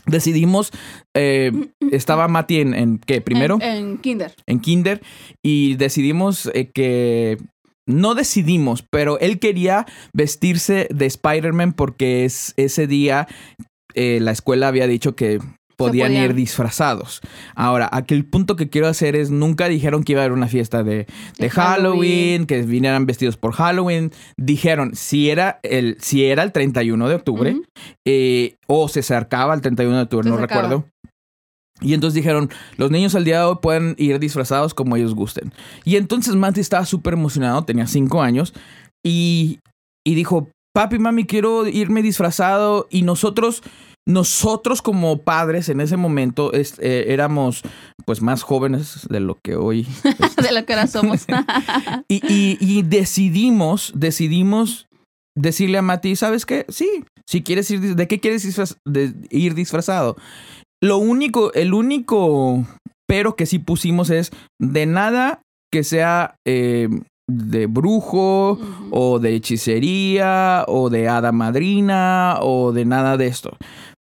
decidimos, 0.05 0.71
eh, 1.15 1.51
estaba 1.91 2.27
Mati 2.27 2.59
en, 2.59 2.73
en 2.73 2.97
¿qué? 2.99 3.21
Primero. 3.21 3.57
En, 3.61 3.97
Kinder. 3.97 4.33
En 4.45 4.59
Kinder. 4.59 5.01
Y 5.43 5.75
decidimos 5.75 6.49
eh, 6.53 6.69
que 6.71 7.37
no 7.87 8.15
decidimos, 8.15 8.83
pero 8.89 9.19
él 9.19 9.39
quería 9.39 9.85
vestirse 10.13 10.87
de 10.93 11.05
Spider-Man 11.05 11.73
porque 11.73 12.25
es, 12.25 12.53
ese 12.57 12.87
día 12.87 13.27
eh, 13.93 14.19
la 14.21 14.31
escuela 14.31 14.67
había 14.67 14.87
dicho 14.87 15.15
que 15.15 15.39
podían, 15.77 16.13
ir 16.13 16.33
disfrazados. 16.33 17.21
Ahora, 17.55 17.89
aquí 17.91 18.13
el 18.13 18.25
punto 18.25 18.55
que 18.55 18.69
quiero 18.69 18.87
hacer 18.87 19.15
es, 19.15 19.29
nunca 19.29 19.67
dijeron 19.67 20.03
que 20.03 20.13
iba 20.13 20.21
a 20.21 20.25
haber 20.25 20.37
una 20.37 20.47
fiesta 20.47 20.83
de, 20.83 21.05
Halloween, 21.51 22.45
que 22.45 22.61
vinieran 22.61 23.05
vestidos 23.05 23.37
por 23.37 23.53
Halloween. 23.53 24.11
Dijeron, 24.37 24.95
si 24.95 25.29
era 25.29 25.59
el, 25.63 25.97
si 25.99 26.25
era 26.25 26.43
el 26.43 26.51
31 26.51 27.09
de 27.09 27.15
octubre, 27.15 27.55
eh, 28.05 28.55
o 28.67 28.87
se 28.87 29.01
acercaba 29.01 29.53
al 29.53 29.61
31 29.61 29.95
de 29.97 30.03
octubre, 30.03 30.29
no 30.29 30.37
recuerdo. 30.37 30.85
Y 31.81 31.93
entonces 31.93 32.15
dijeron, 32.15 32.49
los 32.77 32.89
niños 32.89 33.15
al 33.15 33.25
día 33.25 33.39
de 33.39 33.45
hoy 33.45 33.57
pueden 33.61 33.95
ir 33.97 34.19
disfrazados 34.19 34.73
como 34.73 34.95
ellos 34.95 35.13
gusten. 35.13 35.53
Y 35.83 35.97
entonces 35.97 36.35
Mati 36.35 36.61
estaba 36.61 36.85
súper 36.85 37.13
emocionado, 37.13 37.65
tenía 37.65 37.85
cinco 37.85 38.21
años, 38.21 38.53
y, 39.03 39.59
y 40.05 40.15
dijo, 40.15 40.49
papi, 40.73 40.99
mami, 40.99 41.25
quiero 41.25 41.67
irme 41.67 42.01
disfrazado. 42.01 42.87
Y 42.89 43.01
nosotros, 43.01 43.61
nosotros 44.07 44.81
como 44.81 45.19
padres 45.19 45.69
en 45.69 45.81
ese 45.81 45.97
momento 45.97 46.51
eh, 46.53 47.05
éramos 47.07 47.61
pues 48.05 48.21
más 48.21 48.43
jóvenes 48.43 49.07
de 49.09 49.19
lo 49.19 49.37
que 49.43 49.55
hoy. 49.55 49.87
de 50.41 50.51
lo 50.51 50.65
que 50.65 50.73
ahora 50.73 50.87
somos. 50.87 51.25
y, 52.07 52.57
y, 52.59 52.81
decidimos, 52.83 53.91
decidimos 53.95 54.87
decirle 55.35 55.77
a 55.77 55.81
Mati, 55.81 56.15
¿sabes 56.15 56.45
qué? 56.45 56.65
Sí, 56.69 57.03
si 57.27 57.41
quieres 57.41 57.69
ir, 57.71 57.95
¿de 57.95 58.07
qué 58.07 58.19
quieres 58.19 58.45
ir 59.29 59.55
disfrazado? 59.55 60.15
Lo 60.85 60.99
único, 60.99 61.51
el 61.53 61.73
único 61.73 62.63
pero 63.07 63.35
que 63.35 63.47
sí 63.47 63.57
pusimos 63.57 64.11
es 64.11 64.31
de 64.61 64.85
nada 64.85 65.41
que 65.71 65.83
sea 65.83 66.35
eh, 66.45 66.89
de 67.27 67.65
brujo 67.65 68.59
o 68.91 69.17
de 69.17 69.33
hechicería 69.33 70.63
o 70.67 70.91
de 70.91 71.09
hada 71.09 71.31
madrina 71.31 72.37
o 72.41 72.71
de 72.71 72.85
nada 72.85 73.17
de 73.17 73.25
esto. 73.25 73.57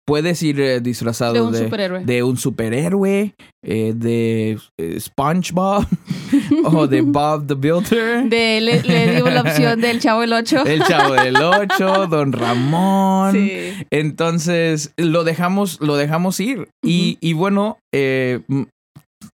Puedes 0.05 0.43
ir 0.43 0.59
eh, 0.59 0.81
disfrazado 0.81 1.33
de 1.33 1.41
un 1.41 1.55
superhéroe, 1.55 2.03
de, 2.03 2.23
un 2.23 2.37
superhéroe, 2.37 3.33
eh, 3.65 3.93
de 3.95 4.57
eh, 4.77 4.99
SpongeBob 4.99 5.85
o 6.65 6.87
de 6.87 7.01
Bob 7.01 7.47
the 7.47 7.53
Builder. 7.53 8.29
De, 8.29 8.59
le, 8.59 8.81
dimos 9.15 9.33
la 9.33 9.41
opción 9.41 9.79
del 9.79 10.01
Chavo 10.01 10.21
del 10.21 10.33
8. 10.33 10.65
El 10.65 10.83
Chavo 10.83 11.13
del 11.13 11.37
8, 11.37 12.07
Don 12.09 12.33
Ramón. 12.33 13.31
Sí. 13.31 13.73
Entonces 13.91 14.93
lo 14.97 15.23
dejamos, 15.23 15.79
lo 15.79 15.95
dejamos 15.95 16.39
ir. 16.41 16.67
y, 16.83 17.17
y, 17.21 17.31
bueno, 17.31 17.77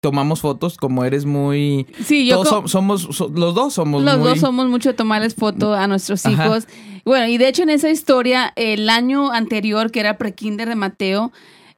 tomamos 0.01 0.41
fotos 0.41 0.77
como 0.77 1.05
eres 1.05 1.25
muy 1.25 1.87
sí 2.05 2.27
yo 2.27 2.45
somos 2.67 3.09
los 3.31 3.55
dos 3.55 3.75
somos 3.75 4.03
los 4.03 4.19
dos 4.19 4.41
somos 4.41 4.69
mucho 4.69 4.91
de 4.91 4.95
tomarles 4.95 5.35
foto 5.35 5.75
a 5.75 5.87
nuestros 5.87 6.25
hijos 6.27 6.69
bueno 7.05 7.27
y 7.27 7.39
de 7.39 7.49
hecho 7.49 7.63
en 7.63 7.71
esa 7.71 7.91
historia 7.91 8.53
el 8.57 8.89
año 8.89 9.33
anterior 9.33 9.91
que 9.91 10.01
era 10.01 10.19
pre-kinder 10.19 10.69
de 10.69 10.77
Mateo 10.77 11.33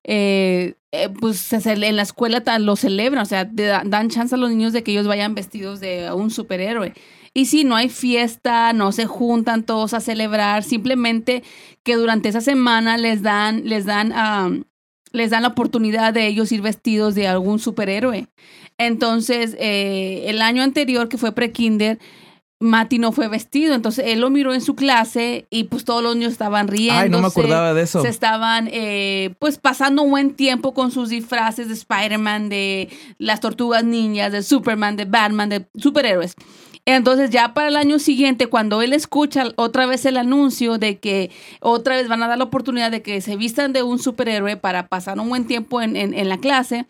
eh, 0.05 0.75
eh, 0.91 1.11
pues 1.11 1.53
en 1.53 1.97
la 1.97 2.03
escuela 2.03 2.43
lo 2.59 2.75
celebran, 2.75 3.23
o 3.23 3.27
sea, 3.27 3.45
dan 3.45 4.09
chance 4.09 4.35
a 4.35 4.39
los 4.39 4.49
niños 4.49 4.73
de 4.73 4.83
que 4.83 4.93
ellos 4.93 5.07
vayan 5.07 5.35
vestidos 5.35 5.81
de 5.81 6.11
un 6.13 6.31
superhéroe. 6.31 6.95
Y 7.35 7.45
si 7.45 7.65
no 7.65 7.77
hay 7.77 7.91
fiesta, 7.91 8.73
no 8.73 8.91
se 8.93 9.05
juntan 9.05 9.65
todos 9.65 9.93
a 9.93 10.01
celebrar, 10.01 10.65
simplemente 10.65 11.43
que 11.83 11.97
durante 11.97 12.31
esa 12.31 12.41
semana 12.41 12.97
les 12.97 13.21
dan, 13.21 13.69
les 13.69 13.85
dan 13.85 14.65
les 15.13 15.31
dan 15.31 15.43
la 15.43 15.49
oportunidad 15.49 16.13
de 16.13 16.27
ellos 16.27 16.53
ir 16.53 16.63
vestidos 16.63 17.15
de 17.15 17.27
algún 17.27 17.59
superhéroe. 17.59 18.29
Entonces, 18.79 19.57
eh, 19.59 20.25
el 20.27 20.41
año 20.41 20.63
anterior, 20.63 21.09
que 21.09 21.19
fue 21.19 21.33
pre-kinder, 21.33 21.99
Mati 22.61 22.99
no 22.99 23.13
fue 23.13 23.29
vestido, 23.29 23.75
entonces 23.75 24.05
él 24.09 24.21
lo 24.21 24.31
miró 24.31 24.53
en 24.53 24.61
su 24.61 24.75
clase 24.75 25.47
y 25.49 25.65
pues 25.65 25.85
todos 25.85 26.03
los 26.03 26.17
niños 26.17 26.33
estaban 26.33 26.67
riendo. 26.67 27.01
Ay, 27.01 27.09
no 27.09 27.21
me 27.21 27.29
acordaba 27.29 27.73
de 27.73 27.83
eso. 27.83 28.03
Se 28.03 28.09
estaban 28.09 28.69
eh, 28.73 29.35
pues 29.39 29.59
pasando 29.59 30.03
un 30.03 30.11
buen 30.11 30.35
tiempo 30.35 30.75
con 30.75 30.91
sus 30.91 31.09
disfraces 31.09 31.69
de 31.69 31.75
Spider-Man, 31.75 32.49
de 32.49 32.89
las 33.19 33.39
tortugas 33.39 33.85
niñas, 33.85 34.33
de 34.33 34.43
Superman, 34.43 34.97
de 34.97 35.05
Batman, 35.05 35.49
de 35.49 35.69
superhéroes. 35.77 36.35
Entonces 36.85 37.31
ya 37.31 37.55
para 37.55 37.69
el 37.69 37.77
año 37.77 37.99
siguiente, 37.99 38.47
cuando 38.47 38.83
él 38.83 38.93
escucha 38.93 39.45
otra 39.57 39.87
vez 39.87 40.05
el 40.07 40.17
anuncio 40.17 40.79
de 40.79 40.99
que 40.99 41.31
otra 41.61 41.97
vez 41.97 42.09
van 42.09 42.23
a 42.23 42.29
dar 42.29 42.39
la 42.39 42.45
oportunidad 42.45 42.91
de 42.91 43.03
que 43.03 43.21
se 43.21 43.37
vistan 43.37 43.73
de 43.73 43.83
un 43.83 43.99
superhéroe 43.99 44.57
para 44.57 44.89
pasar 44.89 45.19
un 45.19 45.29
buen 45.29 45.47
tiempo 45.47 45.83
en, 45.83 45.97
en 45.97 46.29
la 46.29 46.39
clase, 46.39 46.87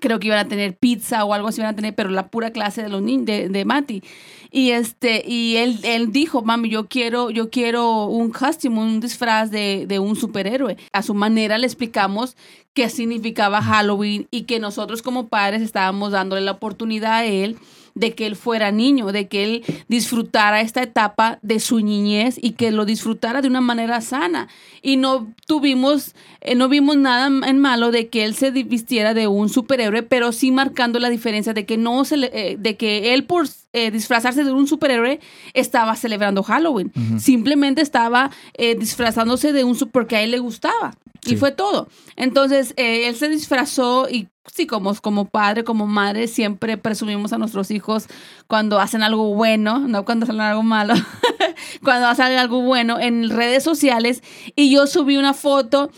creo 0.00 0.18
que 0.18 0.28
iban 0.28 0.38
a 0.38 0.48
tener 0.48 0.76
pizza 0.76 1.24
o 1.24 1.32
algo 1.32 1.48
así 1.48 1.60
iban 1.60 1.72
a 1.72 1.76
tener, 1.76 1.94
pero 1.94 2.10
la 2.10 2.28
pura 2.28 2.50
clase 2.50 2.82
de 2.82 2.88
los 2.88 3.04
de, 3.04 3.48
de 3.48 3.64
Mati. 3.64 4.02
Y 4.50 4.70
este, 4.70 5.22
y 5.26 5.56
él, 5.56 5.78
él 5.82 6.12
dijo, 6.12 6.42
mami, 6.42 6.68
yo 6.68 6.88
quiero, 6.88 7.30
yo 7.30 7.50
quiero 7.50 8.06
un 8.06 8.30
costume, 8.30 8.78
un 8.78 9.00
disfraz 9.00 9.50
de, 9.50 9.86
de 9.86 9.98
un 9.98 10.16
superhéroe. 10.16 10.76
A 10.92 11.02
su 11.02 11.14
manera 11.14 11.58
le 11.58 11.66
explicamos 11.66 12.36
qué 12.72 12.88
significaba 12.88 13.62
Halloween 13.62 14.26
y 14.30 14.42
que 14.42 14.60
nosotros 14.60 15.02
como 15.02 15.28
padres 15.28 15.62
estábamos 15.62 16.12
dándole 16.12 16.42
la 16.42 16.52
oportunidad 16.52 17.12
a 17.12 17.24
él 17.24 17.56
de 17.96 18.14
que 18.14 18.26
él 18.26 18.36
fuera 18.36 18.70
niño, 18.70 19.10
de 19.10 19.26
que 19.26 19.42
él 19.42 19.64
disfrutara 19.88 20.60
esta 20.60 20.82
etapa 20.82 21.38
de 21.42 21.58
su 21.58 21.80
niñez 21.80 22.38
y 22.40 22.52
que 22.52 22.70
lo 22.70 22.84
disfrutara 22.84 23.42
de 23.42 23.48
una 23.48 23.62
manera 23.62 24.00
sana. 24.02 24.48
Y 24.82 24.98
no 24.98 25.32
tuvimos, 25.46 26.14
eh, 26.42 26.54
no 26.54 26.68
vimos 26.68 26.96
nada 26.96 27.26
en 27.26 27.58
malo 27.58 27.90
de 27.90 28.08
que 28.08 28.24
él 28.24 28.34
se 28.34 28.50
vistiera 28.50 29.14
de 29.14 29.26
un 29.26 29.48
superhéroe, 29.48 30.02
pero 30.02 30.30
sí 30.30 30.52
marcando 30.52 31.00
la 31.00 31.08
diferencia 31.08 31.54
de 31.54 31.64
que 31.64 31.78
no 31.78 32.04
se 32.04 32.18
le, 32.18 32.30
eh, 32.32 32.56
de 32.58 32.76
que 32.76 33.14
él 33.14 33.24
por 33.24 33.48
eh, 33.76 33.90
disfrazarse 33.90 34.44
de 34.44 34.52
un 34.52 34.66
superhéroe 34.66 35.20
estaba 35.54 35.94
celebrando 35.96 36.42
Halloween. 36.42 36.92
Simplemente 37.18 37.82
estaba 37.82 38.30
disfrazándose 38.78 39.52
de 39.52 39.64
un 39.64 39.74
super 39.74 39.92
porque 39.92 40.16
a 40.16 40.22
él 40.22 40.30
le 40.30 40.38
gustaba. 40.38 40.94
Y 41.24 41.36
fue 41.36 41.50
todo. 41.50 41.88
Entonces, 42.14 42.72
él 42.76 43.16
se 43.16 43.28
disfrazó 43.28 44.08
y 44.08 44.28
sí, 44.52 44.66
como, 44.66 44.94
como 44.96 45.26
padre, 45.26 45.64
como 45.64 45.86
madre, 45.86 46.28
siempre 46.28 46.76
presumimos 46.76 47.32
a 47.32 47.38
nuestros 47.38 47.70
hijos 47.70 48.06
cuando 48.46 48.78
hacen 48.78 49.02
algo 49.02 49.34
bueno, 49.34 49.80
no 49.80 50.04
cuando 50.04 50.24
hacen 50.24 50.40
algo 50.40 50.62
malo, 50.62 50.94
cuando 51.82 52.08
hacen 52.08 52.38
algo 52.38 52.62
bueno 52.62 52.98
en 53.00 53.30
redes 53.30 53.62
sociales. 53.62 54.22
Y 54.54 54.70
yo 54.70 54.86
subí 54.86 55.16
una 55.16 55.34
foto 55.34 55.90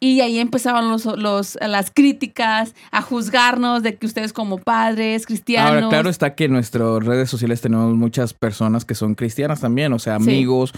y 0.00 0.20
ahí 0.20 0.38
empezaban 0.38 0.88
los, 0.88 1.04
los, 1.04 1.58
las 1.60 1.90
críticas 1.90 2.74
a 2.90 3.02
juzgarnos 3.02 3.82
de 3.82 3.96
que 3.96 4.06
ustedes 4.06 4.32
como 4.32 4.58
padres 4.58 5.26
cristianos. 5.26 5.72
Ahora, 5.72 5.88
claro 5.88 6.10
está 6.10 6.34
que 6.34 6.44
en 6.44 6.52
nuestras 6.52 7.04
redes 7.04 7.30
sociales 7.30 7.60
tenemos 7.60 7.94
muchas 7.94 8.34
personas 8.34 8.84
que 8.84 8.94
son 8.94 9.14
cristianas 9.14 9.60
también, 9.60 9.92
o 9.92 9.98
sea, 9.98 10.16
amigos 10.16 10.72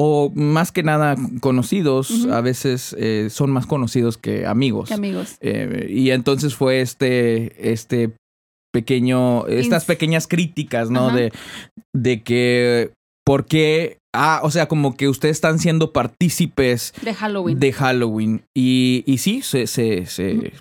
o 0.00 0.30
más 0.32 0.70
que 0.70 0.84
nada 0.84 1.16
conocidos, 1.40 2.28
a 2.30 2.40
veces 2.40 2.94
eh, 3.00 3.30
son 3.30 3.50
más 3.50 3.66
conocidos 3.66 4.16
que 4.16 4.46
amigos. 4.46 4.92
amigos. 4.92 5.36
Eh, 5.40 5.88
y 5.90 6.12
entonces 6.12 6.54
fue 6.54 6.80
este, 6.80 7.72
este 7.72 8.12
pequeño, 8.72 9.48
estas 9.48 9.86
pequeñas 9.86 10.28
críticas, 10.28 10.88
¿no? 10.88 11.10
De, 11.10 11.32
de 11.92 12.22
que, 12.22 12.92
¿por 13.24 13.46
qué? 13.46 13.97
Ah, 14.20 14.40
o 14.42 14.50
sea, 14.50 14.66
como 14.66 14.96
que 14.96 15.08
ustedes 15.08 15.36
están 15.36 15.60
siendo 15.60 15.92
partícipes 15.92 16.92
de 17.02 17.14
Halloween. 17.14 17.60
De 17.60 17.72
Halloween. 17.72 18.42
Y, 18.52 19.04
y 19.06 19.18
sí, 19.18 19.42
se, 19.42 19.68
se, 19.68 20.06
se 20.06 20.52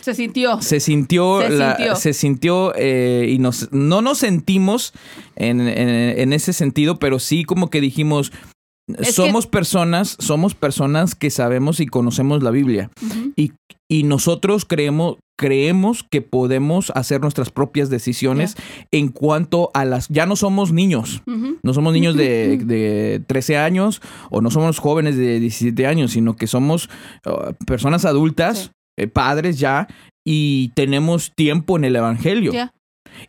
se 0.00 0.14
sintió. 0.14 0.62
Se 0.62 0.80
sintió. 0.80 1.42
Se 1.42 1.50
la, 1.50 1.76
sintió. 1.76 1.96
Se 1.96 2.12
sintió 2.14 2.72
eh, 2.76 3.26
y 3.28 3.38
nos, 3.38 3.70
no 3.72 4.00
nos 4.00 4.16
sentimos 4.16 4.94
en, 5.36 5.60
en, 5.60 6.32
ese 6.32 6.54
sentido, 6.54 6.98
pero 6.98 7.18
sí 7.18 7.44
como 7.44 7.68
que 7.68 7.82
dijimos, 7.82 8.32
somos 9.02 9.46
personas, 9.46 10.16
somos 10.18 10.54
personas 10.54 11.14
que 11.14 11.28
sabemos 11.30 11.80
y 11.80 11.86
conocemos 11.86 12.42
la 12.42 12.50
Biblia. 12.50 12.90
y, 13.36 13.52
y, 13.88 14.02
nosotros 14.02 14.64
creemos, 14.64 15.16
creemos 15.36 16.02
que 16.02 16.22
podemos 16.22 16.90
hacer 16.94 17.20
nuestras 17.20 17.50
propias 17.50 17.90
decisiones 17.90 18.56
en 18.90 19.08
cuanto 19.08 19.70
a 19.74 19.84
las... 19.84 20.08
Ya 20.08 20.26
no 20.26 20.36
somos 20.36 20.72
niños, 20.72 21.22
no 21.26 21.74
somos 21.74 21.92
niños 21.92 22.16
de, 22.16 22.58
de, 22.64 23.22
13 23.26 23.56
años 23.56 24.02
o 24.30 24.40
no 24.40 24.50
somos 24.50 24.78
jóvenes 24.78 25.16
de 25.16 25.40
17 25.40 25.86
años, 25.86 26.12
sino 26.12 26.36
que 26.36 26.46
somos 26.46 26.88
uh, 27.26 27.52
personas 27.64 28.04
adultas, 28.04 28.72
eh, 28.98 29.06
padres 29.06 29.58
ya, 29.58 29.88
y 30.26 30.72
tenemos 30.74 31.32
tiempo 31.34 31.76
en 31.76 31.84
el 31.84 31.96
Evangelio. 31.96 32.52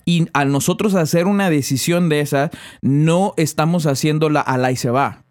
Y 0.06 0.28
al 0.34 0.52
nosotros 0.52 0.94
hacer 0.96 1.26
una 1.26 1.50
decisión 1.50 2.10
de 2.10 2.20
esa, 2.20 2.52
no 2.82 3.34
estamos 3.38 3.86
haciéndola 3.86 4.42
a 4.42 4.58
la 4.58 4.72
y 4.72 4.76
se 4.76 4.90
va 4.90 5.24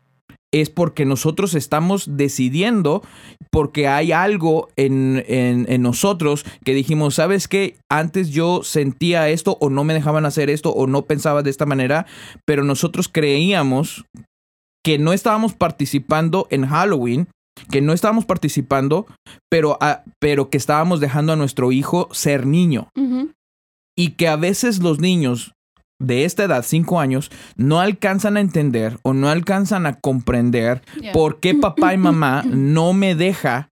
es 0.52 0.70
porque 0.70 1.04
nosotros 1.04 1.54
estamos 1.54 2.16
decidiendo, 2.16 3.02
porque 3.50 3.86
hay 3.86 4.12
algo 4.12 4.68
en, 4.76 5.24
en, 5.28 5.82
nosotros 5.82 6.44
que 6.64 6.74
dijimos, 6.74 7.16
¿sabes 7.16 7.48
qué? 7.48 7.76
Antes 7.90 8.30
yo 8.30 8.62
sentía 8.62 9.28
esto 9.28 9.58
o 9.60 9.68
no 9.68 9.84
me 9.84 9.94
dejaban 9.94 10.24
hacer 10.24 10.48
esto 10.48 10.70
o 10.70 10.86
no 10.86 11.02
pensaba 11.02 11.42
de 11.42 11.50
esta 11.50 11.66
manera, 11.66 12.06
pero 12.46 12.64
nosotros 12.64 13.08
creíamos 13.08 14.06
que 14.84 14.98
no 14.98 15.12
estábamos 15.12 15.54
participando 15.54 16.46
en 16.50 16.66
Halloween, 16.66 17.28
que 17.70 17.82
no 17.82 17.92
estábamos 17.92 18.24
participando, 18.24 19.06
pero, 19.50 19.76
ah, 19.80 20.02
pero 20.18 20.48
que 20.48 20.56
estábamos 20.56 21.00
dejando 21.00 21.32
a 21.32 21.36
nuestro 21.36 21.72
hijo 21.72 22.08
ser 22.12 22.46
niño. 22.46 22.88
Y 23.96 24.10
que 24.12 24.28
a 24.28 24.36
veces 24.36 24.78
los 24.78 25.00
niños 25.00 25.52
de 26.00 26.24
esta 26.24 26.44
edad, 26.44 26.64
cinco 26.66 27.00
años, 27.00 27.30
no 27.56 27.80
alcanzan 27.80 28.36
a 28.36 28.40
entender 28.40 28.98
o 29.02 29.14
no 29.14 29.28
alcanzan 29.28 29.86
a 29.86 29.98
comprender 29.98 30.82
por 31.12 31.40
qué 31.40 31.54
papá 31.54 31.94
y 31.94 31.98
mamá 31.98 32.42
no 32.46 32.92
me 32.92 33.14
deja 33.14 33.68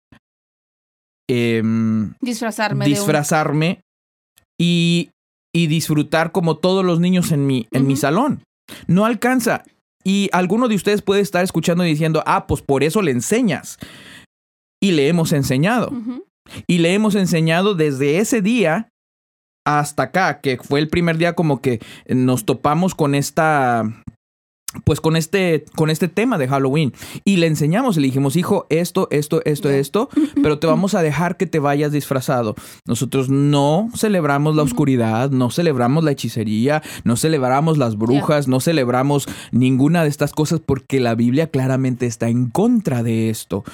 em, 1.28 2.14
disfrazarme, 2.20 2.84
disfrazarme 2.84 3.80
y, 4.58 5.10
y, 5.54 5.66
disfrutar 5.68 6.32
como 6.32 6.56
todos 6.56 6.84
los 6.84 6.98
niños 6.98 7.30
en 7.30 7.46
mi, 7.46 7.68
en 7.70 7.86
mi 7.86 7.96
salón. 7.96 8.42
No 8.86 9.04
alcanza. 9.04 9.64
Y 10.02 10.28
alguno 10.32 10.68
de 10.68 10.76
ustedes 10.76 11.02
puede 11.02 11.20
estar 11.20 11.44
escuchando 11.44 11.84
y 11.84 11.88
diciendo, 11.88 12.22
ah, 12.26 12.46
pues 12.46 12.62
por 12.62 12.82
eso 12.84 13.02
le 13.02 13.10
enseñas. 13.10 13.78
Y 14.80 14.92
le 14.92 15.08
hemos 15.08 15.32
enseñado. 15.32 15.92
Y 16.66 16.78
le 16.78 16.94
hemos 16.94 17.14
enseñado 17.16 17.74
desde 17.74 18.18
ese 18.18 18.40
día 18.40 18.88
hasta 19.66 20.04
acá, 20.04 20.40
que 20.40 20.56
fue 20.56 20.80
el 20.80 20.88
primer 20.88 21.18
día 21.18 21.34
como 21.34 21.60
que 21.60 21.80
nos 22.08 22.46
topamos 22.46 22.94
con 22.94 23.14
esta 23.14 23.84
pues 24.84 25.00
con 25.00 25.16
este, 25.16 25.64
con 25.74 25.90
este 25.90 26.08
tema 26.08 26.38
de 26.38 26.48
Halloween. 26.48 26.92
Y 27.24 27.36
le 27.36 27.46
enseñamos, 27.46 27.96
le 27.96 28.06
dijimos, 28.06 28.36
hijo, 28.36 28.66
esto, 28.68 29.08
esto, 29.10 29.42
esto, 29.44 29.70
esto, 29.70 30.08
pero 30.42 30.58
te 30.58 30.66
vamos 30.66 30.94
a 30.94 31.02
dejar 31.02 31.36
que 31.36 31.46
te 31.46 31.58
vayas 31.58 31.92
disfrazado. 31.92 32.54
Nosotros 32.86 33.28
no 33.28 33.88
celebramos 33.96 34.54
la 34.54 34.62
oscuridad, 34.62 35.30
no 35.30 35.50
celebramos 35.50 36.04
la 36.04 36.12
hechicería, 36.12 36.82
no 37.04 37.16
celebramos 37.16 37.78
las 37.78 37.96
brujas, 37.96 38.48
no 38.48 38.60
celebramos 38.60 39.26
ninguna 39.50 40.02
de 40.02 40.08
estas 40.08 40.32
cosas 40.32 40.60
porque 40.64 41.00
la 41.00 41.14
Biblia 41.14 41.48
claramente 41.48 42.06
está 42.06 42.28
en 42.28 42.50
contra 42.50 43.02
de 43.02 43.30
esto. 43.30 43.64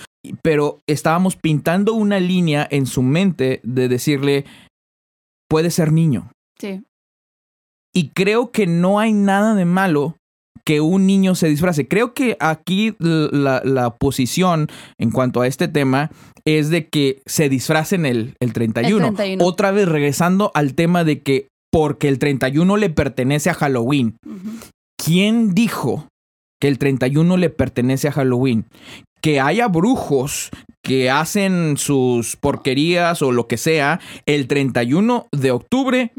Pero 0.40 0.82
estábamos 0.86 1.34
pintando 1.34 1.94
una 1.94 2.20
línea 2.20 2.66
en 2.70 2.86
su 2.86 3.02
mente 3.02 3.60
de 3.64 3.88
decirle, 3.88 4.44
puede 5.52 5.70
ser 5.70 5.92
niño. 5.92 6.32
Sí. 6.58 6.82
Y 7.94 8.08
creo 8.08 8.52
que 8.52 8.66
no 8.66 8.98
hay 8.98 9.12
nada 9.12 9.54
de 9.54 9.66
malo 9.66 10.16
que 10.64 10.80
un 10.80 11.06
niño 11.06 11.34
se 11.34 11.46
disfrace. 11.48 11.86
Creo 11.86 12.14
que 12.14 12.38
aquí 12.40 12.94
la, 12.98 13.94
posición 14.00 14.68
en 14.98 15.10
cuanto 15.10 15.42
a 15.42 15.46
este 15.46 15.68
tema 15.68 16.10
es 16.46 16.70
de 16.70 16.88
que 16.88 17.20
se 17.26 17.50
disfracen 17.50 18.06
el, 18.06 18.34
el 18.40 18.54
31. 18.54 19.14
Otra 19.40 19.72
vez 19.72 19.88
regresando 19.88 20.50
al 20.54 20.74
tema 20.74 21.04
de 21.04 21.20
que 21.20 21.48
porque 21.70 22.08
el 22.08 22.18
31 22.18 22.78
le 22.78 22.88
pertenece 22.88 23.50
a 23.50 23.54
Halloween. 23.54 24.16
¿Quién 24.96 25.52
dijo 25.52 26.08
que 26.62 26.68
el 26.68 26.78
31 26.78 27.36
le 27.36 27.50
pertenece 27.50 28.08
a 28.08 28.12
Halloween? 28.12 28.64
Que 29.22 29.40
haya 29.40 29.68
brujos 29.68 30.50
que 30.82 31.10
hacen 31.10 31.76
sus 31.78 32.36
porquerías 32.36 33.22
o 33.22 33.32
lo 33.32 33.46
que 33.46 33.56
sea 33.56 34.00
el 34.26 34.48
31 34.48 35.28
de 35.32 35.50
octubre, 35.52 36.12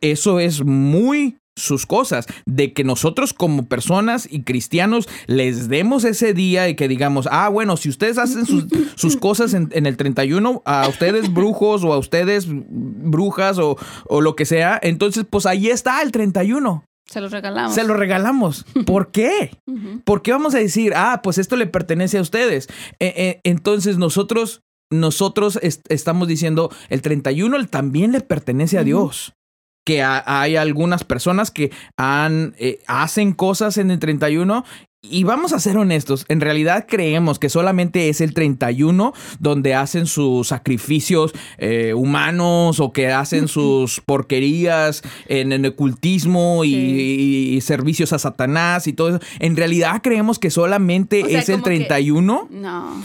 eso 0.00 0.40
es 0.40 0.64
muy 0.64 1.36
sus 1.56 1.86
cosas, 1.86 2.26
de 2.46 2.72
que 2.72 2.84
nosotros 2.84 3.34
como 3.34 3.66
personas 3.66 4.26
y 4.30 4.42
cristianos 4.42 5.08
les 5.26 5.68
demos 5.68 6.04
ese 6.04 6.32
día 6.32 6.68
y 6.68 6.74
que 6.74 6.88
digamos, 6.88 7.28
ah, 7.30 7.48
bueno, 7.48 7.76
si 7.76 7.88
ustedes 7.88 8.16
hacen 8.16 8.46
sus, 8.46 9.16
cosas 9.20 9.52
en, 9.52 9.68
el 9.86 9.96
31, 9.96 10.62
a 10.64 10.88
ustedes 10.88 11.32
brujos 11.32 11.84
o 11.84 11.92
a 11.92 11.98
ustedes 11.98 12.46
brujas 12.48 13.58
o, 13.58 13.76
o, 14.08 14.20
lo 14.20 14.36
que 14.36 14.46
sea, 14.46 14.78
entonces 14.82 15.26
pues 15.28 15.44
ahí 15.44 15.68
está 15.68 16.00
el 16.00 16.12
31. 16.12 16.84
Se 17.10 17.20
lo 17.20 17.28
regalamos. 17.28 17.74
Se 17.74 17.82
lo 17.82 17.94
regalamos. 17.94 18.64
¿Por 18.86 19.10
qué? 19.10 19.50
¿Por 20.04 20.22
qué 20.22 20.30
vamos 20.30 20.54
a 20.54 20.58
decir, 20.58 20.92
ah, 20.94 21.20
pues 21.24 21.38
esto 21.38 21.56
le 21.56 21.66
pertenece 21.66 22.18
a 22.18 22.22
ustedes? 22.22 22.68
Eh, 23.00 23.12
eh, 23.16 23.40
entonces 23.42 23.98
nosotros, 23.98 24.62
nosotros 24.92 25.58
estamos 25.60 26.28
diciendo, 26.28 26.70
el 26.88 27.02
31 27.02 27.66
también 27.66 28.12
le 28.12 28.20
pertenece 28.20 28.78
a 28.78 28.84
Dios. 28.84 29.34
Que 29.84 30.04
hay 30.04 30.54
algunas 30.54 31.02
personas 31.02 31.50
que 31.50 31.72
han, 31.96 32.54
eh, 32.58 32.80
hacen 32.86 33.32
cosas 33.32 33.76
en 33.78 33.90
el 33.90 33.98
31 33.98 34.64
y 35.02 35.24
vamos 35.24 35.52
a 35.54 35.58
ser 35.60 35.78
honestos, 35.78 36.26
en 36.28 36.40
realidad 36.40 36.86
creemos 36.86 37.38
que 37.38 37.48
solamente 37.48 38.10
es 38.10 38.20
el 38.20 38.34
31 38.34 39.14
donde 39.38 39.74
hacen 39.74 40.06
sus 40.06 40.48
sacrificios 40.48 41.32
eh, 41.56 41.94
humanos 41.94 42.80
o 42.80 42.92
que 42.92 43.10
hacen 43.10 43.48
sus 43.48 44.00
porquerías 44.00 45.02
en, 45.26 45.52
el 45.52 45.64
ocultismo 45.64 46.64
y, 46.64 47.58
servicios 47.62 48.12
a 48.12 48.18
Satanás 48.18 48.86
y 48.86 48.92
todo 48.92 49.10
eso. 49.10 49.20
En 49.38 49.56
realidad 49.56 50.00
creemos 50.02 50.38
que 50.38 50.50
solamente 50.50 51.36
es 51.36 51.48
el 51.48 51.62
31. 51.62 52.48
no 52.50 53.02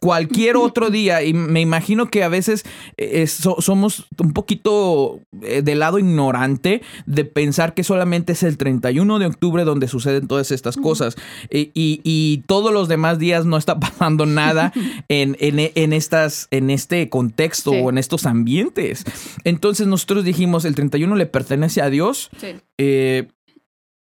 cualquier 0.00 0.56
otro 0.56 0.90
día. 0.90 1.22
Y 1.22 1.32
me 1.34 1.60
imagino 1.60 2.10
que 2.10 2.22
a 2.22 2.28
veces 2.28 2.64
eh, 2.96 3.26
somos 3.26 4.06
un 4.18 4.32
poquito 4.32 5.20
eh, 5.42 5.62
de 5.62 5.74
lado 5.74 5.98
ignorante 5.98 6.82
de 7.06 7.24
pensar 7.24 7.74
que 7.74 7.84
solamente 7.84 8.32
es 8.32 8.42
el 8.42 8.56
31 8.56 9.18
de 9.18 9.26
octubre 9.26 9.64
donde 9.64 9.88
suceden 9.88 10.28
todas 10.28 10.50
estas 10.50 10.76
cosas. 10.76 11.16
Y, 11.50 12.42
todos 12.46 12.72
los 12.72 12.88
demás 12.88 13.18
días 13.18 13.44
no 13.44 13.56
está 13.56 13.78
pasando 13.80 14.26
nada 14.26 14.72
en, 15.08 15.36
en, 15.40 15.92
estas, 15.92 16.48
en 16.50 16.70
este 16.70 17.08
contexto 17.08 17.70
o 17.70 17.90
en 17.90 17.98
estos 17.98 18.26
ambientes. 18.26 19.04
Entonces 19.44 19.86
nosotros 19.86 20.24
dijimos, 20.24 20.64
el 20.64 20.74
31 20.74 21.16
le 21.16 21.26
pertenece 21.26 21.82
a 21.82 21.90
Dios. 21.90 22.30
Eh, 22.78 23.28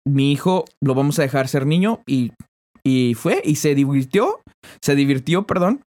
mi 0.04 0.32
hijo 0.32 0.64
lo 0.80 0.94
vamos 0.94 1.18
a 1.18 1.22
dejar 1.22 1.48
ser 1.48 1.66
niño 1.66 2.02
y, 2.06 2.32
y 2.84 3.14
fue 3.14 3.40
y 3.44 3.56
se 3.56 3.74
divirtió 3.74 4.42
se 4.80 4.94
divirtió, 4.94 5.46
perdón. 5.46 5.82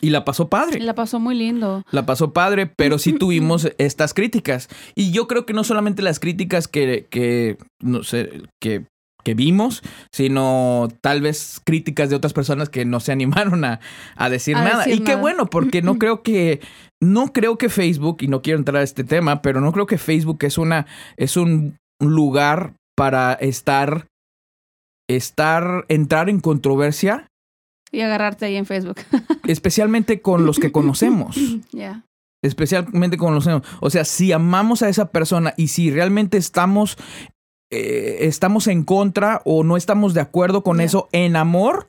Y 0.00 0.10
la 0.10 0.24
pasó 0.24 0.48
padre. 0.48 0.80
La 0.80 0.94
pasó 0.94 1.18
muy 1.18 1.34
lindo. 1.34 1.82
La 1.90 2.04
pasó 2.04 2.32
padre, 2.32 2.66
pero 2.66 2.98
sí 2.98 3.12
tuvimos 3.18 3.68
estas 3.78 4.12
críticas. 4.12 4.68
Y 4.94 5.10
yo 5.10 5.26
creo 5.26 5.46
que 5.46 5.54
no 5.54 5.64
solamente 5.64 6.02
las 6.02 6.20
críticas 6.20 6.68
que, 6.68 7.06
que 7.08 7.56
no 7.80 8.02
sé, 8.02 8.42
que, 8.60 8.84
que 9.24 9.34
vimos, 9.34 9.82
sino 10.12 10.88
tal 11.00 11.22
vez 11.22 11.62
críticas 11.64 12.10
de 12.10 12.16
otras 12.16 12.34
personas 12.34 12.68
que 12.68 12.84
no 12.84 13.00
se 13.00 13.12
animaron 13.12 13.64
a, 13.64 13.80
a 14.16 14.28
decir 14.28 14.56
nada. 14.56 14.88
y 14.88 15.00
qué 15.00 15.16
bueno, 15.16 15.46
porque 15.46 15.80
no 15.80 15.94
creo 15.98 16.22
que, 16.22 16.60
no 17.02 17.32
creo 17.32 17.56
que 17.56 17.70
Facebook, 17.70 18.18
y 18.20 18.28
no 18.28 18.42
quiero 18.42 18.58
entrar 18.58 18.82
a 18.82 18.84
este 18.84 19.04
tema, 19.04 19.40
pero 19.40 19.62
no 19.62 19.72
creo 19.72 19.86
que 19.86 19.98
Facebook 19.98 20.38
es 20.42 20.58
una, 20.58 20.86
es 21.16 21.38
un 21.38 21.76
lugar 22.00 22.74
para 22.94 23.32
estar, 23.32 24.06
estar, 25.08 25.84
entrar 25.88 26.28
en 26.28 26.40
controversia 26.40 27.28
y 27.92 28.00
agarrarte 28.00 28.46
ahí 28.46 28.56
en 28.56 28.66
Facebook. 28.66 28.96
Especialmente 29.46 30.20
con 30.20 30.46
los 30.46 30.58
que 30.58 30.72
conocemos. 30.72 31.36
Ya. 31.72 32.04
Especialmente 32.42 33.16
con 33.16 33.34
los 33.34 33.48
O 33.80 33.90
sea, 33.90 34.04
si 34.04 34.30
amamos 34.30 34.82
a 34.82 34.88
esa 34.88 35.10
persona 35.10 35.54
y 35.56 35.68
si 35.68 35.90
realmente 35.90 36.36
estamos, 36.36 36.96
eh, 37.72 38.18
estamos 38.20 38.66
en 38.66 38.84
contra 38.84 39.42
o 39.44 39.64
no 39.64 39.76
estamos 39.76 40.14
de 40.14 40.20
acuerdo 40.20 40.62
con 40.62 40.80
eso 40.80 41.08
en 41.12 41.34
amor, 41.34 41.88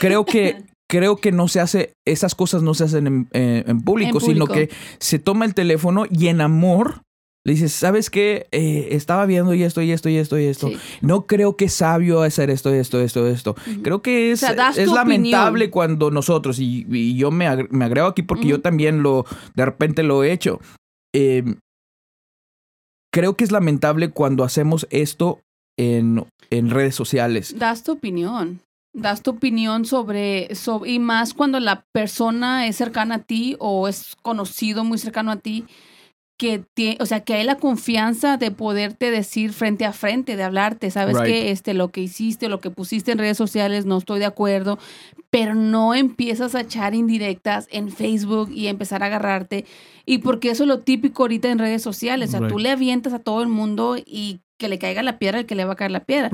creo 0.00 0.24
que 0.24 0.64
creo 0.88 1.16
que 1.16 1.32
no 1.32 1.48
se 1.48 1.60
hace, 1.60 1.92
esas 2.06 2.34
cosas 2.34 2.62
no 2.62 2.74
se 2.74 2.84
hacen 2.84 3.06
en, 3.06 3.28
eh, 3.32 3.64
público, 3.84 4.20
sino 4.20 4.46
que 4.46 4.70
se 4.98 5.18
toma 5.18 5.44
el 5.44 5.54
teléfono 5.54 6.04
y 6.08 6.28
en 6.28 6.40
amor 6.40 7.02
le 7.48 7.54
dices, 7.54 7.72
¿sabes 7.72 8.10
qué? 8.10 8.46
Eh, 8.52 8.88
estaba 8.90 9.24
viendo 9.24 9.54
y 9.54 9.62
esto 9.62 9.80
y 9.80 9.90
esto 9.90 10.10
y 10.10 10.18
esto 10.18 10.38
y 10.38 10.44
esto. 10.44 10.68
No 11.00 11.26
creo 11.26 11.56
que 11.56 11.64
es 11.64 11.72
sabio 11.72 12.20
hacer 12.20 12.50
esto, 12.50 12.74
esto, 12.74 13.00
esto, 13.00 13.26
esto. 13.26 13.56
Creo 13.82 14.02
que 14.02 14.32
es, 14.32 14.42
es 14.42 14.92
lamentable 14.92 15.70
cuando 15.70 16.10
nosotros, 16.10 16.58
y, 16.58 17.16
yo 17.16 17.30
me, 17.30 17.46
agrego 17.46 18.08
aquí 18.08 18.20
porque 18.20 18.48
yo 18.48 18.60
también 18.60 19.02
lo, 19.02 19.24
de 19.54 19.64
repente 19.64 20.02
lo 20.02 20.22
he 20.22 20.30
hecho. 20.30 20.60
Em, 21.14 21.56
creo 23.10 23.34
que 23.34 23.44
es 23.44 23.50
lamentable 23.50 24.10
cuando 24.10 24.44
hacemos 24.44 24.86
esto 24.90 25.40
en, 25.78 26.26
en 26.50 26.68
redes 26.68 26.94
sociales. 26.94 27.58
Das 27.58 27.82
tu 27.82 27.92
opinión 27.92 28.60
das 28.92 29.22
tu 29.22 29.30
opinión 29.30 29.84
sobre, 29.84 30.54
sobre, 30.54 30.90
y 30.90 30.98
más 30.98 31.32
cuando 31.32 31.60
la 31.60 31.84
persona 31.92 32.66
es 32.66 32.76
cercana 32.76 33.16
a 33.16 33.22
ti 33.22 33.54
o 33.58 33.86
es 33.86 34.16
conocido 34.22 34.82
muy 34.82 34.98
cercano 34.98 35.30
a 35.30 35.36
ti 35.36 35.66
que 36.38 36.64
tiene, 36.72 36.96
o 37.00 37.06
sea, 37.06 37.20
que 37.24 37.34
hay 37.34 37.44
la 37.44 37.56
confianza 37.56 38.36
de 38.36 38.52
poderte 38.52 39.10
decir 39.10 39.52
frente 39.52 39.84
a 39.84 39.92
frente, 39.92 40.36
de 40.36 40.44
hablarte, 40.44 40.90
sabes 40.92 41.18
que 41.18 41.50
este 41.50 41.74
lo 41.74 41.88
que 41.88 42.00
hiciste, 42.00 42.48
lo 42.48 42.60
que 42.60 42.70
pusiste 42.70 43.10
en 43.10 43.18
redes 43.18 43.36
sociales, 43.36 43.86
no 43.86 43.98
estoy 43.98 44.20
de 44.20 44.26
acuerdo, 44.26 44.78
pero 45.30 45.56
no 45.56 45.94
empiezas 45.94 46.54
a 46.54 46.60
echar 46.60 46.94
indirectas 46.94 47.66
en 47.72 47.90
Facebook 47.90 48.50
y 48.52 48.68
empezar 48.68 49.02
a 49.02 49.06
agarrarte. 49.06 49.64
Y 50.06 50.18
porque 50.18 50.50
eso 50.50 50.62
es 50.62 50.68
lo 50.68 50.78
típico 50.78 51.24
ahorita 51.24 51.50
en 51.50 51.58
redes 51.58 51.82
sociales, 51.82 52.32
o 52.32 52.38
sea, 52.38 52.48
tú 52.48 52.60
le 52.60 52.70
avientas 52.70 53.12
a 53.12 53.18
todo 53.18 53.42
el 53.42 53.48
mundo 53.48 53.96
y 53.98 54.38
que 54.58 54.68
le 54.68 54.78
caiga 54.78 55.04
la 55.04 55.18
piedra 55.18 55.38
el 55.38 55.46
que 55.46 55.54
le 55.54 55.64
va 55.64 55.74
a 55.74 55.76
caer 55.76 55.92
la 55.92 56.00
piedra. 56.00 56.30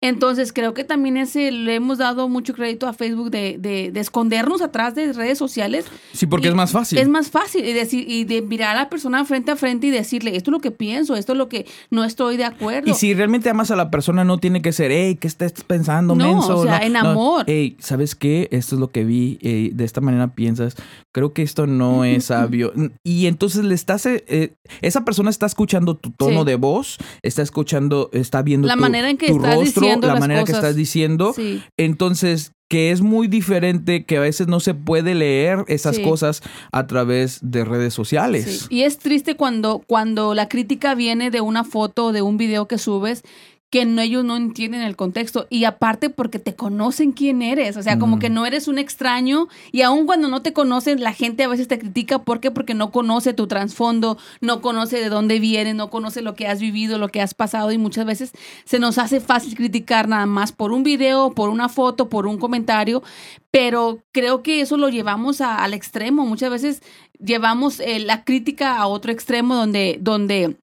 Entonces, 0.00 0.52
creo 0.52 0.74
que 0.74 0.82
también 0.82 1.16
ese 1.16 1.52
le 1.52 1.76
hemos 1.76 1.98
dado 1.98 2.28
mucho 2.28 2.52
crédito 2.52 2.88
a 2.88 2.92
Facebook 2.92 3.30
de, 3.30 3.56
de, 3.58 3.98
escondernos 4.00 4.62
atrás 4.62 4.96
de 4.96 5.12
redes 5.12 5.38
sociales. 5.38 5.86
Sí, 6.12 6.26
porque 6.26 6.48
es 6.48 6.54
más 6.54 6.72
fácil. 6.72 6.98
Es 6.98 7.08
más 7.08 7.30
fácil 7.30 7.64
y, 7.64 7.72
decir, 7.72 8.04
y 8.08 8.24
de 8.24 8.42
mirar 8.42 8.76
a 8.76 8.80
la 8.80 8.88
persona 8.88 9.24
frente 9.24 9.52
a 9.52 9.56
frente 9.56 9.86
y 9.86 9.90
decirle, 9.90 10.36
esto 10.36 10.50
es 10.50 10.52
lo 10.52 10.60
que 10.60 10.72
pienso, 10.72 11.14
esto 11.14 11.32
es 11.32 11.38
lo 11.38 11.48
que 11.48 11.66
no 11.90 12.02
estoy 12.02 12.36
de 12.36 12.44
acuerdo. 12.44 12.90
Y 12.90 12.94
si 12.94 13.14
realmente 13.14 13.48
amas 13.48 13.70
a 13.70 13.76
la 13.76 13.90
persona, 13.90 14.24
no 14.24 14.38
tiene 14.38 14.60
que 14.60 14.72
ser, 14.72 14.90
hey, 14.90 15.16
¿qué 15.20 15.28
estás 15.28 15.52
pensando, 15.64 16.16
no, 16.16 16.34
menso? 16.34 16.58
O 16.58 16.62
sea, 16.64 16.78
en 16.78 16.96
amor. 16.96 17.44
Hey, 17.46 17.76
¿sabes 17.78 18.16
qué? 18.16 18.48
Esto 18.50 18.74
es 18.74 18.80
lo 18.80 18.90
que 18.90 19.04
vi, 19.04 19.38
de 19.72 19.84
esta 19.84 20.00
manera 20.00 20.34
piensas. 20.34 20.74
Creo 21.18 21.32
que 21.32 21.42
esto 21.42 21.66
no 21.66 22.04
es 22.04 22.26
sabio. 22.26 22.72
Y 23.02 23.26
entonces 23.26 23.64
le 23.64 23.74
estás, 23.74 24.06
eh, 24.06 24.24
eh, 24.28 24.54
esa 24.82 25.04
persona 25.04 25.30
está 25.30 25.46
escuchando 25.46 25.96
tu 25.96 26.12
tono 26.12 26.44
de 26.44 26.54
voz, 26.54 26.96
está 27.22 27.42
escuchando 27.42 28.08
está 28.12 28.40
viendo 28.42 28.68
la 28.68 28.74
tu, 28.74 28.80
manera 28.80 29.10
en 29.10 29.16
que 29.16 29.26
estás 29.26 29.56
rostro, 29.56 30.00
la 30.00 30.14
manera 30.14 30.44
que 30.44 30.52
estás 30.52 30.76
diciendo. 30.76 31.34
Entonces, 31.76 32.52
que 32.68 32.92
es 32.92 33.00
muy 33.00 33.26
diferente, 33.26 34.04
que 34.04 34.18
a 34.18 34.20
veces 34.20 34.46
no 34.46 34.60
se 34.60 34.74
puede 34.74 35.16
leer 35.16 35.64
esas 35.66 35.98
cosas 35.98 36.40
a 36.70 36.86
través 36.86 37.40
de 37.42 37.64
redes 37.64 37.94
sociales. 37.94 38.68
Y 38.70 38.82
es 38.82 38.98
triste 38.98 39.34
cuando, 39.34 39.82
cuando 39.88 40.34
la 40.34 40.48
crítica 40.48 40.94
viene 40.94 41.32
de 41.32 41.40
una 41.40 41.64
foto 41.64 42.06
o 42.06 42.12
de 42.12 42.22
un 42.22 42.36
video 42.36 42.68
que 42.68 42.78
subes 42.78 43.24
que 43.70 43.84
no, 43.84 44.00
ellos 44.00 44.24
no 44.24 44.36
entienden 44.36 44.82
el 44.82 44.96
contexto. 44.96 45.46
Y 45.50 45.64
aparte 45.64 46.10
porque 46.10 46.38
te 46.38 46.54
conocen 46.54 47.12
quién 47.12 47.42
eres, 47.42 47.76
o 47.76 47.82
sea, 47.82 47.98
como 47.98 48.18
que 48.18 48.30
no 48.30 48.46
eres 48.46 48.68
un 48.68 48.78
extraño. 48.78 49.48
Y 49.72 49.82
aun 49.82 50.06
cuando 50.06 50.28
no 50.28 50.42
te 50.42 50.52
conocen, 50.52 51.02
la 51.02 51.12
gente 51.12 51.44
a 51.44 51.48
veces 51.48 51.68
te 51.68 51.78
critica, 51.78 52.20
¿por 52.20 52.40
qué? 52.40 52.50
Porque 52.50 52.74
no 52.74 52.90
conoce 52.90 53.34
tu 53.34 53.46
trasfondo, 53.46 54.18
no 54.40 54.60
conoce 54.60 55.00
de 55.00 55.08
dónde 55.08 55.38
vienes, 55.38 55.74
no 55.74 55.90
conoce 55.90 56.22
lo 56.22 56.34
que 56.34 56.46
has 56.46 56.60
vivido, 56.60 56.98
lo 56.98 57.08
que 57.08 57.20
has 57.20 57.34
pasado. 57.34 57.72
Y 57.72 57.78
muchas 57.78 58.06
veces 58.06 58.32
se 58.64 58.78
nos 58.78 58.98
hace 58.98 59.20
fácil 59.20 59.54
criticar 59.54 60.08
nada 60.08 60.26
más 60.26 60.52
por 60.52 60.72
un 60.72 60.82
video, 60.82 61.32
por 61.32 61.50
una 61.50 61.68
foto, 61.68 62.08
por 62.08 62.26
un 62.26 62.38
comentario, 62.38 63.02
pero 63.50 64.02
creo 64.12 64.42
que 64.42 64.60
eso 64.60 64.76
lo 64.76 64.88
llevamos 64.88 65.40
al 65.40 65.74
extremo, 65.74 66.26
muchas 66.26 66.50
veces 66.50 66.82
llevamos 67.18 67.80
eh, 67.80 68.00
la 68.00 68.24
crítica 68.24 68.76
a 68.76 68.86
otro 68.86 69.12
extremo 69.12 69.54
donde, 69.54 69.98
donde 70.00 70.56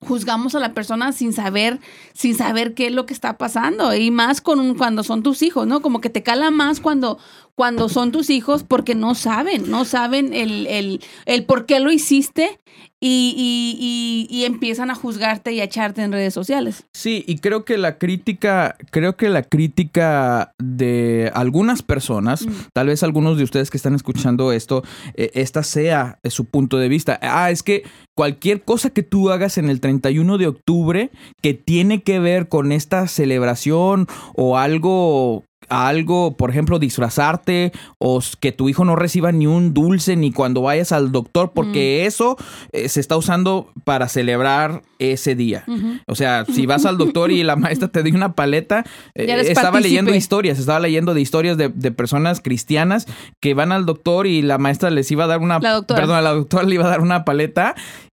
juzgamos 0.00 0.54
a 0.54 0.60
la 0.60 0.74
persona 0.74 1.12
sin 1.12 1.32
saber, 1.32 1.80
sin 2.12 2.34
saber 2.34 2.74
qué 2.74 2.86
es 2.88 2.92
lo 2.92 3.06
que 3.06 3.14
está 3.14 3.38
pasando. 3.38 3.94
Y 3.94 4.10
más 4.10 4.40
con 4.40 4.74
cuando 4.76 5.02
son 5.02 5.22
tus 5.22 5.42
hijos, 5.42 5.66
¿no? 5.66 5.82
Como 5.82 6.00
que 6.00 6.10
te 6.10 6.22
cala 6.22 6.50
más 6.50 6.80
cuando, 6.80 7.18
cuando 7.56 7.88
son 7.88 8.12
tus 8.12 8.30
hijos 8.30 8.62
porque 8.62 8.94
no 8.94 9.14
saben, 9.14 9.70
no 9.70 9.84
saben 9.84 10.32
el, 10.34 10.66
el, 10.66 11.00
el 11.24 11.44
por 11.44 11.66
qué 11.66 11.80
lo 11.80 11.90
hiciste 11.90 12.60
y, 13.00 13.34
y, 13.36 14.34
y, 14.34 14.44
empiezan 14.46 14.90
a 14.90 14.94
juzgarte 14.94 15.52
y 15.52 15.60
a 15.60 15.64
echarte 15.64 16.02
en 16.02 16.12
redes 16.12 16.32
sociales. 16.32 16.84
Sí, 16.94 17.24
y 17.26 17.38
creo 17.38 17.64
que 17.64 17.76
la 17.76 17.98
crítica, 17.98 18.76
creo 18.90 19.16
que 19.16 19.28
la 19.28 19.42
crítica 19.42 20.52
de 20.58 21.30
algunas 21.34 21.82
personas, 21.82 22.46
mm. 22.46 22.52
tal 22.72 22.86
vez 22.86 23.02
algunos 23.02 23.36
de 23.36 23.44
ustedes 23.44 23.70
que 23.70 23.76
están 23.76 23.94
escuchando 23.94 24.50
esto, 24.50 24.82
eh, 25.14 25.30
esta 25.34 25.62
sea 25.62 26.18
su 26.24 26.46
punto 26.46 26.78
de 26.78 26.88
vista. 26.88 27.18
Ah, 27.20 27.50
es 27.50 27.62
que 27.62 27.84
cualquier 28.14 28.62
cosa 28.62 28.88
que 28.88 29.02
tú 29.02 29.30
hagas 29.30 29.58
en 29.58 29.68
el 29.68 29.80
31 29.80 30.38
de 30.38 30.46
octubre 30.46 31.10
que 31.42 31.52
tiene 31.52 32.02
que 32.02 32.18
ver 32.18 32.48
con 32.48 32.72
esta 32.72 33.08
celebración 33.08 34.06
o 34.34 34.56
algo 34.56 35.44
algo, 35.68 36.36
por 36.36 36.50
ejemplo, 36.50 36.78
disfrazarte 36.78 37.72
o 37.98 38.20
que 38.40 38.52
tu 38.52 38.68
hijo 38.68 38.84
no 38.84 38.96
reciba 38.96 39.32
ni 39.32 39.46
un 39.46 39.74
dulce 39.74 40.16
ni 40.16 40.32
cuando 40.32 40.62
vayas 40.62 40.92
al 40.92 41.12
doctor, 41.12 41.52
porque 41.54 42.02
mm. 42.02 42.06
eso 42.06 42.36
eh, 42.72 42.88
se 42.88 43.00
está 43.00 43.16
usando 43.16 43.72
para 43.84 44.08
celebrar 44.08 44.82
ese 44.98 45.34
día. 45.34 45.64
O 46.06 46.14
sea, 46.14 46.44
si 46.44 46.66
vas 46.66 46.86
al 46.86 46.98
doctor 46.98 47.30
y 47.30 47.42
la 47.42 47.56
maestra 47.56 47.88
te 47.88 48.02
dio 48.02 48.14
una 48.14 48.34
paleta, 48.34 48.84
eh, 49.14 49.26
estaba 49.46 49.80
leyendo 49.80 50.14
historias, 50.14 50.58
estaba 50.58 50.80
leyendo 50.80 51.14
de 51.14 51.20
historias 51.20 51.56
de, 51.56 51.70
personas 51.96 52.40
cristianas 52.40 53.06
que 53.40 53.54
van 53.54 53.72
al 53.72 53.86
doctor 53.86 54.26
y 54.26 54.42
la 54.42 54.58
maestra 54.58 54.90
les 54.90 55.10
iba 55.10 55.24
a 55.24 55.26
dar 55.28 55.40
una, 55.40 55.60
perdón, 55.60 56.16
a 56.16 56.20
la 56.20 56.34
doctora 56.34 56.64
le 56.64 56.74
iba 56.74 56.84
a 56.84 56.90
dar 56.90 57.00
una 57.00 57.24
paleta 57.24 57.74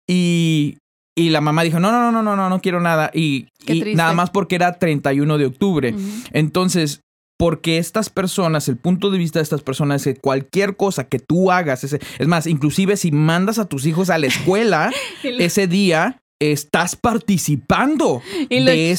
y 0.07 0.77
y 1.15 1.31
la 1.31 1.41
mamá 1.41 1.63
dijo, 1.63 1.81
no, 1.81 1.91
no, 1.91 2.13
no, 2.13 2.23
no, 2.23 2.37
no, 2.37 2.49
no 2.49 2.61
quiero 2.61 2.79
nada. 2.79 3.11
Y, 3.13 3.47
nada 3.93 4.13
más 4.13 4.29
porque 4.29 4.55
era 4.55 4.79
31 4.79 5.37
de 5.37 5.45
octubre. 5.47 5.93
Entonces, 6.31 7.01
porque 7.39 7.77
estas 7.77 8.09
personas, 8.09 8.67
el 8.67 8.75
punto 8.75 9.09
de 9.11 9.17
vista 9.17 9.39
de 9.39 9.43
estas 9.43 9.61
personas 9.61 10.05
es 10.05 10.15
que 10.15 10.19
cualquier 10.19 10.75
cosa 10.75 11.05
que 11.07 11.19
tú 11.19 11.51
hagas, 11.51 11.85
es 11.85 12.27
más, 12.27 12.45
inclusive 12.47 12.97
si 12.97 13.11
mandas 13.11 13.59
a 13.59 13.65
tus 13.65 13.85
hijos 13.85 14.09
a 14.09 14.17
la 14.17 14.27
escuela 14.27 14.91
ese 15.23 15.65
día, 15.65 16.21
estás 16.41 16.95
participando 16.97 18.21
Y 18.49 18.59
lo 18.59 18.71
de 18.71 18.91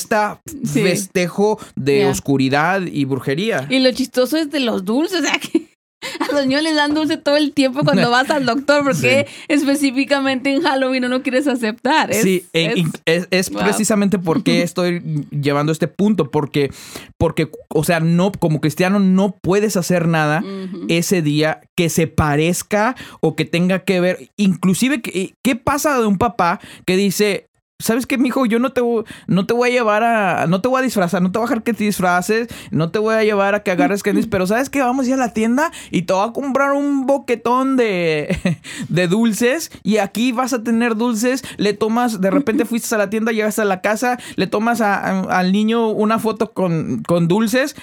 Sí. 0.64 0.82
festejo 0.82 1.58
de 1.76 2.06
oscuridad 2.06 2.82
y 2.82 3.04
brujería. 3.04 3.66
Y 3.70 3.78
lo 3.80 3.92
chistoso 3.92 4.36
es 4.38 4.50
de 4.50 4.60
los 4.60 4.84
dulces, 4.84 5.20
o 5.20 5.22
sea 5.22 5.38
que 5.38 5.69
a 6.20 6.32
los 6.32 6.46
niños 6.46 6.62
les 6.62 6.74
dan 6.74 6.94
dulce 6.94 7.16
todo 7.16 7.36
el 7.36 7.52
tiempo 7.52 7.84
cuando 7.84 8.10
vas 8.10 8.30
al 8.30 8.46
doctor, 8.46 8.82
porque 8.84 9.26
específicamente 9.48 10.52
en 10.52 10.62
Halloween 10.62 11.02
no 11.02 11.08
lo 11.08 11.22
quieres 11.22 11.46
aceptar. 11.46 12.10
Es- 12.10 12.22
sí, 12.22 12.44
es- 12.52 12.86
es, 13.04 13.28
es 13.30 13.50
wow. 13.50 13.62
precisamente 13.62 14.18
por 14.18 14.42
qué 14.42 14.62
estoy 14.62 15.02
llevando 15.30 15.72
este 15.72 15.88
punto, 15.88 16.30
porque, 16.30 16.70
porque, 17.18 17.50
o 17.68 17.84
sea, 17.84 18.00
no, 18.00 18.32
como 18.32 18.60
cristiano 18.60 18.98
no 18.98 19.36
puedes 19.42 19.76
hacer 19.76 20.08
nada 20.08 20.42
ese 20.88 21.22
día 21.22 21.60
que 21.76 21.88
se 21.88 22.06
parezca 22.06 22.96
o 23.20 23.36
que 23.36 23.44
tenga 23.44 23.80
que 23.80 24.00
ver, 24.00 24.30
inclusive, 24.36 25.00
¿qué 25.02 25.56
pasa 25.56 25.98
de 26.00 26.06
un 26.06 26.18
papá 26.18 26.60
que 26.86 26.96
dice... 26.96 27.46
¿Sabes 27.80 28.06
qué, 28.06 28.18
mijo? 28.18 28.46
Yo 28.46 28.58
no 28.60 28.72
te, 28.72 28.80
voy- 28.80 29.04
no 29.26 29.46
te 29.46 29.54
voy 29.54 29.70
a 29.70 29.72
llevar 29.72 30.02
a... 30.04 30.46
No 30.46 30.60
te 30.60 30.68
voy 30.68 30.80
a 30.80 30.82
disfrazar, 30.84 31.20
no 31.22 31.32
te 31.32 31.38
voy 31.38 31.46
a 31.46 31.48
dejar 31.48 31.62
que 31.64 31.72
te 31.74 31.84
disfraces, 31.84 32.48
no 32.70 32.90
te 32.90 32.98
voy 32.98 33.14
a 33.14 33.24
llevar 33.24 33.54
a 33.54 33.62
que 33.62 33.70
agarres 33.70 34.02
candies, 34.02 34.26
pero 34.26 34.46
¿sabes 34.46 34.70
qué? 34.70 34.80
Vamos 34.80 35.06
a 35.06 35.08
ir 35.08 35.14
a 35.14 35.18
la 35.18 35.32
tienda 35.32 35.72
y 35.90 36.02
te 36.02 36.12
voy 36.12 36.28
a 36.28 36.32
comprar 36.32 36.72
un 36.72 37.06
boquetón 37.06 37.76
de, 37.76 38.38
de 38.88 39.08
dulces 39.08 39.70
y 39.82 39.96
aquí 39.96 40.32
vas 40.32 40.52
a 40.52 40.62
tener 40.62 40.94
dulces, 40.96 41.42
le 41.56 41.72
tomas, 41.72 42.20
de 42.20 42.30
repente 42.30 42.64
fuiste 42.64 42.94
a 42.94 42.98
la 42.98 43.10
tienda, 43.10 43.32
llegas 43.32 43.58
a 43.58 43.64
la 43.64 43.80
casa, 43.80 44.18
le 44.36 44.46
tomas 44.46 44.80
a- 44.80 44.94
a- 44.98 45.38
al 45.38 45.52
niño 45.52 45.88
una 45.88 46.18
foto 46.18 46.52
con, 46.52 47.02
con 47.06 47.26
dulces 47.28 47.74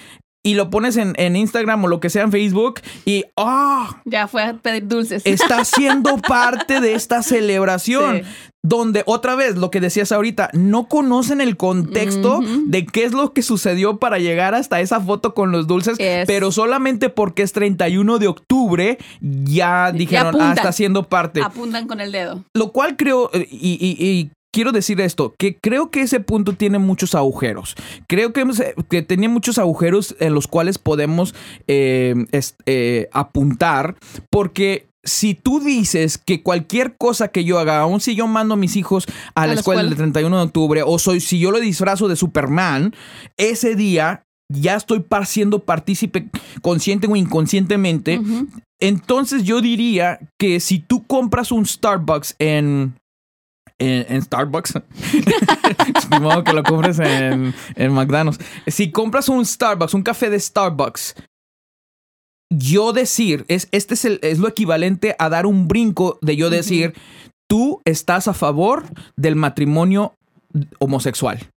y 0.43 0.53
lo 0.53 0.69
pones 0.69 0.95
en, 0.95 1.13
en 1.17 1.35
Instagram 1.35 1.83
o 1.83 1.87
lo 1.89 1.99
que 1.99 2.09
sea 2.09 2.23
en 2.23 2.31
Facebook 2.31 2.79
y 3.03 3.25
¡ah! 3.35 4.01
Ya 4.05 4.27
fue 4.27 4.43
a 4.43 4.53
pedir 4.53 4.87
dulces. 4.87 5.23
está 5.25 5.65
siendo 5.65 6.17
parte 6.27 6.79
de 6.79 6.93
esta 6.93 7.21
celebración. 7.23 8.19
Sí. 8.19 8.23
Donde 8.67 9.03
otra 9.05 9.35
vez 9.35 9.55
lo 9.55 9.71
que 9.71 9.79
decías 9.79 10.11
ahorita, 10.11 10.49
no 10.53 10.87
conocen 10.87 11.39
el 11.39 11.55
contexto 11.55 12.41
de 12.65 12.85
qué 12.85 13.05
es 13.05 13.13
lo 13.13 13.31
que 13.31 13.41
sucedió 13.41 13.97
para 13.97 14.19
llegar 14.19 14.55
hasta 14.55 14.81
esa 14.81 14.99
foto 14.99 15.33
con 15.33 15.51
los 15.51 15.67
dulces, 15.67 15.97
Yes. 15.97 16.25
pero 16.27 16.51
solamente 16.51 17.09
porque 17.09 17.43
es 17.43 17.53
31 17.53 18.19
de 18.19 18.27
octubre 18.27 18.97
ya 19.21 19.91
dijeron, 19.91 20.35
ah, 20.41 20.53
está 20.55 20.71
siendo 20.71 21.03
parte. 21.03 21.41
Apuntan 21.41 21.87
con 21.87 22.01
el 22.01 22.11
dedo. 22.11 22.43
Lo 22.53 22.71
cual 22.71 22.97
creo, 22.97 23.29
eh, 23.33 23.47
y, 23.49 23.77
y- 23.79 24.05
y 24.05 24.31
quiero 24.51 24.71
decir 24.71 24.99
esto, 25.01 25.33
que 25.37 25.55
creo 25.61 25.89
que 25.91 26.01
ese 26.01 26.19
punto 26.19 26.53
tiene 26.53 26.77
muchos 26.79 27.15
agujeros. 27.15 27.75
Creo 28.07 28.33
que, 28.33 28.41
eh, 28.41 28.75
que 28.89 29.01
tenía 29.01 29.29
muchos 29.29 29.59
agujeros 29.59 30.15
en 30.19 30.33
los 30.33 30.47
cuales 30.47 30.77
podemos 30.77 31.33
eh, 31.67 32.15
es- 32.31 32.55
eh, 32.65 33.07
apuntar, 33.13 33.95
porque... 34.29 34.87
Si 35.07 35.33
tú 35.33 35.59
dices 35.59 36.17
que 36.17 36.43
cualquier 36.43 36.95
cosa 36.97 37.29
que 37.29 37.43
yo 37.43 37.57
haga, 37.57 37.79
aun 37.79 37.99
si 37.99 38.15
yo 38.15 38.27
mando 38.27 38.53
a 38.53 38.57
mis 38.57 38.75
hijos 38.75 39.05
a, 39.33 39.47
la, 39.47 39.53
escuela, 39.53 39.81
el 39.81 39.95
31 39.95 40.37
de 40.37 40.43
octubre, 40.43 40.83
o 40.85 40.99
soy, 40.99 41.19
si 41.19 41.39
yo 41.39 41.49
lo 41.51 41.59
disfrazo 41.59 42.07
de 42.07 42.15
Superman, 42.15 42.93
ese 43.37 43.75
día 43.75 44.23
ya 44.53 44.75
estoy 44.75 45.03
siendo 45.25 45.59
partícipe 45.59 46.29
consciente 46.61 47.07
o 47.07 47.15
inconscientemente 47.15 48.21
entonces 48.79 49.43
yo 49.43 49.61
diría 49.61 50.19
que 50.37 50.59
si 50.59 50.79
tú 50.79 51.05
compras 51.05 51.51
un 51.51 51.65
Starbucks 51.65 52.35
en... 52.39 52.95
En, 53.79 54.07
en 54.09 54.21
Starbucks. 54.23 54.73
Ni 56.11 56.19
modo 56.19 56.43
que 56.43 56.51
lo 56.51 56.63
compres 56.63 56.97
en, 56.97 57.53
en 57.75 57.93
McDonald's. 57.93 58.43
Si 58.65 58.91
compras 58.91 59.29
un 59.29 59.45
Starbucks, 59.45 59.93
un 59.93 60.01
café 60.01 60.31
de 60.31 60.39
Starbucks, 60.39 61.13
yo 62.51 62.93
decir, 62.93 63.45
es, 63.47 63.67
este 63.71 63.93
es, 63.95 64.05
el- 64.05 64.19
es 64.21 64.39
lo 64.39 64.47
equivalente 64.47 65.15
a 65.19 65.29
dar 65.29 65.45
un 65.45 65.67
brinco 65.67 66.17
de 66.21 66.35
yo 66.35 66.49
decir, 66.49 66.93
tú 67.49 67.81
estás 67.85 68.27
a 68.27 68.33
favor 68.33 68.83
del 69.17 69.35
matrimonio 69.35 70.13
homosexual. 70.79 71.49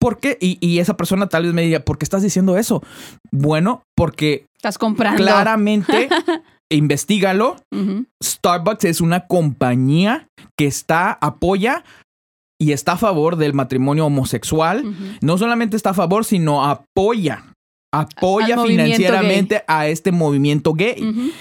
¿Por 0.00 0.18
qué? 0.18 0.36
Y, 0.40 0.58
y 0.60 0.80
esa 0.80 0.96
persona 0.96 1.28
tal 1.28 1.44
vez 1.44 1.54
me 1.54 1.62
diga, 1.62 1.80
¿por 1.80 1.96
qué 1.96 2.04
estás 2.04 2.22
diciendo 2.22 2.58
eso? 2.58 2.82
Bueno, 3.30 3.82
porque 3.96 4.46
Estás 4.56 4.76
comprando. 4.78 5.16
claramente, 5.22 6.08
investigalo, 6.72 7.56
Ujú. 7.72 8.06
Starbucks 8.22 8.84
es 8.84 9.00
una 9.00 9.26
compañía 9.26 10.26
que 10.58 10.66
está, 10.66 11.12
apoya 11.20 11.84
y 12.60 12.72
está 12.72 12.92
a 12.92 12.96
favor 12.96 13.36
del 13.36 13.54
matrimonio 13.54 14.06
homosexual. 14.06 14.84
No 15.20 15.38
solamente 15.38 15.76
está 15.76 15.90
a 15.90 15.94
favor, 15.94 16.24
sino 16.24 16.64
apoya. 16.64 17.51
Apoya 17.92 18.60
Al 18.60 18.66
financieramente 18.66 19.64
a 19.68 19.86
este 19.86 20.12
movimiento 20.12 20.72
gay. 20.72 21.32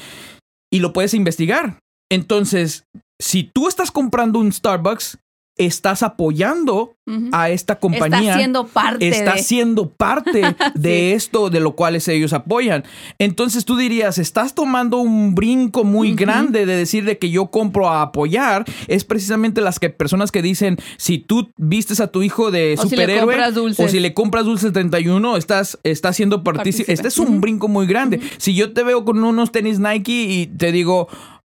Y 0.71 0.79
lo 0.79 0.93
puedes 0.93 1.13
investigar. 1.13 1.79
Entonces, 2.11 2.85
si 3.21 3.43
tú 3.43 3.67
estás 3.67 3.91
comprando 3.91 4.39
un 4.39 4.51
Starbucks, 4.51 5.17
estás 5.65 6.03
apoyando 6.03 6.95
a 7.31 7.49
esta 7.49 7.77
compañía 7.79 8.19
Está 8.19 8.37
siendo 8.37 8.67
parte 8.67 9.07
está 9.09 9.33
de... 9.33 9.43
siendo 9.43 9.89
parte 9.89 10.55
de 10.75 11.13
esto 11.13 11.49
de 11.49 11.59
lo 11.59 11.75
cuales 11.75 12.07
ellos 12.07 12.31
apoyan. 12.31 12.83
Entonces 13.19 13.65
tú 13.65 13.75
dirías, 13.75 14.17
estás 14.17 14.55
tomando 14.55 14.97
un 14.97 15.35
brinco 15.35 15.83
muy 15.83 16.13
grande 16.13 16.65
de 16.65 16.75
decir 16.75 17.03
de 17.05 17.17
que 17.17 17.29
yo 17.29 17.47
compro 17.47 17.89
a 17.89 18.01
apoyar. 18.01 18.65
Es 18.87 19.03
precisamente 19.03 19.61
las 19.61 19.79
que 19.79 19.89
personas 19.89 20.31
que 20.31 20.41
dicen, 20.41 20.77
si 20.97 21.17
tú 21.17 21.51
vistes 21.57 21.99
a 21.99 22.07
tu 22.07 22.23
hijo 22.23 22.51
de 22.51 22.75
O 22.77 22.83
superhéroe 22.83 23.35
o 23.77 23.87
si 23.87 23.99
le 23.99 24.13
compras 24.13 24.45
dulces 24.45 24.71
31, 24.71 25.37
estás, 25.37 25.79
estás 25.83 26.15
siendo 26.15 26.43
partícipe. 26.43 26.93
Este 26.93 27.07
es 27.07 27.17
un 27.17 27.41
brinco 27.41 27.67
muy 27.67 27.87
grande. 27.87 28.21
Si 28.37 28.55
yo 28.55 28.73
te 28.73 28.83
veo 28.83 29.03
con 29.03 29.23
unos 29.23 29.51
tenis 29.51 29.79
Nike 29.79 30.11
y 30.29 30.47
te 30.47 30.71
digo, 30.71 31.07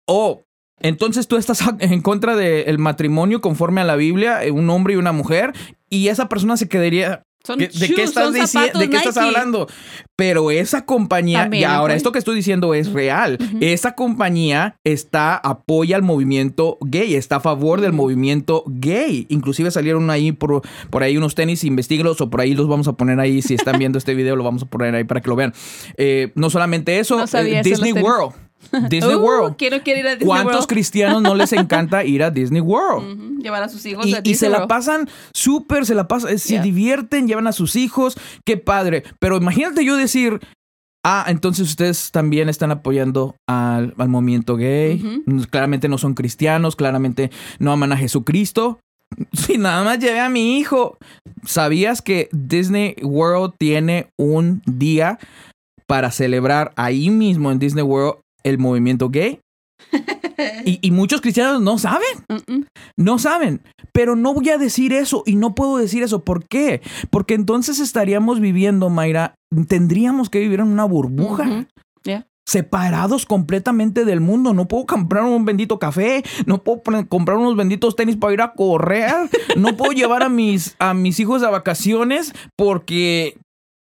oh, 0.06 0.44
entonces 0.80 1.28
tú 1.28 1.36
estás 1.36 1.62
en 1.78 2.00
contra 2.00 2.36
del 2.36 2.78
matrimonio 2.78 3.40
conforme 3.40 3.80
a 3.80 3.84
la 3.84 3.96
Biblia, 3.96 4.44
eh, 4.44 4.50
un 4.50 4.68
hombre 4.70 4.94
y 4.94 4.96
una 4.96 5.12
mujer, 5.12 5.52
y 5.88 6.08
esa 6.08 6.28
persona 6.28 6.56
se 6.56 6.68
quedaría. 6.68 7.22
Son 7.42 7.58
¿qué- 7.58 7.68
¿De 7.68 7.88
qué 7.94 8.02
estás 8.02 8.34
diciendo? 8.34 8.78
¿De 8.78 8.90
qué 8.90 8.98
estás 8.98 9.16
hablando? 9.16 9.66
Pero 10.14 10.50
esa 10.50 10.84
compañía, 10.84 11.40
También 11.44 11.62
y 11.62 11.64
ahora 11.64 11.94
esto 11.94 12.12
que 12.12 12.18
estoy 12.18 12.36
diciendo 12.36 12.74
es 12.74 12.92
real. 12.92 13.38
Esa 13.62 13.94
compañía 13.94 14.76
está, 14.84 15.36
apoya 15.36 15.96
al 15.96 16.02
movimiento 16.02 16.76
gay, 16.82 17.14
está 17.14 17.36
a 17.36 17.40
favor 17.40 17.80
del 17.80 17.94
movimiento 17.94 18.62
gay. 18.66 19.24
Inclusive 19.30 19.70
salieron 19.70 20.10
ahí 20.10 20.32
por, 20.32 20.60
por 20.90 21.02
ahí 21.02 21.16
unos 21.16 21.34
tenis, 21.34 21.64
investiguenlos 21.64 22.20
o 22.20 22.28
por 22.28 22.42
ahí 22.42 22.52
los 22.54 22.68
vamos 22.68 22.88
a 22.88 22.92
poner 22.92 23.18
ahí. 23.20 23.40
Si 23.40 23.54
están 23.54 23.78
viendo 23.78 23.96
este 23.96 24.14
video, 24.14 24.36
lo 24.36 24.44
vamos 24.44 24.64
a 24.64 24.66
poner 24.66 24.94
ahí 24.94 25.04
para 25.04 25.22
que 25.22 25.28
lo 25.30 25.36
vean. 25.36 25.54
Eh, 25.96 26.32
no 26.34 26.50
solamente 26.50 26.98
eso, 26.98 27.16
No 27.16 27.24
eh, 27.38 27.62
Disney. 27.64 27.94
World. 27.94 28.34
Disney 28.88 29.14
Uh, 29.14 29.18
World. 29.20 29.56
Quiero, 29.56 29.82
quiero 29.82 30.00
ir 30.00 30.06
a 30.06 30.10
Disney 30.10 30.26
¿Cuántos 30.26 30.54
World. 30.54 30.68
cristianos 30.68 31.22
no 31.22 31.34
les 31.34 31.52
encanta 31.54 32.04
ir 32.04 32.22
a 32.22 32.30
Disney 32.30 32.60
World? 32.60 33.40
Llevar 33.42 33.62
a 33.62 33.68
sus 33.68 33.84
hijos 33.86 34.06
Y, 34.06 34.14
a 34.14 34.18
y 34.18 34.22
Disney 34.22 34.34
se 34.34 34.48
la 34.50 34.66
pasan 34.68 35.08
súper, 35.32 35.86
se 35.86 35.94
la 35.94 36.06
pasan, 36.08 36.38
se 36.38 36.54
Yeah. 36.54 36.62
divierten, 36.62 37.26
llevan 37.26 37.46
a 37.46 37.52
sus 37.52 37.76
hijos, 37.76 38.16
qué 38.44 38.56
padre. 38.56 39.02
Pero 39.18 39.36
imagínate 39.36 39.84
yo 39.84 39.96
decir, 39.96 40.40
ah, 41.04 41.24
entonces 41.28 41.68
ustedes 41.68 42.10
también 42.12 42.48
están 42.48 42.70
apoyando 42.70 43.34
al, 43.48 43.94
al 43.96 44.08
movimiento 44.08 44.56
gay. 44.56 45.02
Ujú. 45.26 45.46
Claramente 45.48 45.88
no 45.88 45.96
son 45.98 46.14
cristianos, 46.14 46.76
claramente 46.76 47.30
no 47.58 47.72
aman 47.72 47.92
a 47.92 47.96
Jesucristo. 47.96 48.78
Si 49.32 49.58
nada 49.58 49.82
más 49.82 49.98
llevé 49.98 50.20
a 50.20 50.28
mi 50.28 50.58
hijo. 50.58 50.96
¿Sabías 51.44 52.00
que 52.00 52.28
Disney 52.30 52.94
World 53.02 53.54
tiene 53.58 54.06
un 54.16 54.62
día 54.66 55.18
para 55.88 56.12
celebrar 56.12 56.70
ahí 56.76 57.10
mismo 57.10 57.50
en 57.50 57.58
Disney 57.58 57.82
World 57.82 58.20
el 58.44 58.58
movimiento 58.58 59.10
gay? 59.10 59.40
Y, 60.64 60.78
y 60.80 60.90
muchos 60.90 61.20
cristianos 61.20 61.60
no 61.60 61.78
saben. 61.78 62.24
No 62.96 63.18
saben, 63.18 63.62
pero 63.92 64.16
no 64.16 64.32
voy 64.34 64.48
a 64.50 64.58
decir 64.58 64.92
eso 64.92 65.22
y 65.26 65.36
no 65.36 65.54
puedo 65.54 65.76
decir 65.76 66.02
eso. 66.02 66.24
¿Por 66.24 66.46
qué? 66.46 66.80
Porque 67.10 67.34
entonces 67.34 67.78
estaríamos 67.78 68.40
viviendo, 68.40 68.88
Mayra, 68.88 69.34
tendríamos 69.68 70.30
que 70.30 70.40
vivir 70.40 70.60
en 70.60 70.68
una 70.68 70.84
burbuja. 70.84 71.66
Yeah. 72.04 72.26
Separados 72.46 73.26
completamente 73.26 74.04
del 74.04 74.20
mundo. 74.20 74.54
No 74.54 74.66
puedo 74.66 74.86
comprar 74.86 75.24
un 75.24 75.44
bendito 75.44 75.78
café, 75.78 76.24
no 76.46 76.62
puedo 76.62 76.82
comprar 77.08 77.36
unos 77.36 77.56
benditos 77.56 77.94
tenis 77.96 78.16
para 78.16 78.32
ir 78.32 78.40
a 78.40 78.54
correr, 78.54 79.14
no 79.56 79.76
puedo 79.76 79.92
llevar 79.92 80.22
a 80.22 80.28
mis, 80.28 80.74
a 80.78 80.94
mis 80.94 81.20
hijos 81.20 81.42
a 81.42 81.50
vacaciones 81.50 82.32
porque, 82.56 83.36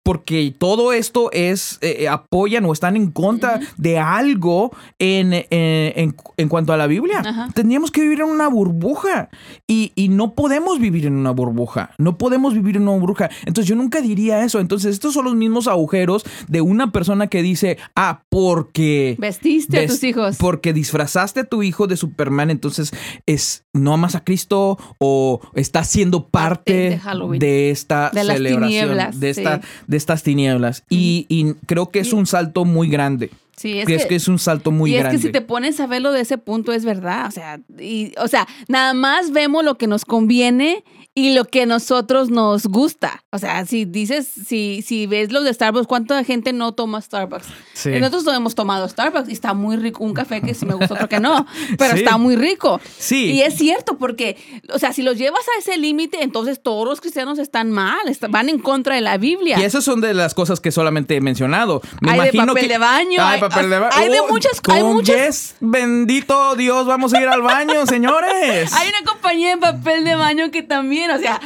porque 0.05 0.53
todo 0.55 0.93
esto 0.93 1.31
es, 1.31 1.79
eh, 1.81 2.07
apoyan 2.07 2.63
o 2.65 2.71
están 2.73 2.95
en 2.95 3.09
contra 3.09 3.59
de 3.77 3.97
algo 3.97 4.71
en, 4.99 5.33
en, 5.33 5.45
en- 5.49 6.15
en 6.37 6.47
cuanto 6.49 6.73
a 6.73 6.77
la 6.77 6.85
Biblia. 6.85 7.49
Tendríamos 7.55 7.89
que 7.89 8.01
vivir 8.01 8.19
en 8.21 8.27
una 8.27 8.47
burbuja 8.47 9.29
y, 9.67 9.91
y 9.95 10.09
no 10.09 10.35
podemos 10.35 10.79
vivir 10.79 11.07
en 11.07 11.15
una 11.15 11.31
burbuja. 11.31 11.91
No 11.97 12.17
podemos 12.19 12.53
vivir 12.53 12.75
en 12.75 12.83
una 12.87 12.91
burbuja. 12.99 13.29
Entonces 13.45 13.67
yo 13.67 13.75
nunca 13.75 13.99
diría 14.01 14.43
eso. 14.43 14.59
Entonces 14.59 14.93
estos 14.93 15.13
son 15.15 15.25
los 15.25 15.33
mismos 15.35 15.67
agujeros 15.67 16.23
de 16.47 16.61
una 16.61 16.91
persona 16.91 17.25
que 17.27 17.41
dice, 17.41 17.77
ah, 17.95 18.21
porque... 18.29 19.15
Vestiste 19.17 19.79
a 19.79 19.87
tus 19.87 20.03
hijos. 20.03 20.35
Porque 20.37 20.71
disfrazaste 20.71 21.39
a 21.39 21.43
tu 21.45 21.63
hijo 21.63 21.87
de 21.87 21.97
Superman, 21.97 22.51
entonces 22.51 22.91
es 23.25 23.65
no 23.73 23.93
amas 23.93 24.13
a 24.15 24.23
Cristo 24.23 24.77
o 24.99 25.41
estás 25.55 25.87
siendo 25.89 26.27
parte, 26.27 26.99
Parte 27.03 27.39
de 27.39 27.71
esta 27.71 28.09
De 28.13 28.23
las 28.23 28.37
celebración, 28.37 28.69
tinieblas, 28.69 29.19
de, 29.19 29.29
esta, 29.31 29.61
sí. 29.61 29.67
de 29.87 29.94
estas 29.97 30.23
tinieblas. 30.23 30.83
Y, 30.89 31.25
y 31.29 31.53
creo 31.65 31.89
que 31.89 31.99
es 31.99 32.13
un 32.13 32.25
salto 32.25 32.65
muy 32.65 32.89
grande. 32.89 33.31
Sí, 33.55 33.79
es 33.79 33.85
que, 33.85 33.95
es 33.95 34.05
que 34.05 34.15
es 34.15 34.27
un 34.27 34.37
salto 34.37 34.71
muy 34.71 34.91
y 34.91 34.97
grande. 34.97 35.15
es 35.15 35.21
que 35.21 35.27
si 35.27 35.31
te 35.31 35.41
pones 35.41 35.79
a 35.79 35.87
verlo 35.87 36.11
de 36.11 36.21
ese 36.21 36.37
punto 36.37 36.73
es 36.73 36.83
verdad, 36.83 37.27
o 37.27 37.31
sea, 37.31 37.59
y, 37.79 38.11
o 38.17 38.27
sea, 38.27 38.47
nada 38.67 38.93
más 38.93 39.31
vemos 39.31 39.63
lo 39.63 39.77
que 39.77 39.87
nos 39.87 40.03
conviene 40.03 40.83
y 41.17 41.33
lo 41.33 41.45
que 41.45 41.61
a 41.61 41.65
nosotros 41.65 42.29
nos 42.29 42.65
gusta. 42.67 43.23
O 43.31 43.37
sea, 43.37 43.65
si 43.65 43.85
dices, 43.85 44.27
si, 44.47 44.81
si 44.85 45.07
ves 45.07 45.31
los 45.31 45.45
de 45.45 45.53
Starbucks, 45.53 45.87
¿cuánta 45.87 46.21
gente 46.25 46.51
no 46.51 46.73
toma 46.73 47.01
Starbucks? 47.01 47.45
Sí. 47.73 47.89
Nosotros 47.91 48.25
no 48.25 48.33
hemos 48.33 48.53
tomado 48.53 48.87
Starbucks 48.87 49.29
y 49.29 49.31
está 49.33 49.53
muy 49.53 49.77
rico, 49.77 50.03
un 50.03 50.13
café 50.13 50.41
que 50.41 50.53
sí 50.53 50.65
me 50.65 50.73
gusta, 50.73 50.93
otro 50.95 51.07
que 51.09 51.19
no, 51.21 51.45
pero 51.77 51.93
Sí. 51.93 51.99
está 51.99 52.17
muy 52.17 52.35
rico. 52.35 52.81
Sí. 52.97 53.31
Y 53.31 53.41
es 53.41 53.55
cierto, 53.55 53.97
porque, 53.97 54.35
o 54.73 54.77
sea, 54.79 54.91
si 54.93 55.01
los 55.03 55.17
llevas 55.17 55.39
a 55.55 55.59
ese 55.59 55.77
límite, 55.77 56.21
entonces 56.21 56.61
todos 56.61 56.85
los 56.87 56.99
cristianos 57.01 57.39
están 57.39 57.71
mal, 57.71 57.97
van 58.29 58.49
en 58.49 58.59
contra 58.59 58.95
de 58.95 59.01
la 59.01 59.17
Biblia. 59.17 59.57
Y 59.59 59.63
esas 59.63 59.83
son 59.85 60.01
de 60.01 60.13
las 60.13 60.33
cosas 60.33 60.59
que 60.59 60.71
solamente 60.71 61.15
he 61.15 61.21
mencionado. 61.21 61.81
Me 62.01 62.11
Hay 62.11 62.31
de 62.31 62.37
papel 62.37 62.55
que- 62.63 62.67
de 62.67 62.77
baño, 62.77 63.21
Hay 63.23 63.35
hay- 63.35 63.39
papel 63.39 63.69
de 63.69 63.79
baño. 63.79 63.91
hay 63.95 64.09
de 64.09 64.19
Oh, 64.19 64.27
muchas- 64.27 64.61
hay 64.69 64.81
con 64.81 64.93
muchas- 64.93 65.15
yes, 65.15 65.55
bendito 65.61 66.55
Dios, 66.55 66.85
vamos 66.87 67.13
a 67.13 67.21
ir 67.21 67.27
al 67.27 67.41
baño, 67.41 67.85
señores. 67.87 68.73
Hay 68.73 68.89
una 68.89 69.03
compañía 69.09 69.51
de 69.51 69.57
papel 69.57 70.03
de 70.03 70.15
baño 70.15 70.51
que 70.51 70.63
también, 70.63 71.04
o 71.11 71.19
sea, 71.19 71.39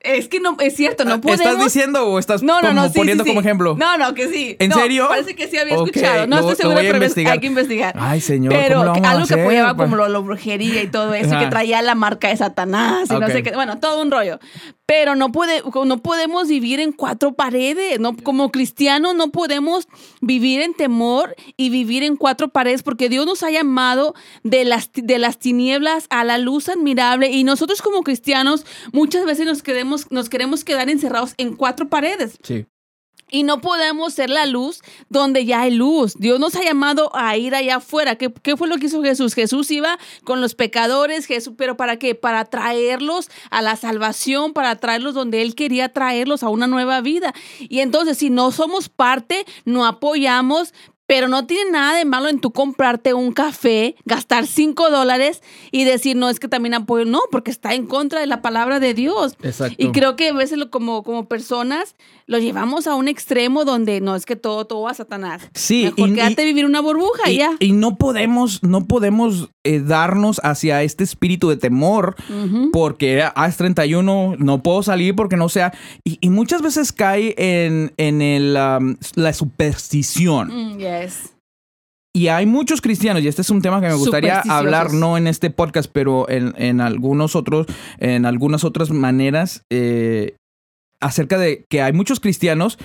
es 0.00 0.26
que 0.28 0.40
no, 0.40 0.56
es 0.58 0.74
cierto, 0.74 1.04
no 1.04 1.20
podemos... 1.20 1.46
Ah, 1.46 1.50
¿Estás 1.50 1.64
diciendo 1.64 2.06
o 2.08 2.18
estás 2.18 2.42
No, 2.42 2.60
no, 2.60 2.68
como 2.68 2.72
no, 2.80 2.88
sí, 2.88 2.94
poniendo 2.98 3.22
sí, 3.22 3.30
sí. 3.30 3.34
como 3.36 3.40
ejemplo? 3.40 3.76
No, 3.78 3.96
no, 3.98 4.14
que 4.14 4.28
sí. 4.28 4.56
¿En 4.58 4.70
No, 4.70 4.76
serio? 4.76 5.06
Parece 5.08 5.36
que 5.36 5.46
sí 5.46 5.56
había 5.58 5.74
escuchado. 5.74 6.26
No 6.26 6.40
lo- 6.40 6.50
estoy 6.50 6.56
segura, 6.56 6.80
pero 6.80 6.96
investigar. 6.96 7.32
hay 7.34 7.38
que 7.40 7.46
investigar. 7.46 7.94
Ay, 7.98 8.20
señor, 8.20 8.52
Pero 8.52 8.78
¿cómo 8.78 8.84
lo 8.86 8.92
que- 8.94 9.00
vamos 9.00 9.06
a 9.08 9.12
algo 9.12 9.26
que 9.28 9.34
hacer, 9.34 9.44
apoyaba 9.44 9.76
como 9.76 9.96
lo 10.08 10.22
brujería 10.24 10.82
y 10.82 10.88
todo 10.88 11.14
eso, 11.14 11.28
y 11.28 11.32
Ajá. 11.34 11.44
que 11.44 11.50
traía 11.50 11.82
la 11.82 11.94
marca 11.94 12.28
de 12.28 12.36
Satanás 12.36 13.08
y 13.10 13.14
no 13.14 13.28
sé 13.28 13.44
qué. 13.44 13.52
Bueno, 13.52 13.78
todo 13.78 14.02
un 14.02 14.10
rollo. 14.10 14.40
Pero 14.94 15.16
no, 15.16 15.32
puede, 15.32 15.62
no 15.86 16.02
podemos 16.02 16.48
vivir 16.48 16.78
en 16.78 16.92
cuatro 16.92 17.32
paredes. 17.32 17.98
No, 17.98 18.14
como 18.14 18.52
cristianos 18.52 19.14
no 19.14 19.28
podemos 19.28 19.88
vivir 20.20 20.60
en 20.60 20.74
temor 20.74 21.34
y 21.56 21.70
vivir 21.70 22.02
en 22.02 22.16
cuatro 22.16 22.48
paredes 22.48 22.82
porque 22.82 23.08
Dios 23.08 23.24
nos 23.24 23.42
ha 23.42 23.50
llamado 23.50 24.14
de 24.42 24.66
las, 24.66 24.90
de 24.92 25.18
las 25.18 25.38
tinieblas 25.38 26.08
a 26.10 26.24
la 26.24 26.36
luz 26.36 26.68
admirable 26.68 27.30
y 27.30 27.42
nosotros 27.42 27.80
como 27.80 28.02
cristianos 28.02 28.66
muchas 28.92 29.24
veces 29.24 29.46
nos, 29.46 29.62
queremos, 29.62 30.12
nos 30.12 30.28
queremos 30.28 30.62
quedar 30.62 30.90
encerrados 30.90 31.32
en 31.38 31.56
cuatro 31.56 31.88
paredes. 31.88 32.38
Sí. 32.42 32.66
Y 33.32 33.42
no 33.42 33.60
podemos 33.60 34.12
ser 34.14 34.30
la 34.30 34.46
luz 34.46 34.80
donde 35.08 35.44
ya 35.46 35.62
hay 35.62 35.70
luz. 35.72 36.14
Dios 36.18 36.38
nos 36.38 36.54
ha 36.54 36.62
llamado 36.62 37.10
a 37.16 37.36
ir 37.36 37.54
allá 37.54 37.76
afuera. 37.76 38.16
¿Qué, 38.16 38.32
qué 38.42 38.56
fue 38.56 38.68
lo 38.68 38.76
que 38.76 38.86
hizo 38.86 39.02
Jesús? 39.02 39.34
Jesús 39.34 39.70
iba 39.70 39.98
con 40.22 40.40
los 40.40 40.54
pecadores, 40.54 41.26
Jesús, 41.26 41.54
pero 41.56 41.76
¿para 41.76 41.98
qué? 41.98 42.14
Para 42.14 42.44
traerlos 42.44 43.30
a 43.50 43.62
la 43.62 43.76
salvación, 43.76 44.52
para 44.52 44.76
traerlos 44.76 45.14
donde 45.14 45.42
Él 45.42 45.54
quería 45.54 45.92
traerlos 45.92 46.42
a 46.42 46.50
una 46.50 46.66
nueva 46.66 47.00
vida. 47.00 47.32
Y 47.58 47.80
entonces, 47.80 48.18
si 48.18 48.28
no 48.30 48.52
somos 48.52 48.88
parte, 48.90 49.46
no 49.64 49.86
apoyamos, 49.86 50.74
pero 51.06 51.28
no 51.28 51.46
tiene 51.46 51.72
nada 51.72 51.96
de 51.98 52.04
malo 52.06 52.28
en 52.28 52.40
tú 52.40 52.52
comprarte 52.52 53.12
un 53.12 53.32
café, 53.32 53.96
gastar 54.06 54.46
cinco 54.46 54.88
dólares 54.88 55.42
y 55.70 55.84
decir, 55.84 56.16
no, 56.16 56.30
es 56.30 56.40
que 56.40 56.48
también 56.48 56.72
apoyo. 56.74 57.04
No, 57.04 57.20
porque 57.30 57.50
está 57.50 57.74
en 57.74 57.86
contra 57.86 58.20
de 58.20 58.26
la 58.26 58.40
palabra 58.40 58.80
de 58.80 58.94
Dios. 58.94 59.34
Exacto. 59.42 59.74
Y 59.78 59.90
creo 59.92 60.16
que 60.16 60.28
a 60.28 60.32
veces 60.32 60.56
lo- 60.58 60.70
como, 60.70 61.02
como 61.02 61.26
personas 61.28 61.96
lo 62.32 62.38
llevamos 62.38 62.86
a 62.86 62.96
un 62.96 63.06
extremo 63.06 63.64
donde 63.64 64.00
no 64.00 64.16
es 64.16 64.26
que 64.26 64.34
todo, 64.34 64.64
todo 64.66 64.88
a 64.88 64.94
Satanás. 64.94 65.42
Sí, 65.54 65.84
Mejor 65.96 66.08
y- 66.08 66.14
quédate 66.14 66.44
vivir 66.44 66.64
una 66.66 66.80
burbuja 66.80 67.30
y, 67.30 67.34
Y, 67.34 67.38
ya. 67.38 67.50
y 67.60 67.72
no 67.72 67.96
podemos, 67.96 68.62
no 68.62 68.86
podemos 68.86 69.50
eh, 69.64 69.78
darnos 69.80 70.40
hacia 70.42 70.82
este 70.82 71.04
espíritu 71.04 71.48
de 71.50 71.56
temor 71.58 72.16
Ujú. 72.28 72.70
porque 72.72 73.22
ah, 73.22 73.46
es 73.46 73.56
31, 73.56 74.36
no 74.38 74.62
puedo 74.62 74.82
salir 74.82 75.14
porque 75.14 75.36
no 75.36 75.48
sea. 75.48 75.72
Y, 76.04 76.28
muchas 76.30 76.62
veces 76.62 76.92
cae 76.92 77.34
en, 77.36 77.92
en 77.98 78.22
el, 78.22 78.56
um, 78.56 78.96
la 79.14 79.32
superstición. 79.32 80.48
Mm, 80.48 80.78
yes. 80.78 81.34
Y 82.14 82.28
hay 82.28 82.44
muchos 82.44 82.82
cristianos, 82.82 83.22
y 83.22 83.28
este 83.28 83.40
es 83.40 83.48
un 83.48 83.62
tema 83.62 83.80
que 83.80 83.88
me 83.88 83.94
gustaría 83.94 84.40
hablar, 84.40 84.92
no 84.92 85.16
en 85.16 85.26
este 85.26 85.48
podcast, 85.48 85.90
pero 85.90 86.28
en, 86.28 86.52
en 86.58 86.82
algunos 86.82 87.34
otros, 87.36 87.66
en 87.98 88.26
algunas 88.26 88.64
otras 88.64 88.90
maneras, 88.90 89.62
eh, 89.70 90.34
acerca 91.02 91.36
de 91.38 91.64
que 91.68 91.82
hay 91.82 91.92
muchos 91.92 92.20
cristianos 92.20 92.78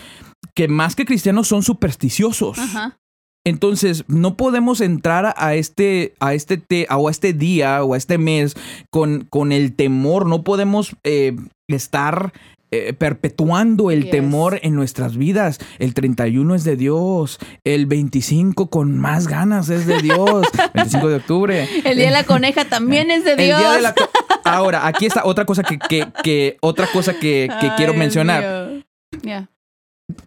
que 0.55 0.67
más 0.67 0.95
que 0.95 1.05
cristianos 1.05 1.47
son 1.47 1.63
supersticiosos. 1.63 2.57
Ajá. 2.59 2.97
Entonces, 3.45 4.03
no 4.09 4.35
podemos 4.35 4.81
entrar 4.81 5.33
a- 5.37 5.55
este, 5.55 6.13
a 6.19 6.33
este, 6.33 6.57
te- 6.57 6.87
o 6.89 7.07
a 7.07 7.11
este 7.11 7.31
día 7.31 7.81
o 7.83 7.93
a 7.93 7.97
este 7.97 8.17
mes 8.17 8.55
con, 8.91 9.25
con 9.29 9.53
el 9.53 9.73
temor. 9.73 10.25
No 10.25 10.43
podemos 10.43 10.95
eh, 11.05 11.33
estar 11.69 12.33
eh, 12.71 12.93
perpetuando 12.93 13.91
el 13.91 14.03
Yes. 14.03 14.11
temor 14.11 14.59
en 14.63 14.75
nuestras 14.75 15.15
vidas. 15.17 15.59
El 15.79 15.93
31 15.93 16.55
es 16.55 16.63
de 16.63 16.75
Dios. 16.75 17.39
El 17.63 17.85
25 17.85 18.69
con 18.69 18.97
más 18.97 19.27
ganas 19.27 19.69
es 19.69 19.85
de 19.87 20.01
Dios. 20.01 20.47
25 20.73 21.07
de 21.07 21.15
octubre. 21.15 21.67
El 21.85 21.97
día 21.97 22.05
de 22.07 22.11
la 22.11 22.23
coneja 22.25 22.65
también 22.65 23.09
es 23.11 23.23
de 23.23 23.31
El 23.33 23.37
Dios. 23.37 23.59
día 23.59 23.71
de 23.73 23.81
la 23.81 23.93
co- 23.93 24.09
Ahora, 24.43 24.87
aquí 24.87 25.05
está 25.05 25.23
otra 25.25 25.45
cosa 25.45 25.63
que, 25.63 25.77
que, 25.77 26.07
que- 26.23 26.57
otra 26.61 26.87
cosa 26.87 27.13
que, 27.13 27.49
que 27.59 27.67
Ay, 27.67 27.71
quiero 27.77 27.93
mencionar. 27.93 28.69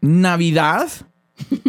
Navidad. 0.00 0.88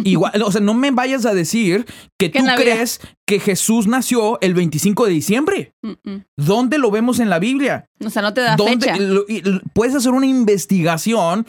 Igual, 0.04 0.42
o 0.42 0.50
sea, 0.52 0.60
no 0.60 0.74
me 0.74 0.90
vayas 0.90 1.26
a 1.26 1.34
decir 1.34 1.84
que 2.18 2.30
¿Qué 2.30 2.38
tú 2.40 2.44
crees 2.56 3.00
que 3.26 3.40
Jesús 3.40 3.86
nació 3.86 4.38
el 4.40 4.54
25 4.54 5.06
de 5.06 5.12
diciembre. 5.12 5.72
Mm, 5.82 6.10
mm. 6.10 6.24
¿Dónde 6.36 6.78
lo 6.78 6.90
vemos 6.90 7.18
en 7.20 7.30
la 7.30 7.38
Biblia? 7.38 7.86
O 8.04 8.10
sea, 8.10 8.22
no 8.22 8.34
te 8.34 8.40
da 8.42 8.56
¿Dónde 8.56 8.86
fecha. 8.92 8.96
lo- 8.98 9.24
puedes 9.72 9.94
hacer 9.94 10.12
una 10.12 10.26
investigación 10.26 11.46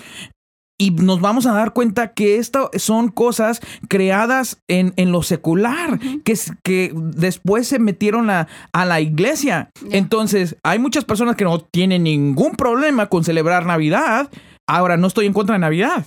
y 0.80 0.90
nos 0.92 1.22
vamos 1.22 1.46
a 1.46 1.54
dar 1.54 1.74
cuenta 1.74 2.14
que 2.14 2.38
esto 2.38 2.70
son 2.78 3.10
cosas 3.10 3.62
creadas 3.90 4.58
en, 4.68 4.94
en 4.98 5.12
lo 5.12 5.22
secular, 5.24 6.00
que, 6.24 6.32
es- 6.34 6.52
que 6.64 6.92
después 6.96 7.68
se 7.68 7.80
metieron 7.80 8.30
a, 8.30 8.48
a 8.72 8.86
la 8.86 9.00
iglesia. 9.02 9.70
Entonces, 9.92 10.56
hay 10.64 10.80
muchas 10.80 11.06
personas 11.06 11.36
que 11.36 11.44
no 11.44 11.60
tienen 11.60 12.04
ningún 12.04 12.54
problema 12.54 13.08
con 13.08 13.24
celebrar 13.24 13.66
Navidad. 13.66 14.30
Ahora, 14.68 14.98
no 14.98 15.08
estoy 15.08 15.26
en 15.26 15.34
contra 15.34 15.54
de 15.54 15.60
Navidad. 15.60 16.06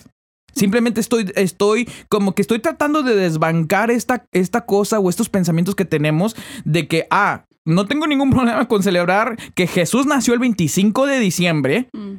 Simplemente 0.56 1.00
estoy, 1.00 1.30
estoy 1.36 1.88
como 2.08 2.34
que 2.34 2.40
estoy 2.42 2.58
tratando 2.60 3.02
de 3.02 3.14
desbancar 3.14 3.90
esta, 3.90 4.24
esta 4.32 4.64
cosa 4.64 4.98
o 4.98 5.10
estos 5.10 5.28
pensamientos 5.28 5.74
que 5.74 5.84
tenemos 5.84 6.34
de 6.64 6.88
que, 6.88 7.06
ah, 7.10 7.44
no 7.66 7.86
tengo 7.86 8.06
ningún 8.06 8.30
problema 8.30 8.66
con 8.66 8.82
celebrar 8.82 9.36
que 9.54 9.66
Jesús 9.66 10.06
nació 10.06 10.34
el 10.34 10.40
25 10.40 11.06
de 11.06 11.18
diciembre, 11.18 11.88
Mm. 11.92 12.16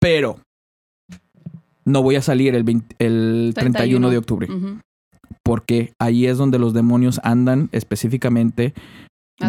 pero 0.00 0.40
no 1.84 2.02
voy 2.02 2.16
a 2.16 2.22
salir 2.22 2.54
el, 2.54 2.64
20 2.64 2.96
el 2.98 3.52
31 3.54 4.10
de 4.10 4.18
octubre. 4.18 4.48
Porque 5.42 5.92
ahí 6.00 6.26
es 6.26 6.38
donde 6.38 6.58
los 6.58 6.72
demonios 6.74 7.20
andan 7.24 7.68
específicamente 7.72 8.74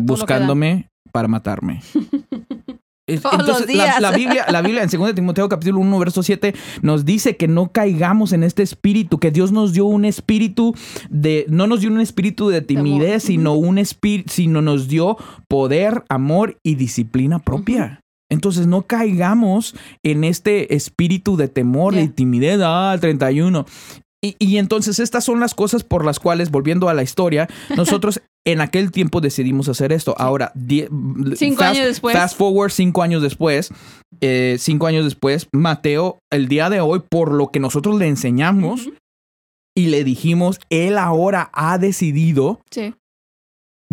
buscándome 0.04 0.88
para 1.12 1.28
matarme. 1.28 1.82
Todos 3.18 3.40
Entonces, 3.40 3.68
la, 3.76 3.84
días. 3.86 4.02
la 4.02 4.12
Biblia, 4.12 4.46
la 4.50 4.62
Biblia 4.62 4.84
en 4.84 4.90
2 4.90 5.16
Timoteo 5.16 5.50
capítulo 5.50 5.80
1, 5.80 6.00
verso 6.00 6.24
7 6.24 6.54
nos 6.82 7.06
dice 7.06 7.36
que 7.38 7.48
no 7.48 7.72
caigamos 7.72 8.34
en 8.34 8.44
este 8.44 8.64
espíritu, 8.64 9.20
que 9.20 9.32
Dios 9.32 9.52
nos 9.52 9.74
dio 9.74 9.86
un 9.86 10.06
espíritu 10.06 10.74
de, 11.10 11.46
no 11.50 11.68
nos 11.68 11.82
dio 11.82 11.90
un 11.90 12.02
espíritu 12.02 12.50
de 12.50 12.62
timidez, 12.62 13.24
sino 13.24 13.54
un 13.54 13.78
espíritu, 13.78 14.32
sino 14.34 14.62
nos 14.62 14.88
dio 14.88 15.18
poder, 15.48 16.04
amor 16.10 16.58
y 16.64 16.76
disciplina 16.76 17.40
propia. 17.40 18.02
Entonces 18.32 18.68
no 18.68 18.84
caigamos 18.84 19.76
en 20.04 20.24
este 20.24 20.76
espíritu 20.76 21.36
de 21.36 21.48
temor 21.48 21.96
Ya. 21.96 22.02
y 22.02 22.10
timidez, 22.10 22.60
ah, 22.64 22.92
el 22.94 23.00
31. 23.00 23.66
Y, 24.22 24.36
y 24.40 24.58
entonces 24.58 25.00
estas 25.00 25.24
son 25.24 25.40
las 25.40 25.56
cosas 25.56 25.84
por 25.84 26.04
las 26.06 26.20
cuales, 26.20 26.52
volviendo 26.52 26.90
a 26.90 26.94
la 26.94 27.04
historia, 27.04 27.48
nosotros 27.78 28.22
en 28.46 28.62
aquel 28.62 28.92
tiempo 28.92 29.22
decidimos 29.22 29.70
hacer 29.70 29.92
esto. 29.92 30.16
Ahora, 30.18 30.52
die- 30.56 30.90
Cinco 31.36 31.64
fast- 31.64 31.76
años 31.76 31.86
después. 31.88 32.16
Fast 32.18 32.38
forward 32.38 32.72
cinco 32.72 33.02
años 33.04 33.22
después. 33.22 33.72
eh, 34.22 34.58
cinco 34.60 34.88
años 34.88 35.06
después, 35.06 35.48
Mateo, 35.54 36.20
el 36.32 36.48
día 36.50 36.70
de 36.70 36.82
hoy, 36.82 37.02
por 37.10 37.32
lo 37.34 37.48
que 37.52 37.60
nosotros 37.60 37.98
le 38.00 38.08
enseñamos 38.08 38.90
y 39.78 39.86
le 39.88 40.04
dijimos, 40.04 40.60
él 40.70 40.98
ahora 40.98 41.50
ha 41.54 41.78
decidido, 41.78 42.60
Sí. 42.72 42.94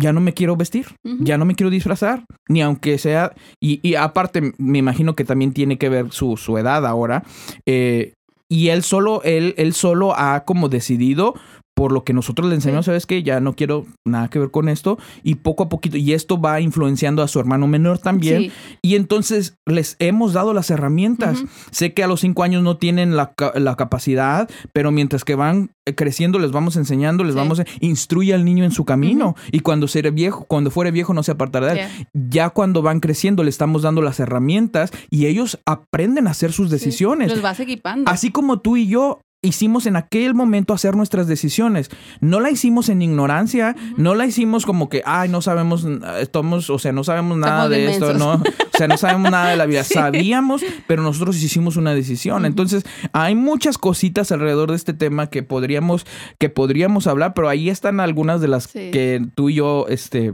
ya 0.01 0.11
no 0.11 0.19
me 0.19 0.33
quiero 0.33 0.57
vestir, 0.57 0.87
ya 1.03 1.37
no 1.37 1.45
me 1.45 1.55
quiero 1.55 1.69
disfrazar, 1.69 2.25
ni 2.49 2.61
aunque 2.61 2.97
sea, 2.97 3.33
y, 3.61 3.79
y 3.87 3.95
aparte 3.95 4.53
me 4.57 4.79
imagino 4.79 5.15
que 5.15 5.23
también 5.23 5.53
tiene 5.53 5.77
que 5.77 5.87
ver 5.87 6.11
su, 6.11 6.35
su 6.35 6.57
edad 6.57 6.85
ahora, 6.85 7.23
eh, 7.65 8.13
y 8.49 8.69
él 8.69 8.83
solo, 8.83 9.21
él, 9.23 9.53
él 9.57 9.73
solo 9.73 10.13
ha 10.17 10.43
como 10.45 10.69
decidido 10.69 11.33
por 11.77 11.91
lo 11.91 12.03
que 12.03 12.11
nosotros 12.11 12.49
le 12.49 12.55
enseñamos, 12.55 12.85
Sí. 12.85 12.89
sabes 12.89 13.05
que 13.05 13.21
ya 13.21 13.39
no 13.39 13.53
quiero 13.55 13.85
nada 14.03 14.29
que 14.29 14.39
ver 14.39 14.49
con 14.49 14.67
esto 14.67 14.97
y 15.21 15.35
poco 15.35 15.61
a 15.65 15.69
poquito 15.69 15.95
y 15.95 16.13
esto 16.13 16.41
va 16.41 16.59
influenciando 16.59 17.21
a 17.21 17.27
su 17.27 17.39
hermano 17.39 17.67
menor 17.67 17.99
también 17.99 18.45
Sí. 18.45 18.51
y 18.81 18.95
entonces 18.95 19.57
les 19.67 19.95
hemos 19.99 20.33
dado 20.33 20.55
las 20.55 20.71
herramientas. 20.71 21.43
Sé 21.69 21.93
que 21.93 22.03
a 22.03 22.07
los 22.07 22.21
cinco 22.21 22.41
años 22.41 22.63
no 22.63 22.77
tienen 22.77 23.15
la, 23.15 23.33
la 23.53 23.75
capacidad, 23.75 24.49
pero 24.73 24.89
mientras 24.91 25.23
que 25.23 25.35
van 25.35 25.69
eh, 25.85 25.93
creciendo 25.93 26.39
les 26.39 26.51
vamos 26.51 26.75
enseñando, 26.77 27.23
les 27.23 27.33
Sí. 27.33 27.37
vamos 27.37 27.59
a 27.59 27.65
instruye 27.79 28.33
al 28.33 28.43
niño 28.43 28.63
en 28.65 28.71
su 28.71 28.83
camino 28.83 29.35
y 29.51 29.59
cuando 29.59 29.87
será 29.87 30.09
viejo, 30.09 30.45
cuando 30.45 30.71
fuere 30.71 30.89
viejo 30.89 31.13
no 31.13 31.21
se 31.21 31.31
apartará 31.31 31.67
de 31.67 31.81
él. 31.81 31.87
Ya. 31.87 32.19
Ya 32.47 32.49
cuando 32.49 32.81
van 32.81 32.99
creciendo 33.01 33.43
le 33.43 33.51
estamos 33.51 33.83
dando 33.83 34.01
las 34.01 34.19
herramientas 34.19 34.91
y 35.11 35.27
ellos 35.27 35.59
aprenden 35.67 36.27
a 36.27 36.31
hacer 36.31 36.51
sus 36.53 36.71
decisiones. 36.71 37.29
Los 37.29 37.43
vas 37.43 37.59
equipando. 37.59 38.09
Así 38.09 38.31
como 38.31 38.59
tú 38.61 38.77
y 38.77 38.87
yo 38.87 39.19
hicimos 39.41 39.85
en 39.85 39.95
aquel 39.95 40.33
momento 40.33 40.73
hacer 40.73 40.95
nuestras 40.95 41.27
decisiones. 41.27 41.89
No 42.19 42.39
la 42.39 42.49
hicimos 42.49 42.89
en 42.89 43.01
ignorancia, 43.01 43.75
no 43.95 44.15
la 44.15 44.25
hicimos 44.25 44.65
como 44.65 44.89
que, 44.89 45.03
ay, 45.05 45.29
no 45.29 45.41
sabemos, 45.41 45.87
estamos, 46.19 46.69
o 46.69 46.79
sea, 46.79 46.91
no 46.91 47.03
sabemos 47.03 47.37
nada 47.37 47.69
de 47.69 47.89
esto, 47.89 48.13
no, 48.13 48.33
o 48.73 48.77
sea, 48.77 48.87
no 48.87 48.97
sabemos 48.97 49.31
nada 49.31 49.51
de 49.51 49.57
la 49.57 49.65
vida. 49.65 49.83
Sabíamos, 49.83 50.63
pero 50.87 51.03
nosotros 51.03 51.41
hicimos 51.41 51.77
una 51.77 51.93
decisión. 51.93 52.45
Entonces, 52.45 52.83
hay 53.13 53.35
muchas 53.35 53.77
cositas 53.77 54.31
alrededor 54.31 54.71
de 54.71 54.75
este 54.77 54.93
tema 54.93 55.27
que 55.27 55.43
podríamos, 55.43 56.05
que 56.39 56.49
podríamos 56.49 57.07
hablar, 57.07 57.33
pero 57.33 57.49
ahí 57.49 57.69
están 57.69 57.99
algunas 57.99 58.41
de 58.41 58.47
las 58.47 58.67
que 58.67 59.23
tú 59.35 59.49
y 59.49 59.55
yo, 59.55 59.85
este, 59.87 60.31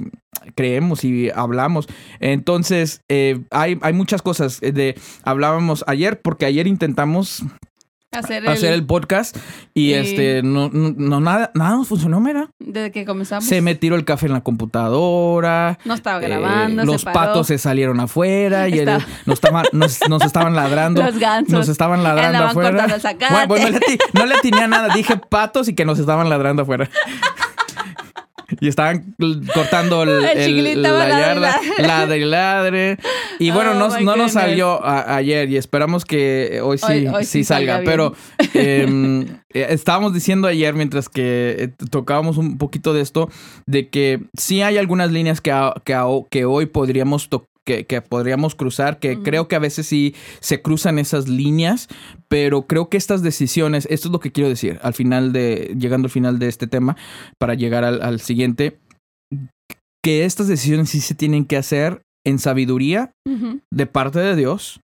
creemos 0.56 1.04
y 1.04 1.30
hablamos. 1.30 1.88
Entonces, 2.20 3.02
eh, 3.10 3.42
hay, 3.52 3.78
hay 3.82 3.94
muchas 3.94 4.22
cosas 4.22 4.62
de, 4.62 4.96
hablábamos 5.24 5.84
ayer, 5.88 6.22
porque 6.22 6.46
ayer 6.46 6.68
intentamos 6.68 7.44
hacer, 8.20 8.44
el, 8.74 8.86
podcast 8.86 9.38
y, 9.74 9.94
este 9.94 10.42
no, 10.44 10.70
no, 10.70 11.20
nada 11.20 11.52
nada 11.54 11.78
nos 11.78 11.88
funcionó 11.88 12.20
mira 12.20 12.50
desde 12.60 12.92
que 12.92 13.06
comenzamos. 13.06 13.46
Se 13.46 13.62
me 13.62 13.76
tiró 13.76 13.96
el 13.96 14.06
café 14.06 14.28
en 14.28 14.34
la 14.34 14.42
computadora 14.42 15.78
no 15.86 15.94
estaba 15.94 16.20
grabando 16.20 16.84
eh, 16.84 16.86
los 16.86 17.04
patos 17.04 17.48
se 17.48 17.58
salieron 17.58 18.00
afuera 18.00 18.70
y 18.70 18.86
nos, 19.26 19.40
nos, 19.74 20.24
estaban 20.24 20.56
ladrando 20.56 21.04
los 21.04 21.18
gansos. 21.18 21.54
nos 21.54 21.70
estaban 21.70 22.04
ladrando 22.04 22.46
afuera. 22.46 22.88
bueno, 23.48 23.70
no, 23.70 23.80
le, 23.80 23.98
no 24.14 24.26
le 24.26 24.36
tenía 24.42 24.68
nada 24.68 24.94
dije 24.94 25.18
patos 25.18 25.68
y 25.68 25.76
que 25.76 25.86
nos 25.86 26.00
estaban 26.00 26.30
ladrando 26.30 26.64
afuera 26.64 26.90
y 28.64 28.70
estaban 28.70 29.14
cortando 29.54 30.04
el, 30.04 30.22
la 30.82 31.10
yarda, 31.10 31.60
ladre 31.80 32.18
y 32.18 32.24
ladre. 32.24 32.98
Y 33.38 33.52
bueno, 33.52 33.72
oh 33.72 34.00
no, 34.00 34.16
nos 34.16 34.32
salió 34.32 34.80
ayer 34.86 35.50
y 35.50 35.58
esperamos 35.58 36.06
que 36.06 36.62
hoy 36.64 36.78
sí, 36.78 37.06
sí, 37.24 37.44
salga. 37.44 37.82
Pero 37.84 38.16
em, 38.54 39.24
eh, 39.54 39.68
estábamos 39.72 40.14
diciendo 40.14 40.48
ayer, 40.48 40.74
mientras 40.76 41.10
que 41.10 41.58
eh, 41.60 41.86
tocábamos 41.90 42.38
un 42.38 42.58
poquito 42.58 42.94
de 42.94 43.02
esto, 43.02 43.30
de 43.66 43.90
que 43.90 44.22
sí 44.38 44.62
hay 44.62 44.78
algunas 44.78 45.12
líneas 45.12 45.42
que, 45.42 45.52
que, 45.84 45.98
que 46.30 46.46
hoy 46.46 46.66
podríamos 46.66 47.28
tocar 47.28 47.53
que, 47.66 48.02
podríamos 48.02 48.56
cruzar, 48.56 49.00
que 49.00 49.22
creo 49.22 49.48
que 49.48 49.56
a 49.56 49.60
veces 49.60 49.88
sí 49.88 50.16
se 50.40 50.62
cruzan 50.62 51.00
esas 51.00 51.28
líneas, 51.28 51.88
pero 52.28 52.68
creo 52.68 52.90
que 52.90 52.98
estas 52.98 53.24
decisiones, 53.24 53.88
esto 53.90 54.08
es 54.08 54.12
lo 54.12 54.20
que 54.20 54.32
quiero 54.32 54.50
decir, 54.50 54.80
al 54.82 54.94
final 54.94 55.34
de, 55.34 55.76
llegando 55.78 56.08
al 56.08 56.12
final 56.12 56.40
de 56.40 56.48
este 56.48 56.68
tema, 56.68 56.98
para 57.40 57.54
llegar 57.54 57.84
al, 57.84 58.20
siguiente, 58.20 58.80
que 60.04 60.26
estas 60.26 60.48
decisiones 60.48 60.90
sí 60.90 61.00
se 61.00 61.16
tienen 61.16 61.46
que 61.46 61.58
hacer 61.58 62.02
en 62.26 62.40
sabiduría 62.40 63.12
de 63.72 63.86
parte 63.86 64.20
de 64.20 64.36
Dios. 64.36 64.80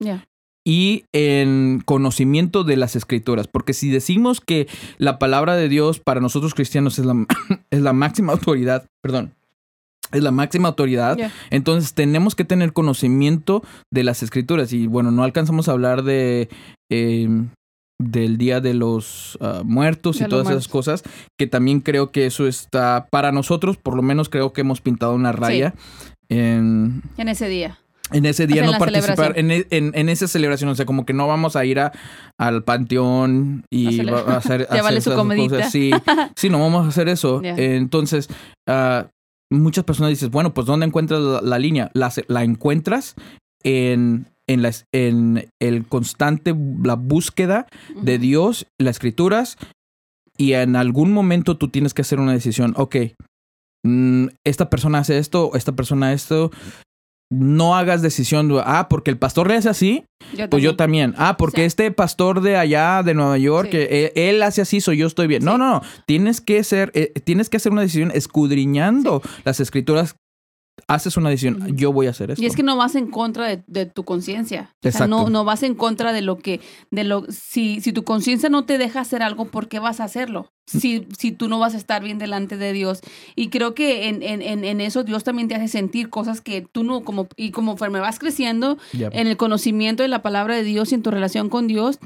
Y 0.67 1.05
en 1.13 1.83
conocimiento 1.85 2.63
de 2.63 2.75
las 2.75 2.95
escrituras, 2.95 3.47
porque 3.47 3.73
si 3.73 3.91
decimos 3.91 4.41
que 4.41 4.67
la 4.97 5.19
palabra 5.19 5.55
de 5.55 5.69
Dios 5.69 5.99
para 5.99 6.21
nosotros 6.21 6.55
cristianos 6.55 6.97
es 6.97 7.05
la, 7.05 7.27
es 7.69 7.81
la 7.81 7.93
máxima 7.93 8.33
autoridad, 8.33 8.87
perdón, 9.03 9.35
es 10.11 10.23
la 10.23 10.31
máxima 10.31 10.69
autoridad. 10.69 11.17
Entonces 11.49 11.93
tenemos 11.93 12.35
que 12.35 12.45
tener 12.45 12.73
conocimiento 12.73 13.63
de 13.91 14.03
las 14.03 14.23
escrituras. 14.23 14.73
Y 14.73 14.87
bueno, 14.87 15.11
no 15.11 15.23
alcanzamos 15.23 15.67
a 15.67 15.73
hablar 15.73 16.03
de 16.03 16.49
em, 16.89 17.49
del 17.99 18.37
Día 18.37 18.59
de 18.61 18.73
los 18.73 19.37
ah, 19.41 19.61
Muertos 19.63 20.19
y 20.21 20.25
todas 20.25 20.49
esas 20.49 20.67
cosas, 20.67 21.03
que 21.39 21.47
también 21.47 21.79
creo 21.79 22.11
que 22.11 22.25
eso 22.25 22.47
está 22.47 23.07
para 23.09 23.31
nosotros, 23.31 23.77
por 23.77 23.95
lo 23.95 24.01
menos 24.01 24.29
creo 24.29 24.53
que 24.53 24.61
hemos 24.61 24.81
pintado 24.81 25.15
una 25.15 25.31
raya 25.31 25.73
en, 26.29 27.01
en 27.17 27.29
ese 27.29 27.47
día. 27.47 27.79
En 28.11 28.27
ese 28.27 28.45
día 28.45 28.63
no 28.63 28.77
participar 28.77 29.33
en, 29.35 29.49
e, 29.49 29.65
en, 29.71 29.91
en, 29.95 30.09
esa 30.09 30.27
celebración, 30.27 30.69
o 30.69 30.75
sea, 30.75 30.85
como 30.85 31.07
que 31.07 31.13
no 31.13 31.27
vamos 31.27 31.55
a 31.55 31.65
ir 31.65 31.79
a, 31.79 31.91
al 32.37 32.63
panteón 32.63 33.63
y 33.71 34.07
a, 34.07 34.37
hacer, 34.37 34.67
Cosas. 35.49 35.71
Sí, 35.71 35.91
sí, 36.35 36.49
no 36.49 36.59
vamos 36.59 36.85
a 36.85 36.89
hacer 36.89 37.09
eso. 37.09 37.41
Entonces, 37.43 38.29
uh, 38.69 39.07
muchas 39.61 39.83
personas 39.83 40.11
dicen, 40.11 40.31
bueno, 40.31 40.53
pues 40.53 40.67
¿dónde 40.67 40.85
encuentras 40.85 41.21
la, 41.43 41.59
línea? 41.59 41.91
La, 41.93 42.11
la, 42.27 42.43
encuentras 42.43 43.15
en, 43.63 44.27
en, 44.47 44.61
la, 44.61 44.71
en 44.91 45.49
el 45.59 45.85
constante, 45.87 46.55
la 46.83 46.95
búsqueda 46.95 47.67
de 48.01 48.17
Dios, 48.17 48.67
las 48.77 48.97
escrituras, 48.97 49.57
y 50.37 50.53
en 50.53 50.75
algún 50.75 51.11
momento 51.13 51.57
tú 51.57 51.69
tienes 51.69 51.93
que 51.93 52.01
hacer 52.01 52.19
una 52.19 52.33
decisión, 52.33 52.73
ok, 52.77 52.95
mm, 53.83 54.27
esta 54.43 54.69
persona 54.69 54.99
hace 54.99 55.17
esto, 55.17 55.51
esta 55.55 55.73
persona 55.73 56.13
esto, 56.13 56.51
no 57.31 57.75
hagas 57.75 58.01
decisión, 58.01 58.51
ah, 58.63 58.87
porque 58.89 59.11
el 59.11 59.17
pastor 59.17 59.47
le 59.47 59.55
hace 59.55 59.69
así, 59.69 60.05
pues 60.49 60.63
yo 60.63 60.75
también. 60.75 61.13
Ah, 61.17 61.37
porque 61.37 61.65
este 61.65 61.89
pastor 61.91 62.41
de 62.41 62.57
allá, 62.57 63.01
de 63.03 63.13
Nueva 63.13 63.37
York, 63.37 63.69
que 63.69 64.11
él, 64.15 64.43
hace 64.43 64.61
así, 64.61 64.81
soy 64.81 64.97
yo 64.97 65.07
estoy 65.07 65.27
bien. 65.27 65.43
No, 65.43 65.57
no, 65.57 65.69
no. 65.69 65.81
Tienes 66.05 66.41
que 66.41 66.63
ser, 66.63 66.91
eh, 66.93 67.13
tienes 67.23 67.49
que 67.49 67.57
hacer 67.57 67.71
una 67.71 67.81
decisión 67.81 68.11
escudriñando 68.13 69.21
las 69.43 69.59
escrituras 69.59 70.15
haces 70.87 71.17
una 71.17 71.29
decisión, 71.29 71.75
yo 71.75 71.91
voy 71.91 72.07
a 72.07 72.11
hacer 72.11 72.31
esto. 72.31 72.43
Y 72.43 72.45
es 72.45 72.55
que 72.55 72.63
no 72.63 72.77
vas 72.77 72.95
en 72.95 73.07
contra 73.07 73.63
de, 73.65 73.85
tu 73.85 74.03
conciencia. 74.03 74.75
O 74.83 74.91
sea, 74.91 75.07
no, 75.07 75.29
no 75.29 75.43
vas 75.43 75.63
en 75.63 75.75
contra 75.75 76.13
de 76.13 76.21
lo 76.21 76.37
que, 76.37 76.61
de 76.91 77.03
lo, 77.03 77.25
si, 77.29 77.81
si 77.81 77.91
tu 77.91 78.03
conciencia 78.03 78.49
no 78.49 78.65
te 78.65 78.77
deja 78.77 79.01
hacer 79.01 79.23
algo, 79.23 79.45
¿por 79.45 79.67
qué 79.67 79.79
vas 79.79 79.99
a 79.99 80.03
hacerlo? 80.03 80.51
Si, 80.67 81.07
si 81.17 81.31
tú 81.31 81.47
no 81.47 81.59
vas 81.59 81.75
a 81.75 81.77
estar 81.77 82.03
bien 82.03 82.17
delante 82.17 82.57
de 82.57 82.73
Dios. 82.73 83.01
Y 83.35 83.49
creo 83.49 83.73
que 83.73 84.09
en, 84.09 84.21
en, 84.23 84.41
en 84.41 84.81
eso 84.81 85.03
Dios 85.03 85.23
también 85.23 85.47
te 85.47 85.55
hace 85.55 85.67
sentir 85.67 86.09
cosas 86.09 86.41
que 86.41 86.61
tú 86.61 86.83
no, 86.83 87.03
como, 87.03 87.27
y 87.35 87.51
como 87.51 87.75
me 87.75 87.99
vas 87.99 88.19
creciendo 88.19 88.77
en 88.93 89.27
el 89.27 89.37
conocimiento 89.37 90.03
de 90.03 90.09
la 90.09 90.21
palabra 90.21 90.55
de 90.55 90.63
Dios 90.63 90.91
y 90.91 90.95
en 90.95 91.03
tu 91.03 91.11
relación 91.11 91.49
con 91.49 91.67
Dios, 91.67 91.99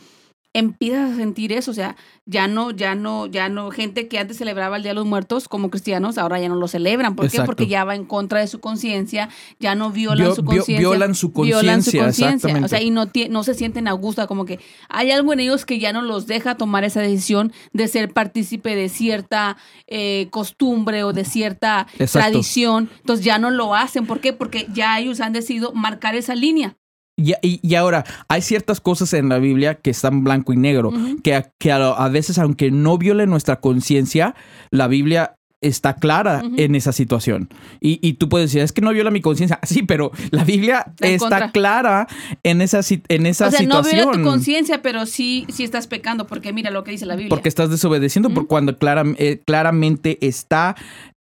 empiezas 0.54 1.12
a 1.12 1.16
sentir 1.16 1.54
eso, 1.54 1.70
o 1.70 1.74
sea, 1.74 1.96
ya 2.26 2.48
no, 2.48 2.72
ya 2.72 2.96
no, 2.96 3.28
ya 3.28 3.50
no, 3.50 3.70
gente 3.70 4.08
que 4.08 4.18
antes 4.18 4.38
celebraba 4.38 4.78
el 4.78 4.84
Día 4.84 4.92
de 4.92 4.96
los 4.96 5.06
Muertos 5.06 5.48
como 5.48 5.70
cristianos, 5.70 6.18
ahora 6.18 6.40
ya 6.40 6.50
no 6.50 6.56
lo 6.56 6.68
celebran. 6.68 7.16
¿Por 7.16 7.30
qué? 7.30 7.44
Porque 7.44 7.68
ya 7.68 7.84
va 7.84 7.96
en 7.96 8.06
contra 8.06 8.40
de 8.40 8.48
su 8.48 8.60
conciencia, 8.60 9.30
ya 9.60 9.76
no 9.76 9.92
violan 9.92 10.36
su 10.36 10.44
conciencia. 10.44 10.80
Violan 10.80 11.16
su 11.16 11.32
conciencia, 11.32 12.62
O 12.64 12.68
sea, 12.68 12.82
y 12.82 12.90
no, 12.90 13.10
no 13.30 13.44
se 13.44 13.54
sienten 13.54 13.88
a 13.88 13.92
gusto, 13.94 14.28
como 14.28 14.46
que 14.46 14.60
hay 14.90 15.12
algo 15.12 15.34
en 15.34 15.42
ellos 15.42 15.66
que 15.66 15.78
ya 15.78 15.94
no 15.94 16.02
los 16.02 16.26
deja 16.26 16.56
tomar 16.56 16.84
esa 16.84 17.02
decisión 17.02 17.54
de 17.74 17.88
ser 17.88 18.12
partícipe 18.12 18.76
de 18.76 18.90
cierta 18.90 19.58
eh, 19.88 20.28
costumbre 20.32 21.04
o 21.04 21.14
de 21.14 21.26
cierta 21.26 21.88
tradición. 22.12 22.90
Entonces 23.00 23.24
ya 23.24 23.38
no 23.38 23.52
lo 23.52 23.76
hacen. 23.76 24.08
¿Por 24.08 24.20
qué? 24.20 24.34
Porque 24.34 24.68
ya 24.74 25.00
ellos 25.00 25.20
han 25.22 25.34
decidido 25.34 25.74
marcar 25.74 26.16
esa 26.16 26.34
línea. 26.34 26.76
Y, 27.20 27.76
ahora, 27.76 28.06
hay 28.28 28.42
ciertas 28.42 28.82
cosas 28.82 29.14
en 29.14 29.30
la 29.30 29.40
Biblia 29.40 29.76
que 29.76 29.90
están 29.90 30.24
blanco 30.24 30.54
y 30.54 30.58
negro, 30.58 30.92
que, 31.24 31.46
que 31.60 31.72
a, 31.72 32.08
veces, 32.10 32.38
aunque 32.38 32.72
no 32.72 32.98
viole 32.98 33.28
nuestra 33.28 33.60
conciencia, 33.60 34.36
la 34.72 34.88
Biblia 34.88 35.36
está 35.62 35.96
clara 35.96 36.42
en 36.58 36.76
esa 36.76 36.94
situación. 36.94 37.50
Y, 37.82 38.14
tú 38.14 38.30
puedes 38.30 38.50
decir, 38.50 38.62
es 38.62 38.72
que 38.72 38.82
no 38.82 38.92
viola 38.92 39.12
mi 39.12 39.22
conciencia. 39.22 39.60
Sí, 39.70 39.84
pero 39.84 40.12
la 40.32 40.44
Biblia 40.44 40.94
está, 41.00 41.52
clara 41.52 42.08
en 42.44 42.62
esa, 42.62 42.80
en 43.08 43.26
esa 43.28 43.48
o 43.48 43.52
sea, 43.52 43.62
No 43.62 43.84
viola 43.84 44.12
tu 44.12 44.24
conciencia, 44.24 44.82
pero 44.82 45.06
sí, 45.06 45.46
sí 45.50 45.64
estás 45.64 45.86
pecando, 45.86 46.26
porque 46.26 46.54
mira 46.54 46.72
lo 46.72 46.84
que 46.84 46.92
dice 46.92 47.06
la 47.06 47.16
Biblia. 47.16 47.30
Porque 47.30 47.50
estás 47.50 47.70
desobedeciendo, 47.70 48.30
por 48.32 48.48
cuando 48.48 48.76
eh, 49.18 49.42
claramente 49.46 50.18
está 50.26 50.76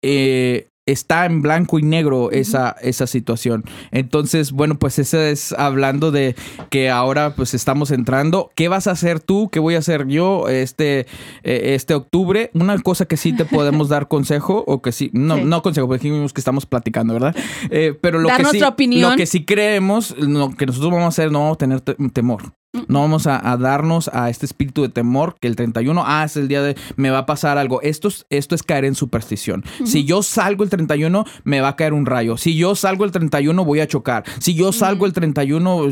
eh, 0.03 0.69
está 0.87 1.27
en 1.27 1.43
blanco 1.43 1.79
y 1.79 1.83
negro 1.83 2.31
esa, 2.31 2.77
esa 2.81 3.07
situación. 3.07 3.65
Entonces, 3.91 4.53
bueno, 4.53 4.79
pues 4.79 4.99
eso 4.99 5.21
es 5.21 5.53
hablando 5.53 6.13
de 6.13 6.37
que 6.71 6.91
ahora 6.91 7.35
pues 7.35 7.55
estamos 7.55 7.91
entrando. 7.91 8.51
¿Qué 8.55 8.69
vas 8.69 8.87
a 8.87 8.93
hacer 8.93 9.21
tú? 9.21 9.51
¿Qué 9.51 9.59
voy 9.59 9.75
a 9.75 9.79
hacer 9.79 10.07
yo 10.07 10.49
este, 10.49 11.01
eh, 11.43 11.75
este 11.75 11.95
octubre? 11.95 12.51
Una 12.55 12.79
cosa 12.79 13.07
que 13.07 13.17
sí 13.17 13.33
te 13.33 13.45
podemos 13.57 13.89
dar 13.89 14.09
consejo 14.09 14.65
o 14.67 14.81
que 14.81 14.93
sí, 14.93 15.11
no, 15.13 15.37
no 15.37 15.63
consejo, 15.63 15.89
porque 15.89 16.05
dijimos 16.05 16.33
que 16.33 16.41
estamos 16.41 16.67
platicando, 16.67 17.15
¿verdad? 17.15 17.35
Eh, 17.71 17.95
pero 18.01 18.21
lo 18.21 18.29
que, 18.29 18.45
sí, 18.45 18.61
lo 19.01 19.17
que 19.17 19.27
sí 19.27 19.45
creemos, 19.45 20.17
lo 20.19 20.51
que 20.51 20.67
nosotros 20.67 20.93
vamos 20.93 21.07
a 21.07 21.09
hacer, 21.09 21.33
no 21.33 21.41
vamos 21.41 21.57
a 21.57 21.59
tener 21.59 21.81
temor. 21.81 22.55
No 22.89 23.01
vamos 23.01 23.27
a, 23.27 23.57
darnos 23.57 24.11
a 24.13 24.31
este 24.31 24.47
espíritu 24.47 24.83
de 24.83 24.89
temor 24.89 25.37
que 25.41 25.49
el 25.49 25.57
31, 25.57 26.03
ah, 26.05 26.25
es 26.25 26.37
el 26.37 26.49
día 26.49 26.63
de, 26.63 26.77
me 26.97 27.11
va 27.11 27.19
a 27.19 27.27
pasar 27.27 27.59
algo. 27.59 27.81
Esto 27.83 28.09
es, 28.09 28.27
esto 28.31 28.55
es 28.55 28.63
caer 28.63 28.85
en 28.85 28.95
superstición. 28.95 29.65
Si 29.85 30.05
yo 30.05 30.23
salgo 30.23 30.65
el 30.65 30.71
31, 30.71 31.25
me 31.45 31.61
va 31.61 31.69
a 31.69 31.77
caer 31.77 31.93
un 31.93 32.07
rayo. 32.07 32.37
Si 32.37 32.57
yo 32.57 32.75
salgo 32.75 33.05
el 33.05 33.13
31, 33.13 33.65
voy 33.65 33.81
a 33.81 33.87
chocar. 33.87 34.25
Si 34.39 34.55
yo 34.55 34.73
salgo 34.73 35.07
el 35.07 35.13
31, 35.13 35.89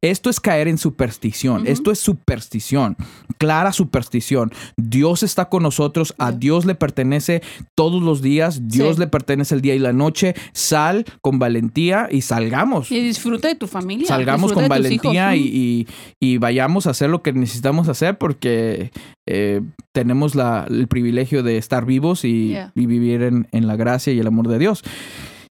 esto 0.00 0.30
es 0.30 0.40
caer 0.40 0.68
en 0.68 0.78
superstición. 0.78 1.66
Esto 1.66 1.90
es 1.90 1.98
superstición, 1.98 2.96
clara 3.38 3.72
superstición. 3.72 4.52
Dios 4.76 5.22
está 5.22 5.46
con 5.46 5.62
nosotros, 5.62 6.14
a 6.18 6.32
Dios 6.32 6.64
le 6.64 6.74
pertenece 6.74 7.42
todos 7.74 8.02
los 8.02 8.22
días, 8.22 8.68
Dios 8.68 8.98
le 8.98 9.06
pertenece 9.06 9.54
el 9.54 9.60
día 9.60 9.74
y 9.74 9.78
la 9.78 9.92
noche. 9.92 10.34
Sal 10.52 11.04
con 11.20 11.38
valentía 11.38 12.08
y 12.10 12.22
salgamos. 12.22 12.90
Y 12.90 13.00
disfruta 13.00 13.48
de 13.48 13.54
tu 13.54 13.66
familia. 13.66 14.06
Salgamos 14.06 14.52
con 14.52 14.68
valentía 14.68 15.36
y 15.36 15.52
y 15.52 15.86
vayamos 16.38 16.86
a 16.86 16.90
hacer 16.90 17.10
lo 17.10 17.22
que 17.22 17.32
necesitamos 17.32 17.88
hacer 17.88 18.18
porque 18.18 18.90
eh, 19.28 19.60
tenemos 19.94 20.34
la, 20.34 20.66
el 20.68 20.86
privilegio 20.88 21.42
de 21.42 21.58
estar 21.58 21.84
vivos 21.84 22.24
y, 22.24 22.56
vivir 22.74 23.22
en, 23.22 23.48
en, 23.52 23.66
la 23.66 23.76
gracia 23.76 24.12
y 24.12 24.18
el 24.20 24.26
amor 24.26 24.48
de 24.48 24.58
Dios. 24.58 24.82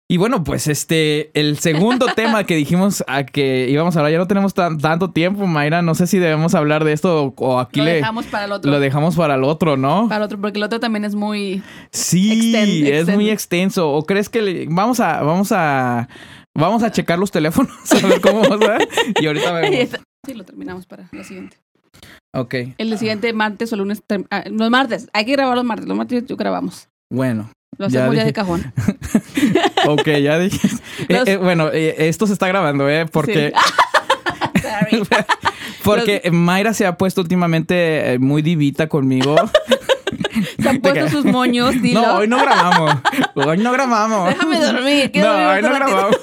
Y 0.10 0.16
bueno, 0.16 0.46
pues 0.46 0.68
este, 0.68 1.32
el 1.38 1.58
segundo 1.60 2.06
tema 2.16 2.46
que 2.46 2.56
dijimos 2.56 3.04
a 3.08 3.26
que 3.26 3.68
íbamos 3.70 3.96
a 3.96 4.00
hablar, 4.00 4.14
ya 4.14 4.18
no 4.20 4.28
tenemos 4.28 4.54
tan- 4.54 4.78
tanto 4.78 5.12
tiempo, 5.12 5.46
Mayra. 5.48 5.82
No 5.82 5.96
sé 5.96 6.08
si 6.08 6.18
debemos 6.18 6.56
hablar 6.56 6.86
de 6.86 6.94
esto 6.94 7.34
o, 7.36 7.60
aquí 7.60 7.80
Lo 7.80 7.86
le 7.86 7.94
dejamos 7.96 8.26
para 8.28 8.46
el 8.46 8.54
otro. 8.54 8.72
lo 8.72 8.80
dejamos 8.80 9.18
para 9.18 9.36
el 9.36 9.44
otro, 9.44 9.76
¿no? 9.76 10.08
Para 10.08 10.18
el 10.20 10.24
otro, 10.24 10.40
porque 10.40 10.60
el 10.60 10.64
otro 10.64 10.80
también 10.80 11.04
es 11.04 11.14
muy... 11.14 11.62
Sí, 11.92 12.54
Extend- 12.54 12.88
es 12.88 13.08
muy 13.16 13.30
extenso. 13.30 13.92
¿O 13.92 14.06
crees 14.06 14.30
que 14.30 14.42
le- 14.42 14.68
vamos 14.70 15.02
a, 15.02 15.22
vamos 15.24 15.52
a, 15.52 16.08
vamos 16.56 16.84
a 16.84 16.92
checar 16.92 17.20
los 17.20 17.30
teléfonos 17.32 17.74
a 18.02 18.08
ver 18.08 18.22
cómo 18.22 18.44
va? 18.44 18.78
Y 19.20 19.26
ahorita 19.28 19.52
vemos. 19.60 19.90
Sí, 20.28 20.34
lo 20.36 20.44
terminamos 20.44 20.86
para 20.86 21.10
la 21.12 21.24
siguiente. 21.24 21.58
Ok, 22.36 22.54
El 22.78 22.96
siguiente 23.00 23.34
martes 23.34 23.74
o 23.74 23.76
lunes. 23.78 24.04
ah, 24.30 24.44
los 24.52 24.70
martes. 24.70 25.08
Hay 25.14 25.26
que 25.26 25.32
grabar 25.32 25.56
los 25.56 25.66
martes. 25.66 25.88
Los 25.88 25.98
martes 25.98 26.24
yo 26.28 26.36
grabamos. 26.38 26.88
bueno. 27.10 27.50
Lo 27.80 27.86
hacemos 27.88 28.16
ya, 28.16 28.24
de 28.26 28.34
cajón. 28.34 28.74
Ok, 29.88 30.08
ya 30.22 30.38
dije. 30.40 30.68
Eh, 31.10 31.14
Los- 31.14 31.28
eh, 31.28 31.38
bueno, 31.38 31.70
eh, 31.72 31.96
esto 32.10 32.26
se 32.28 32.34
está 32.34 32.48
grabando, 32.48 32.90
¿eh? 32.90 33.06
Porque, 33.06 33.54
porque 35.84 36.30
Mayra 36.32 36.74
se 36.74 36.86
ha 36.86 36.98
puesto 36.98 37.22
últimamente 37.22 38.18
muy 38.20 38.42
divita 38.42 38.88
conmigo. 38.88 39.36
Se 40.60 40.70
han 40.70 40.80
puesto 40.80 41.08
sus 41.10 41.26
moños, 41.26 41.80
dilo. 41.82 42.02
No, 42.02 42.16
hoy 42.18 42.28
no 42.28 42.38
grabamos. 42.40 42.96
Hoy 43.36 43.58
no 43.60 43.72
grabamos. 43.72 44.30
Déjame 44.30 44.60
dormir. 44.60 45.12
No, 45.16 45.30
hoy 45.50 45.62
no 45.62 45.70
ratito. 45.70 45.74
grabamos. 45.76 46.16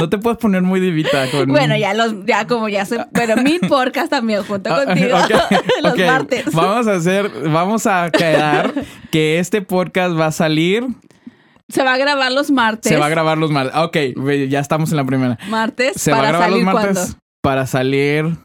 No 0.00 0.08
te 0.08 0.18
puedes 0.18 0.38
poner 0.38 0.62
muy 0.62 0.80
divita 0.80 1.30
con. 1.30 1.48
Bueno, 1.48 1.76
ya 1.76 1.94
los, 1.94 2.14
ya 2.26 2.46
como 2.46 2.68
ya 2.68 2.84
se, 2.84 2.98
bueno, 3.12 3.36
mi 3.42 3.58
podcast 3.68 4.10
también 4.10 4.42
junto 4.42 4.72
Ah, 4.74 4.84
contigo 4.84 5.16
los 5.82 5.98
martes. 5.98 6.44
Vamos 6.52 6.86
a 6.88 6.94
hacer, 6.94 7.30
vamos 7.50 7.86
a 7.86 8.10
quedar 8.10 8.72
que 9.10 9.38
este 9.38 9.62
podcast 9.62 10.18
va 10.18 10.26
a 10.26 10.32
salir, 10.32 10.86
Se 11.68 11.82
va 11.84 11.94
a 11.94 11.98
grabar 11.98 12.32
los 12.32 12.50
martes. 12.50 12.90
se 12.90 12.98
va 12.98 13.06
a 13.06 13.10
grabar 13.10 13.38
los 13.38 13.50
martes. 13.50 13.76
Ok, 13.76 13.96
ya 14.48 14.58
estamos 14.60 14.90
en 14.90 14.96
la 14.96 15.04
primera. 15.04 15.38
Martes 15.48 16.00
Se 16.00 16.10
va 16.10 16.16
a 16.16 16.20
para 16.20 16.28
grabar 16.30 16.50
los 16.50 16.62
martes 16.62 17.16
para 17.42 17.66
salir 17.66 18.36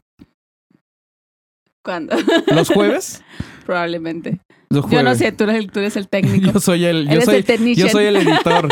¿Cuándo? 1.84 2.16
los 2.48 2.68
jueves. 2.68 3.22
Probablemente. 3.66 4.38
Los 4.70 4.82
Yo 4.84 4.88
jueves. 4.88 5.04
no 5.04 5.14
sé, 5.14 5.32
tú 5.32 5.44
eres 5.44 5.56
el, 5.56 5.70
tú 5.70 5.78
eres 5.80 5.96
el 5.96 6.08
técnico. 6.08 6.52
Yo 6.52 6.60
soy 6.60 6.84
el, 6.84 7.08
yo 7.08 7.20
soy, 7.20 7.44
el 7.46 7.74
yo 7.76 7.88
soy 7.88 8.04
el 8.06 8.16
editor. 8.16 8.68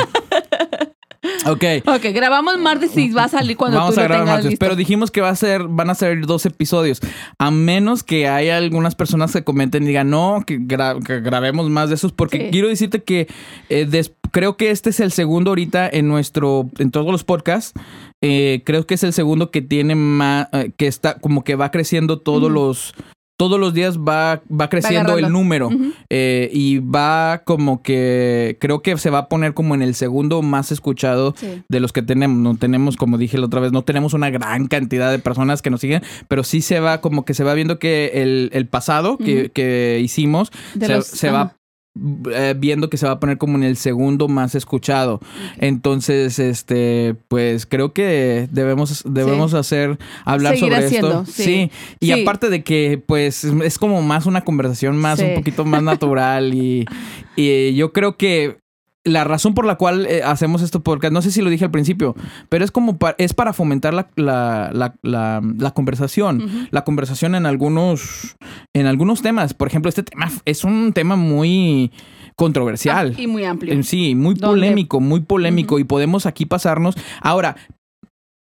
Ok. 1.46 1.64
Ok, 1.86 2.02
grabamos 2.14 2.58
martes 2.58 2.96
y 2.96 3.10
va 3.10 3.24
a 3.24 3.28
salir 3.28 3.56
cuando 3.56 3.78
Vamos 3.78 3.94
tú 3.94 4.00
a 4.00 4.04
lo 4.04 4.08
grabar 4.08 4.24
tengas 4.24 4.34
martes, 4.36 4.50
listo. 4.52 4.64
pero 4.64 4.76
dijimos 4.76 5.10
que 5.10 5.20
va 5.20 5.30
a 5.30 5.36
ser, 5.36 5.64
van 5.68 5.90
a 5.90 5.94
ser 5.94 6.26
dos 6.26 6.44
episodios, 6.46 7.00
a 7.38 7.50
menos 7.50 8.02
que 8.02 8.28
haya 8.28 8.56
algunas 8.56 8.94
personas 8.94 9.32
que 9.32 9.42
comenten 9.44 9.84
y 9.84 9.86
digan 9.88 10.10
no, 10.10 10.42
que, 10.46 10.58
gra- 10.58 11.02
que 11.04 11.20
grabemos 11.20 11.68
más 11.70 11.88
de 11.88 11.94
esos, 11.96 12.12
porque 12.12 12.38
Sí. 12.38 12.48
quiero 12.50 12.68
decirte 12.68 13.02
que 13.02 13.26
eh, 13.68 13.86
des- 13.86 14.12
creo 14.32 14.56
que 14.56 14.70
este 14.70 14.90
es 14.90 15.00
el 15.00 15.12
segundo 15.12 15.50
ahorita 15.52 15.88
en 15.88 16.08
nuestro, 16.08 16.68
en 16.78 16.90
todos 16.90 17.10
los 17.12 17.24
podcasts, 17.24 17.72
eh, 18.22 18.62
creo 18.64 18.86
que 18.86 18.94
es 18.94 19.04
el 19.04 19.12
segundo 19.12 19.50
que 19.50 19.62
tiene 19.62 19.94
más, 19.94 20.48
eh, 20.52 20.72
que 20.76 20.86
está 20.86 21.14
como 21.20 21.44
que 21.44 21.54
va 21.56 21.70
creciendo 21.70 22.18
todos 22.18 22.50
los 22.50 22.94
todos 23.36 23.58
los 23.58 23.74
días 23.74 23.98
va, 23.98 24.42
va 24.50 24.68
creciendo 24.68 25.18
el 25.18 25.30
número 25.32 25.68
eh, 26.08 26.50
y 26.52 26.78
va 26.78 27.42
como 27.44 27.82
que 27.82 28.56
creo 28.60 28.80
que 28.82 28.96
se 28.96 29.10
va 29.10 29.18
a 29.18 29.28
poner 29.28 29.54
como 29.54 29.74
en 29.74 29.82
el 29.82 29.94
segundo 29.94 30.40
más 30.42 30.70
escuchado 30.70 31.34
Sí. 31.36 31.62
de 31.68 31.80
los 31.80 31.92
que 31.92 32.02
tenemos. 32.02 32.38
No 32.38 32.56
tenemos, 32.56 32.96
como 32.96 33.18
dije 33.18 33.36
la 33.38 33.46
otra 33.46 33.60
vez, 33.60 33.72
no 33.72 33.82
tenemos 33.82 34.14
una 34.14 34.30
gran 34.30 34.66
cantidad 34.68 35.10
de 35.10 35.18
personas 35.18 35.62
que 35.62 35.70
nos 35.70 35.80
siguen, 35.80 36.02
pero 36.28 36.44
sí 36.44 36.60
se 36.60 36.78
va 36.80 37.00
como 37.00 37.24
que 37.24 37.34
se 37.34 37.42
va 37.44 37.54
viendo 37.54 37.78
que 37.78 38.12
el, 38.14 38.50
el 38.52 38.68
pasado 38.68 39.18
que, 39.18 39.50
que 39.50 40.00
hicimos 40.02 40.50
De 40.74 40.86
se, 40.86 40.92
los- 40.94 41.06
se 41.06 41.30
va 41.30 41.56
eh, 42.32 42.54
viendo 42.58 42.90
que 42.90 42.96
se 42.96 43.06
va 43.06 43.12
a 43.12 43.20
poner 43.20 43.38
como 43.38 43.56
en 43.56 43.62
el 43.64 43.76
segundo 43.76 44.26
más 44.28 44.54
escuchado. 44.54 45.20
Entonces, 45.58 46.38
este, 46.38 47.14
pues 47.28 47.66
creo 47.66 47.92
que 47.92 48.48
debemos, 48.50 49.02
debemos 49.06 49.54
hacer, 49.54 49.98
hablar 50.24 50.54
Seguir 50.56 50.72
sobre 50.72 50.86
haciendo, 50.86 51.20
esto. 51.22 51.32
sí. 51.32 51.70
Y 52.00 52.06
Sí. 52.06 52.22
aparte 52.22 52.50
de 52.50 52.62
que, 52.64 53.02
pues, 53.04 53.44
es 53.44 53.78
como 53.78 54.02
más 54.02 54.26
una 54.26 54.42
conversación 54.42 54.96
más, 54.98 55.20
un 55.20 55.34
poquito 55.34 55.64
más 55.64 55.82
natural 55.82 56.54
y, 56.54 56.84
y 57.36 57.74
yo 57.74 57.92
creo 57.92 58.16
que 58.16 58.58
la 59.06 59.22
razón 59.24 59.52
por 59.54 59.66
la 59.66 59.76
cual 59.76 60.06
eh, 60.06 60.22
hacemos 60.24 60.62
esto 60.62 60.82
podcast, 60.82 61.12
no 61.12 61.20
sé 61.20 61.30
si 61.30 61.42
lo 61.42 61.50
dije 61.50 61.64
al 61.66 61.70
principio, 61.70 62.14
pero 62.48 62.64
es 62.64 62.70
como 62.70 62.96
pa- 62.98 63.14
es 63.18 63.34
para 63.34 63.52
fomentar 63.52 63.92
la, 63.92 64.08
la, 64.16 64.70
la, 65.02 65.70
conversación. 65.72 66.68
La 66.70 66.84
conversación 66.84 67.34
en 67.34 67.44
algunos, 67.44 68.36
en 68.74 68.86
algunos 68.86 69.20
temas. 69.20 69.52
Por 69.52 69.68
ejemplo, 69.68 69.88
este 69.90 70.02
tema 70.04 70.30
es 70.46 70.64
un 70.64 70.92
tema 70.94 71.16
muy 71.16 71.92
controversial. 72.36 73.14
Ah, 73.16 73.20
y 73.20 73.26
muy 73.26 73.44
amplio. 73.44 73.74
Eh, 73.74 73.82
Sí, 73.82 74.14
muy 74.14 74.36
polémico, 74.36 75.00
muy 75.00 75.20
polémico. 75.20 75.78
Y 75.78 75.84
podemos 75.84 76.24
aquí 76.26 76.46
pasarnos. 76.46 76.94
Ahora, 77.20 77.56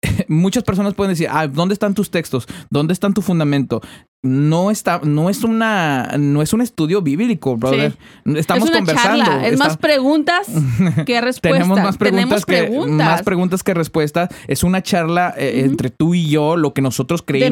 muchas 0.28 0.64
personas 0.64 0.94
pueden 0.94 1.12
decir, 1.12 1.28
ah, 1.30 1.46
¿dónde 1.46 1.74
están 1.74 1.94
tus 1.94 2.10
textos? 2.10 2.46
¿Dónde 2.70 2.92
están 2.92 3.14
tu 3.14 3.22
fundamento? 3.22 3.80
No 4.22 4.70
está, 4.70 5.00
no 5.02 5.30
es 5.30 5.44
una, 5.44 6.16
no 6.18 6.42
es 6.42 6.52
un 6.52 6.60
estudio 6.60 7.00
bíblico, 7.00 7.56
brother. 7.56 7.96
Estamos 8.26 8.64
es 8.64 8.70
una 8.70 8.78
conversando. 8.80 9.24
charla. 9.24 9.46
Es 9.46 9.54
está- 9.54 9.64
más 9.64 9.76
preguntas 9.78 10.46
que 11.06 11.20
respuestas. 11.22 11.40
tenemos 11.62 11.78
más 11.80 11.96
preguntas, 11.96 12.44
Tenemos 12.44 12.44
que, 12.46 12.56
preguntas. 12.64 13.06
más 13.06 13.22
preguntas 13.22 13.62
que 13.62 13.72
respuestas. 13.72 14.28
Es 14.46 14.62
una 14.62 14.82
charla 14.82 15.32
eh, 15.38 15.62
entre 15.64 15.88
tú 15.88 16.12
y 16.14 16.28
yo, 16.28 16.56
lo 16.56 16.74
que 16.74 16.82
nosotros 16.82 17.24
vida, 17.26 17.48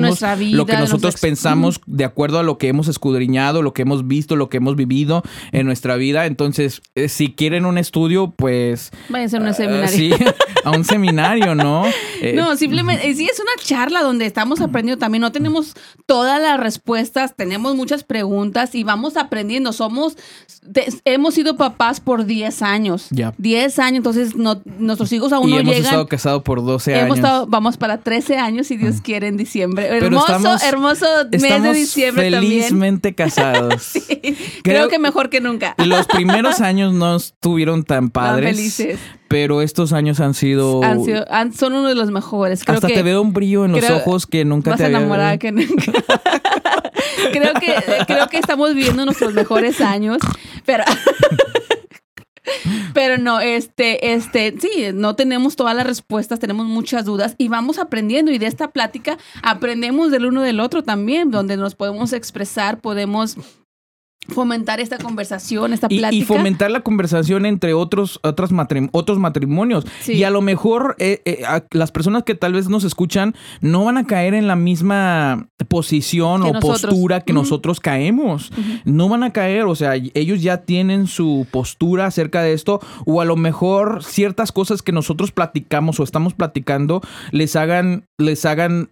lo 0.50 0.66
que 0.66 0.76
nosotros 0.76 1.16
pensamos 1.18 1.80
de 1.86 2.04
acuerdo 2.04 2.38
a 2.38 2.42
lo 2.42 2.58
que 2.58 2.68
hemos 2.68 2.88
escudriñado, 2.88 3.62
lo 3.62 3.72
que 3.72 3.80
hemos 3.82 4.06
visto, 4.06 4.36
lo 4.36 4.50
que 4.50 4.58
hemos 4.58 4.76
vivido 4.76 5.22
en 5.52 5.64
nuestra 5.64 5.96
vida. 5.96 6.26
Entonces, 6.26 6.82
eh, 6.94 7.08
si 7.08 7.32
quieren 7.32 7.64
un 7.64 7.78
estudio, 7.78 8.32
pues 8.36 8.90
Váyanse 9.08 9.38
a 9.38 9.40
un 9.40 9.46
ah, 9.46 9.54
seminario. 9.54 9.88
sí, 9.88 10.10
a 10.64 10.70
un 10.72 10.84
seminario, 10.84 11.54
¿no? 11.54 11.84
Eh, 12.20 12.34
No, 12.36 12.56
simplemente, 12.56 13.08
eh, 13.08 13.14
sí, 13.14 13.24
es 13.24 13.40
una 13.40 13.52
charla 13.64 14.02
donde 14.02 14.26
estamos 14.26 14.60
aprendiendo 14.60 14.98
también. 15.00 15.22
No 15.22 15.32
tenemos 15.32 15.74
todas 16.04 16.42
respuestas, 16.58 17.34
tenemos 17.34 17.74
muchas 17.74 18.04
preguntas 18.04 18.74
y 18.74 18.84
vamos 18.84 19.16
aprendiendo. 19.16 19.72
Somos, 19.72 20.16
te- 20.72 20.88
hemos 21.04 21.34
sido 21.34 21.56
papás 21.56 22.00
por 22.00 22.24
10 22.26 22.62
años. 22.62 23.06
Ya. 23.10 23.32
10 23.38 23.78
años, 23.78 23.96
entonces 23.98 24.36
no, 24.36 24.60
nuestros 24.78 25.12
hijos 25.12 25.32
aún 25.32 25.48
y 25.48 25.52
no 25.52 25.58
hemos 25.60 25.74
llegan. 25.74 25.84
estado 25.86 26.06
casados 26.08 26.42
por 26.42 26.64
12 26.64 26.92
Hemos 26.92 27.04
años. 27.04 27.16
estado, 27.18 27.46
vamos 27.46 27.76
para 27.76 27.98
13 27.98 28.38
años, 28.38 28.66
si 28.66 28.76
Dios 28.76 29.00
quiere, 29.00 29.28
en 29.28 29.36
diciembre. 29.36 29.86
Pero 29.88 30.06
Hermoso, 30.06 30.26
estamos- 30.36 30.62
hermoso 30.62 31.06
mes 31.30 31.62
de 31.62 31.72
diciembre 31.72 32.30
también. 32.30 32.62
felizmente 32.62 33.14
casados. 33.14 33.92
Creo, 34.08 34.34
Creo- 34.62 34.88
que 34.88 34.98
mejor 34.98 35.30
que 35.30 35.40
nunca. 35.40 35.74
Los 35.78 36.06
primeros 36.06 36.60
años 36.60 36.92
no 36.92 37.16
estuvieron 37.16 37.84
tan 37.84 38.10
padres. 38.10 38.56
felices. 38.56 38.98
Pero 39.28 39.60
estos 39.62 39.92
años 39.92 40.20
han 40.20 40.32
sido. 40.34 40.82
Han 40.82 41.04
sido- 41.04 41.24
han- 41.30 41.52
son 41.52 41.74
uno 41.74 41.88
de 41.88 41.94
los 41.94 42.10
mejores. 42.10 42.64
Creo 42.64 42.76
hasta 42.76 42.88
que 42.88 42.94
te 42.94 43.02
veo 43.02 43.20
un 43.22 43.32
brillo 43.34 43.64
en 43.66 43.72
los 43.72 43.88
ojos 43.90 44.26
que 44.26 44.44
nunca 44.44 44.70
más 44.70 44.78
te 44.78 44.86
había 44.86 44.98
enamorada 44.98 45.36
que 45.38 45.52
nunca. 45.52 45.68
creo 47.32 47.52
que 47.54 47.74
creo 48.06 48.28
que 48.28 48.38
estamos 48.38 48.74
viviendo 48.74 49.04
nuestros 49.04 49.34
mejores 49.34 49.80
años, 49.82 50.18
pero 50.64 50.84
pero 52.94 53.18
no, 53.18 53.40
este, 53.40 54.14
este, 54.14 54.54
sí, 54.58 54.86
no 54.94 55.14
tenemos 55.14 55.54
todas 55.56 55.76
las 55.76 55.86
respuestas, 55.86 56.40
tenemos 56.40 56.66
muchas 56.66 57.04
dudas 57.04 57.34
y 57.36 57.48
vamos 57.48 57.78
aprendiendo 57.78 58.32
y 58.32 58.38
de 58.38 58.46
esta 58.46 58.68
plática 58.70 59.18
aprendemos 59.42 60.10
del 60.10 60.24
uno 60.26 60.40
del 60.42 60.60
otro 60.60 60.82
también, 60.82 61.30
donde 61.30 61.56
nos 61.58 61.74
podemos 61.74 62.12
expresar, 62.14 62.80
podemos 62.80 63.36
fomentar 64.28 64.78
esta 64.80 64.98
conversación, 64.98 65.72
esta 65.72 65.86
Y, 65.90 65.98
plática. 65.98 66.22
y 66.22 66.26
fomentar 66.26 66.70
la 66.70 66.80
conversación 66.80 67.46
entre 67.46 67.72
otros, 67.74 68.20
otras 68.22 68.52
matrim- 68.52 68.88
otros 68.92 69.18
matrimonios. 69.18 69.86
Sí. 70.00 70.12
Y 70.14 70.24
a 70.24 70.30
lo 70.30 70.42
mejor 70.42 70.96
eh, 70.98 71.22
eh, 71.24 71.42
a- 71.46 71.64
las 71.72 71.90
personas 71.92 72.24
que 72.24 72.34
tal 72.34 72.52
vez 72.52 72.68
nos 72.68 72.84
escuchan 72.84 73.34
no 73.60 73.84
van 73.84 73.96
a 73.96 74.04
caer 74.06 74.34
en 74.34 74.46
la 74.46 74.56
misma 74.56 75.48
posición 75.68 76.42
Que 76.42 76.48
o 76.50 76.52
nosotros. 76.54 76.82
postura 76.82 77.20
que 77.22 77.32
nosotros 77.32 77.80
caemos. 77.80 78.52
No 78.84 79.08
van 79.08 79.22
a 79.22 79.32
caer, 79.32 79.64
o 79.64 79.74
sea, 79.74 79.94
ellos 79.96 80.42
ya 80.42 80.58
tienen 80.58 81.06
su 81.06 81.46
postura 81.50 82.06
acerca 82.06 82.42
de 82.42 82.52
esto 82.52 82.80
o 83.06 83.20
a 83.20 83.24
lo 83.24 83.36
mejor 83.36 84.04
ciertas 84.04 84.52
cosas 84.52 84.82
que 84.82 84.92
nosotros 84.92 85.32
platicamos 85.32 86.00
o 86.00 86.04
estamos 86.04 86.34
platicando 86.34 87.00
les 87.32 87.56
hagan, 87.56 88.04
les 88.18 88.44
hagan 88.44 88.90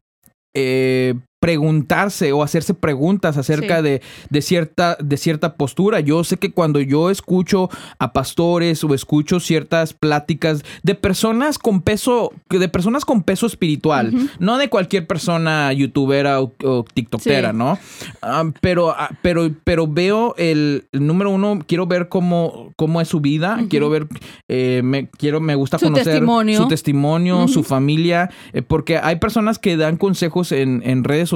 eh, 0.55 1.15
preguntarse 1.47 2.33
o 2.33 2.43
hacerse 2.43 2.75
preguntas 2.75 3.37
acerca 3.37 3.77
Sí. 3.77 3.83
de, 3.85 4.03
de 4.31 4.43
cierta, 4.43 4.97
de 5.01 5.17
cierta 5.17 5.55
postura. 5.55 6.01
Yo 6.01 6.25
sé 6.25 6.39
que 6.39 6.51
cuando 6.51 6.81
yo 6.81 7.09
escucho 7.09 7.71
a 8.01 8.13
pastores 8.13 8.83
o 8.83 8.93
escucho 8.95 9.39
ciertas 9.39 9.93
pláticas 9.93 10.65
de 10.83 10.97
personas 10.97 11.59
con 11.59 11.83
peso, 11.83 12.33
de 12.51 12.69
personas 12.69 13.05
con 13.05 13.23
peso 13.23 13.47
espiritual, 13.47 14.13
no 14.41 14.59
de 14.59 14.69
cualquier 14.69 15.07
persona 15.07 15.73
youtubera 15.73 16.41
o, 16.41 16.53
o 16.65 16.85
tiktokera, 16.93 17.53
Sí. 17.53 17.57
¿no? 17.57 17.79
Ah, 18.23 18.45
pero, 18.61 18.91
ah, 18.91 19.11
pero, 19.23 19.49
pero 19.63 19.87
veo 19.87 20.35
el, 20.39 20.87
el 20.91 21.07
número 21.07 21.31
uno, 21.31 21.61
quiero 21.65 21.87
ver 21.87 22.09
cómo, 22.09 22.73
cómo 22.75 23.01
es 23.01 23.07
su 23.07 23.21
vida, 23.21 23.61
quiero 23.71 23.89
ver, 23.89 24.09
eh, 24.49 24.81
me, 24.83 25.09
quiero, 25.11 25.41
me 25.41 25.55
gusta 25.55 25.79
Su 25.79 25.87
conocer 25.87 26.07
testimonio. 26.07 26.59
su 26.61 26.67
testimonio, 26.67 27.47
su 27.47 27.63
familia, 27.63 28.31
eh, 28.53 28.63
porque 28.63 28.99
hay 28.99 29.17
personas 29.17 29.61
que 29.61 29.77
dan 29.77 29.97
consejos 29.97 30.51
en, 30.51 30.83
en 30.85 31.05
redes 31.05 31.29
sociales 31.29 31.36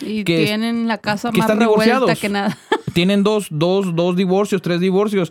y 0.00 0.24
que- 0.24 0.44
tienen 0.44 0.88
la 0.88 0.98
casa 0.98 1.30
que 1.30 1.38
más 1.38 1.46
están 1.46 1.58
divorciados. 1.58 2.18
que 2.18 2.28
nada. 2.28 2.56
tienen 2.92 3.22
dos, 3.22 3.48
dos, 3.50 3.94
dos 3.94 4.16
divorcios, 4.16 4.62
tres 4.62 4.80
divorcios 4.80 5.30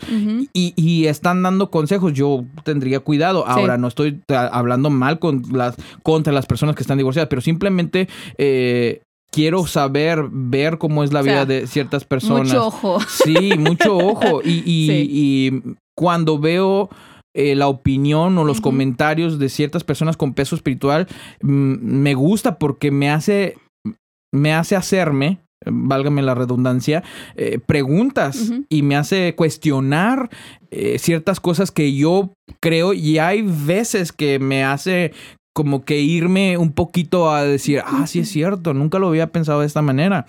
y, 0.54 0.74
y, 0.76 1.08
están 1.08 1.44
dando 1.44 1.70
consejos. 1.70 2.14
Yo 2.14 2.46
tendría 2.64 3.00
cuidado. 3.02 3.46
Ahora, 3.48 3.78
no 3.78 3.88
estoy 3.88 4.22
hablando 4.30 4.90
mal 4.90 5.20
con 5.20 5.44
las, 5.52 5.76
contra 6.04 6.32
las 6.32 6.46
personas 6.46 6.76
que 6.76 6.84
están 6.84 6.98
divorciadas, 6.98 7.30
pero 7.30 7.42
simplemente 7.42 8.08
eh, 8.38 9.02
quiero 9.32 9.68
saber, 9.68 10.28
ver 10.32 10.78
cómo 10.78 11.04
es 11.04 11.14
la 11.14 11.22
vida 11.22 11.46
de 11.46 11.68
ciertas 11.68 12.06
personas. 12.06 12.48
Mucho 12.48 12.68
ojo. 12.68 13.00
Sí, 13.02 13.52
mucho 13.58 13.98
ojo. 13.98 14.42
Y, 14.44 14.64
y, 14.66 15.62
cuando 15.96 16.40
veo 16.40 16.90
eh, 17.34 17.56
la 17.56 17.68
opinión 17.68 18.38
o 18.38 18.44
los 18.44 18.62
comentarios 18.62 19.40
de 19.40 19.50
ciertas 19.50 19.84
personas 19.84 20.18
con 20.18 20.34
peso 20.34 20.56
espiritual, 20.56 21.08
me 21.42 22.14
gusta 22.14 22.58
porque 22.58 22.92
me 22.92 23.10
hace, 23.10 23.58
me 24.38 24.54
hace 24.54 24.76
hacerme 24.76 25.40
válgame 25.66 26.22
la 26.22 26.36
redundancia, 26.36 27.04
eh, 27.36 27.60
preguntas 27.66 28.52
y 28.70 28.84
me 28.84 28.96
hace 28.96 29.36
cuestionar 29.36 30.30
eh, 30.72 31.00
ciertas 31.00 31.40
cosas 31.40 31.72
que 31.72 31.94
yo 31.94 32.32
creo 32.60 32.94
y 32.94 33.18
hay 33.18 33.42
veces 33.42 34.12
que 34.12 34.40
me 34.40 34.64
hace 34.64 35.14
como 35.54 35.84
que 35.84 36.00
irme 36.00 36.56
un 36.58 36.72
poquito 36.72 37.32
a 37.32 37.44
decir, 37.44 37.82
ah, 37.84 38.06
sí 38.06 38.20
es 38.20 38.30
cierto, 38.30 38.76
nunca 38.76 39.00
lo 39.00 39.08
había 39.08 39.32
pensado 39.32 39.62
de 39.62 39.66
esta 39.66 39.82
manera. 39.82 40.28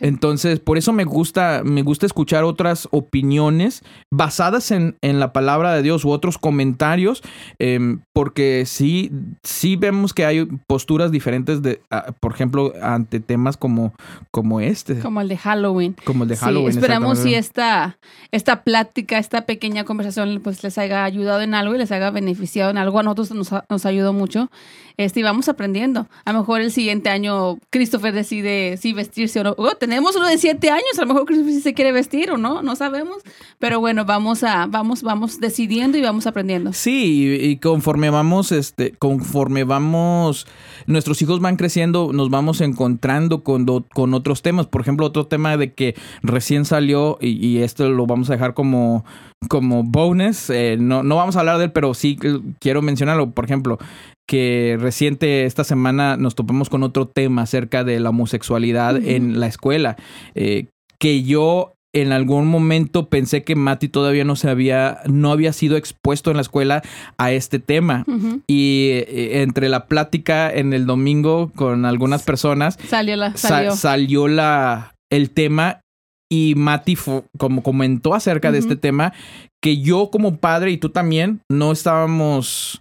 Entonces, 0.00 0.60
por 0.60 0.78
eso 0.78 0.92
me 0.92 1.04
gusta, 1.04 1.62
me 1.64 1.82
gusta 1.82 2.06
escuchar 2.06 2.44
otras 2.44 2.88
opiniones 2.90 3.82
basadas 4.10 4.70
en, 4.70 4.96
en 5.02 5.20
la 5.20 5.32
palabra 5.32 5.74
de 5.74 5.82
Dios 5.82 6.04
u 6.04 6.10
otros 6.10 6.38
comentarios, 6.38 7.22
em, 7.58 8.00
porque 8.12 8.64
sí, 8.66 9.10
sí 9.42 9.76
vemos 9.76 10.14
que 10.14 10.24
hay 10.24 10.46
posturas 10.66 11.10
diferentes 11.10 11.62
de, 11.62 11.80
ah, 11.90 12.12
por 12.20 12.32
ejemplo, 12.32 12.72
ante 12.82 13.20
temas 13.20 13.56
como, 13.56 13.94
como 14.30 14.60
este. 14.60 14.98
Como 15.00 15.20
el 15.20 15.28
de 15.28 15.36
Halloween. 15.36 15.96
Como 16.04 16.24
el 16.24 16.28
de 16.28 16.36
Halloween. 16.36 16.70
esperamos 16.70 17.18
si 17.18 17.34
esta, 17.34 17.98
esta 18.32 18.62
plática, 18.62 19.18
esta 19.18 19.46
pequeña 19.46 19.84
conversación, 19.84 20.40
pues 20.42 20.62
les 20.62 20.78
haya 20.78 21.04
ayudado 21.04 21.42
en 21.42 21.54
algo 21.54 21.74
y 21.74 21.78
les 21.78 21.92
haya 21.92 22.10
beneficiado 22.10 22.70
en 22.70 22.78
algo. 22.78 22.98
A 22.98 23.02
nosotros 23.02 23.32
nos, 23.32 23.50
nos 23.68 23.86
ayudó 23.86 24.12
mucho 24.12 24.50
este, 24.96 25.20
y 25.20 25.22
vamos 25.22 25.48
aprendiendo. 25.48 26.08
A 26.24 26.32
lo 26.32 26.40
mejor 26.40 26.60
el 26.60 26.72
siguiente 26.72 27.10
año 27.10 27.58
Christopher 27.70 28.14
decide 28.14 28.76
si 28.78 28.92
vestirse 28.92 29.40
o 29.40 29.44
no. 29.44 29.54
Oh, 29.58 29.74
tenemos 29.86 30.16
uno 30.16 30.26
de 30.26 30.36
siete 30.36 30.68
años, 30.68 30.98
a 30.98 31.02
lo 31.02 31.06
mejor 31.06 31.26
Christopher 31.26 31.54
si 31.54 31.60
se 31.60 31.72
quiere 31.72 31.92
vestir 31.92 32.32
o 32.32 32.36
no, 32.36 32.60
no 32.60 32.74
sabemos. 32.74 33.18
Pero 33.60 33.78
bueno, 33.78 34.04
vamos 34.04 34.42
a, 34.42 34.66
vamos, 34.66 35.02
vamos 35.02 35.38
decidiendo 35.38 35.96
y 35.96 36.02
vamos 36.02 36.26
aprendiendo. 36.26 36.72
Sí, 36.72 37.38
y, 37.40 37.56
conforme 37.58 38.10
vamos, 38.10 38.50
este, 38.50 38.90
conforme 38.98 39.62
vamos, 39.62 40.48
nuestros 40.86 41.22
hijos 41.22 41.38
van 41.38 41.54
creciendo, 41.54 42.10
nos 42.12 42.30
vamos 42.30 42.60
encontrando 42.60 43.44
con, 43.44 43.64
con 43.94 44.12
otros 44.12 44.42
temas. 44.42 44.66
Por 44.66 44.80
ejemplo, 44.80 45.06
otro 45.06 45.28
tema 45.28 45.56
de 45.56 45.72
que 45.72 45.94
recién 46.20 46.64
salió, 46.64 47.18
y 47.20 47.58
esto 47.58 47.88
lo 47.88 48.06
vamos 48.06 48.28
a 48.30 48.32
dejar 48.32 48.54
como, 48.54 49.04
como 49.48 49.82
bonus. 49.82 50.50
Eh, 50.50 50.76
no, 50.78 51.02
no 51.02 51.16
vamos 51.16 51.36
a 51.36 51.40
hablar 51.40 51.58
de 51.58 51.64
él, 51.64 51.72
pero 51.72 51.94
sí 51.94 52.18
quiero 52.58 52.82
mencionarlo. 52.82 53.30
Por 53.30 53.44
ejemplo, 53.44 53.78
que 54.26 54.76
reciente 54.80 55.44
esta 55.44 55.64
semana 55.64 56.16
nos 56.16 56.34
topamos 56.34 56.68
con 56.68 56.82
otro 56.82 57.06
tema 57.06 57.42
acerca 57.42 57.84
de 57.84 58.00
la 58.00 58.10
homosexualidad 58.10 58.96
en 58.96 59.40
la 59.40 59.46
escuela. 59.46 59.96
Eh, 60.34 60.66
que 60.98 61.22
yo 61.22 61.72
en 61.92 62.12
algún 62.12 62.46
momento 62.46 63.08
pensé 63.08 63.42
que 63.42 63.56
Mati 63.56 63.88
todavía 63.88 64.24
no 64.24 64.36
se 64.36 64.50
había, 64.50 64.98
no 65.06 65.32
había 65.32 65.52
sido 65.52 65.76
expuesto 65.76 66.30
en 66.30 66.36
la 66.36 66.42
escuela 66.42 66.82
a 67.16 67.32
este 67.32 67.58
tema. 67.58 68.04
Y 68.46 68.88
eh, 68.92 69.42
entre 69.42 69.68
la 69.68 69.86
plática 69.86 70.52
en 70.52 70.72
el 70.74 70.84
domingo 70.86 71.50
con 71.54 71.86
algunas 71.86 72.22
personas, 72.22 72.78
salió, 72.86 73.16
la, 73.16 73.34
salió. 73.36 74.28
la, 74.28 74.94
el 75.10 75.30
tema 75.30 75.80
y 76.28 76.54
Mati, 76.56 76.96
como 77.38 77.62
comentó 77.62 78.14
acerca 78.14 78.50
de 78.50 78.58
este 78.58 78.76
tema, 78.76 79.12
que 79.60 79.78
yo 79.78 80.10
como 80.10 80.36
padre 80.36 80.70
y 80.70 80.78
tú 80.78 80.90
también 80.90 81.40
no 81.48 81.72
estábamos... 81.72 82.78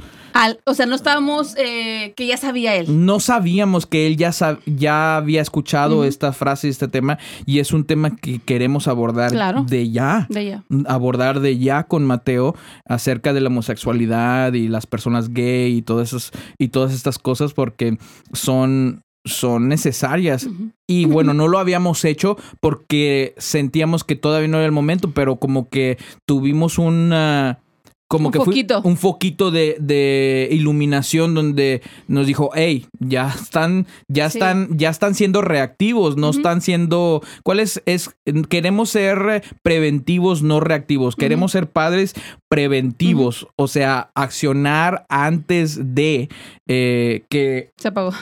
o 0.66 0.74
sea, 0.74 0.86
no 0.86 0.96
estábamos, 0.96 1.56
eh, 1.58 2.14
que 2.16 2.28
ya 2.28 2.38
sabía 2.38 2.76
él. 2.76 3.06
No 3.06 3.20
sabíamos 3.20 3.86
que 3.86 4.08
él 4.08 4.18
ya, 4.18 4.32
ya 4.66 5.18
había 5.18 5.42
escuchado 5.42 6.06
esta 6.06 6.34
frase, 6.34 6.70
este 6.70 6.88
tema, 6.88 7.18
y 7.46 7.60
es 7.60 7.72
un 7.72 7.86
tema 7.86 8.16
que 8.16 8.40
queremos 8.40 8.88
abordar 8.88 9.32
de 9.66 9.90
ya. 9.92 10.26
De 10.30 10.46
ya. 10.46 10.64
Abordar 10.88 11.40
de 11.40 11.58
ya 11.58 11.84
con 11.84 12.04
Mateo 12.04 12.56
acerca 12.88 13.32
de 13.34 13.42
la 13.42 13.48
homosexualidad 13.48 14.54
y 14.54 14.68
las 14.68 14.88
personas 14.88 15.30
gay 15.30 15.78
y 15.78 15.82
todas, 15.82 16.32
y 16.58 16.68
todas 16.70 16.94
estas 16.94 17.20
cosas, 17.20 17.54
porque 17.54 17.98
son 18.34 19.05
son 19.26 19.68
necesarias. 19.68 20.48
Y 20.88 21.06
bueno, 21.06 21.34
no 21.34 21.48
lo 21.48 21.60
habíamos 21.60 22.06
hecho 22.06 22.38
porque 22.60 23.34
sentíamos 23.38 24.04
que 24.04 24.16
todavía 24.16 24.48
no 24.48 24.58
era 24.58 24.66
el 24.66 24.72
momento, 24.72 25.12
pero 25.12 25.38
como 25.38 25.70
que 25.70 25.98
tuvimos 26.26 26.78
una 26.78 27.60
como 28.08 28.30
que 28.30 28.38
foquito. 28.38 28.82
un 28.84 28.98
foquito 28.98 29.50
de, 29.50 29.78
de, 29.80 30.48
iluminación 30.52 31.34
donde 31.34 31.82
nos 32.08 32.28
dijo, 32.28 32.52
hey, 32.54 32.86
ya 33.00 33.30
están, 33.30 33.88
ya 34.08 34.28
están, 34.28 34.78
ya 34.78 34.90
están 34.90 35.16
siendo 35.16 35.42
reactivos, 35.42 36.16
no 36.16 36.30
están 36.30 36.62
siendo, 36.62 37.24
¿cuál 37.44 37.60
es? 37.60 37.82
es? 37.88 38.16
Queremos 38.48 38.92
ser 38.92 39.44
preventivos, 39.64 40.44
no 40.44 40.60
reactivos. 40.60 41.16
Queremos 41.16 41.52
ser 41.52 41.68
padres 41.68 42.14
preventivos, 42.48 43.48
o 43.56 43.68
sea, 43.68 44.12
accionar 44.14 45.06
antes 45.10 45.96
de 45.96 46.30
eh, 46.68 47.24
que... 47.30 47.72
Se 47.78 47.88
apagó. 47.88 48.14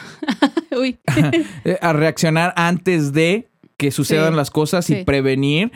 Uy. 0.80 0.98
a 1.82 1.94
reaccionar 1.94 2.54
antes 2.56 3.12
de 3.12 3.50
que 3.78 3.92
sucedan 3.92 4.36
las 4.36 4.50
cosas 4.50 4.90
y 4.90 5.04
prevenir 5.04 5.72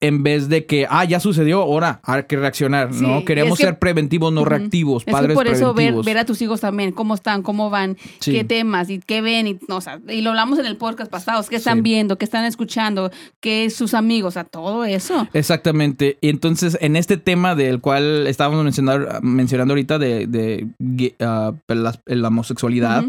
en 0.00 0.22
vez 0.22 0.48
de 0.48 0.64
que, 0.64 0.86
ah, 0.88 1.04
ya 1.04 1.20
sucedió, 1.20 1.60
ahora 1.60 2.00
hay 2.04 2.22
que 2.24 2.36
reaccionar, 2.36 2.92
¿no? 2.94 3.24
Queremos 3.24 3.58
ser 3.58 3.78
preventivos, 3.78 4.32
no 4.32 4.46
reactivos, 4.46 5.02
es 5.06 5.12
padres 5.12 5.34
por 5.34 5.46
eso 5.46 5.74
ver, 5.74 5.94
ver, 6.02 6.18
a 6.18 6.24
tus 6.24 6.40
hijos 6.40 6.60
también, 6.60 6.92
cómo 6.92 7.14
están, 7.14 7.42
cómo 7.42 7.68
van, 7.68 7.98
qué 8.24 8.42
temas 8.44 8.88
y 8.88 8.98
qué 8.98 9.20
ven, 9.20 9.46
y, 9.46 9.58
o 9.68 9.80
sea, 9.80 10.00
y 10.08 10.22
lo 10.22 10.30
hablamos 10.30 10.58
en 10.58 10.64
el 10.66 10.76
podcast 10.76 11.10
pasado, 11.10 11.44
qué 11.48 11.56
están 11.56 11.82
viendo, 11.82 12.16
qué 12.16 12.24
están 12.24 12.46
escuchando, 12.46 13.10
qué 13.40 13.68
sus 13.68 13.92
amigos, 13.92 14.38
a 14.38 14.44
todo 14.44 14.84
eso. 14.86 15.28
Exactamente. 15.34 16.16
Y 16.22 16.30
entonces, 16.30 16.78
en 16.80 16.96
este 16.96 17.18
tema 17.18 17.54
del 17.54 17.80
cual 17.80 18.26
estábamos 18.26 18.64
mencionando, 18.64 19.20
mencionando 19.20 19.72
ahorita 19.72 19.98
de, 19.98 20.26
de 20.26 21.14
ah, 21.20 21.52
la, 21.68 22.28
homosexualidad, 22.28 23.04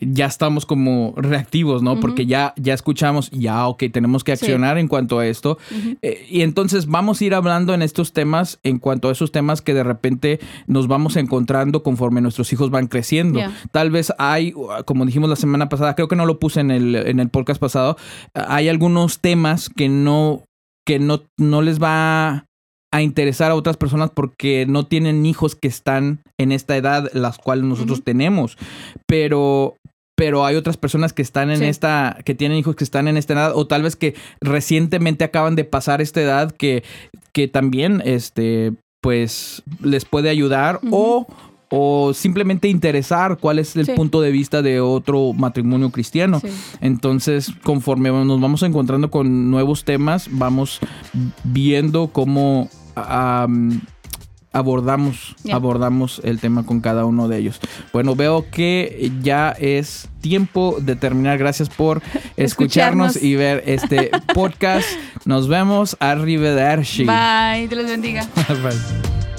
ya 0.00 0.26
estamos 0.26 0.66
como 0.66 1.14
reactivos, 1.16 1.82
¿no? 1.82 2.00
Porque 2.00 2.26
ya, 2.26 2.52
ya 2.56 2.74
escuchamos, 2.74 3.30
ya, 3.30 3.66
ok, 3.66 3.84
tenemos 3.90 4.24
que 4.24 4.32
accionar 4.32 4.76
en 4.76 4.88
cuanto 4.88 5.18
a 5.18 5.26
esto 5.26 5.58
y 6.34 6.42
entonces 6.42 6.86
vamos 6.86 7.20
a 7.20 7.24
ir 7.26 7.32
hablando 7.32 7.74
en 7.74 7.82
estos 7.82 8.12
temas, 8.12 8.58
en 8.64 8.80
cuanto 8.80 9.08
a 9.08 9.12
esos 9.12 9.30
temas 9.30 9.62
que 9.62 9.72
de 9.72 9.84
repente 9.84 10.40
nos 10.66 10.88
vamos 10.88 11.14
encontrando 11.14 11.84
conforme 11.84 12.20
nuestros 12.20 12.52
hijos 12.52 12.70
van 12.70 12.88
creciendo. 12.88 13.38
Tal 13.70 13.92
vez 13.92 14.12
hay, 14.18 14.52
como 14.84 15.06
dijimos 15.06 15.30
la 15.30 15.36
semana 15.36 15.68
pasada, 15.68 15.94
creo 15.94 16.08
que 16.08 16.16
no 16.16 16.26
lo 16.26 16.40
puse 16.40 16.58
en 16.58 16.72
el, 16.72 16.96
en 16.96 17.20
el 17.20 17.28
podcast 17.28 17.60
pasado, 17.60 17.96
hay 18.34 18.68
algunos 18.68 19.20
temas 19.20 19.68
que 19.68 19.88
no, 19.88 20.42
que 20.84 20.98
no, 20.98 21.22
no 21.38 21.62
les 21.62 21.80
va 21.80 22.46
a 22.90 23.02
interesar 23.02 23.52
a 23.52 23.54
otras 23.54 23.76
personas 23.76 24.10
porque 24.10 24.66
no 24.68 24.88
tienen 24.88 25.26
hijos 25.26 25.54
que 25.54 25.68
están 25.68 26.20
en 26.36 26.50
esta 26.50 26.76
edad, 26.76 27.10
las 27.12 27.38
cuales 27.38 27.64
nosotros 27.64 28.02
tenemos. 28.02 28.58
Pero 29.06 29.76
pero 30.16 30.44
hay 30.44 30.56
otras 30.56 30.76
personas 30.76 31.12
que 31.12 31.22
están 31.22 31.50
en 31.50 31.62
esta, 31.62 32.18
que 32.24 32.34
tienen 32.34 32.58
hijos 32.58 32.76
que 32.76 32.84
están 32.84 33.08
en 33.08 33.16
esta 33.16 33.34
edad, 33.34 33.52
o 33.54 33.66
tal 33.66 33.82
vez 33.82 33.96
que 33.96 34.14
recientemente 34.40 35.24
acaban 35.24 35.56
de 35.56 35.64
pasar 35.64 36.00
esta 36.00 36.20
edad, 36.20 36.52
que, 36.52 36.84
que 37.32 37.48
también, 37.48 38.02
este, 38.04 38.72
pues, 39.00 39.62
les 39.82 40.04
puede 40.04 40.30
ayudar, 40.30 40.80
o, 40.90 41.26
o 41.68 42.14
simplemente 42.14 42.68
interesar 42.68 43.38
cuál 43.38 43.58
es 43.58 43.74
el 43.74 43.88
punto 43.94 44.20
de 44.20 44.30
vista 44.30 44.62
de 44.62 44.80
otro 44.80 45.32
matrimonio 45.32 45.90
cristiano. 45.90 46.40
Entonces, 46.80 47.50
conforme 47.64 48.10
nos 48.10 48.40
vamos 48.40 48.62
encontrando 48.62 49.10
con 49.10 49.50
nuevos 49.50 49.84
temas, 49.84 50.28
vamos 50.30 50.78
viendo 51.42 52.08
cómo 52.08 52.68
abordamos, 54.54 55.34
abordamos 55.52 56.20
el 56.24 56.40
tema 56.40 56.64
con 56.64 56.80
cada 56.80 57.04
uno 57.04 57.28
de 57.28 57.38
ellos. 57.38 57.60
Bueno, 57.92 58.14
veo 58.14 58.46
que 58.50 59.12
ya 59.20 59.50
es 59.50 60.08
tiempo 60.20 60.76
de 60.80 60.96
terminar. 60.96 61.36
Gracias 61.36 61.68
por 61.68 62.00
escucharnos, 62.36 63.20
y 63.22 63.34
ver 63.34 63.64
este 63.66 64.10
podcast. 64.34 64.88
Nos 65.24 65.48
vemos. 65.48 65.96
Arrivederci. 66.00 67.04
Bye. 67.04 67.68
Dios 67.68 67.82
les 67.82 67.90
bendiga. 67.90 68.26
Bye. 68.48 69.33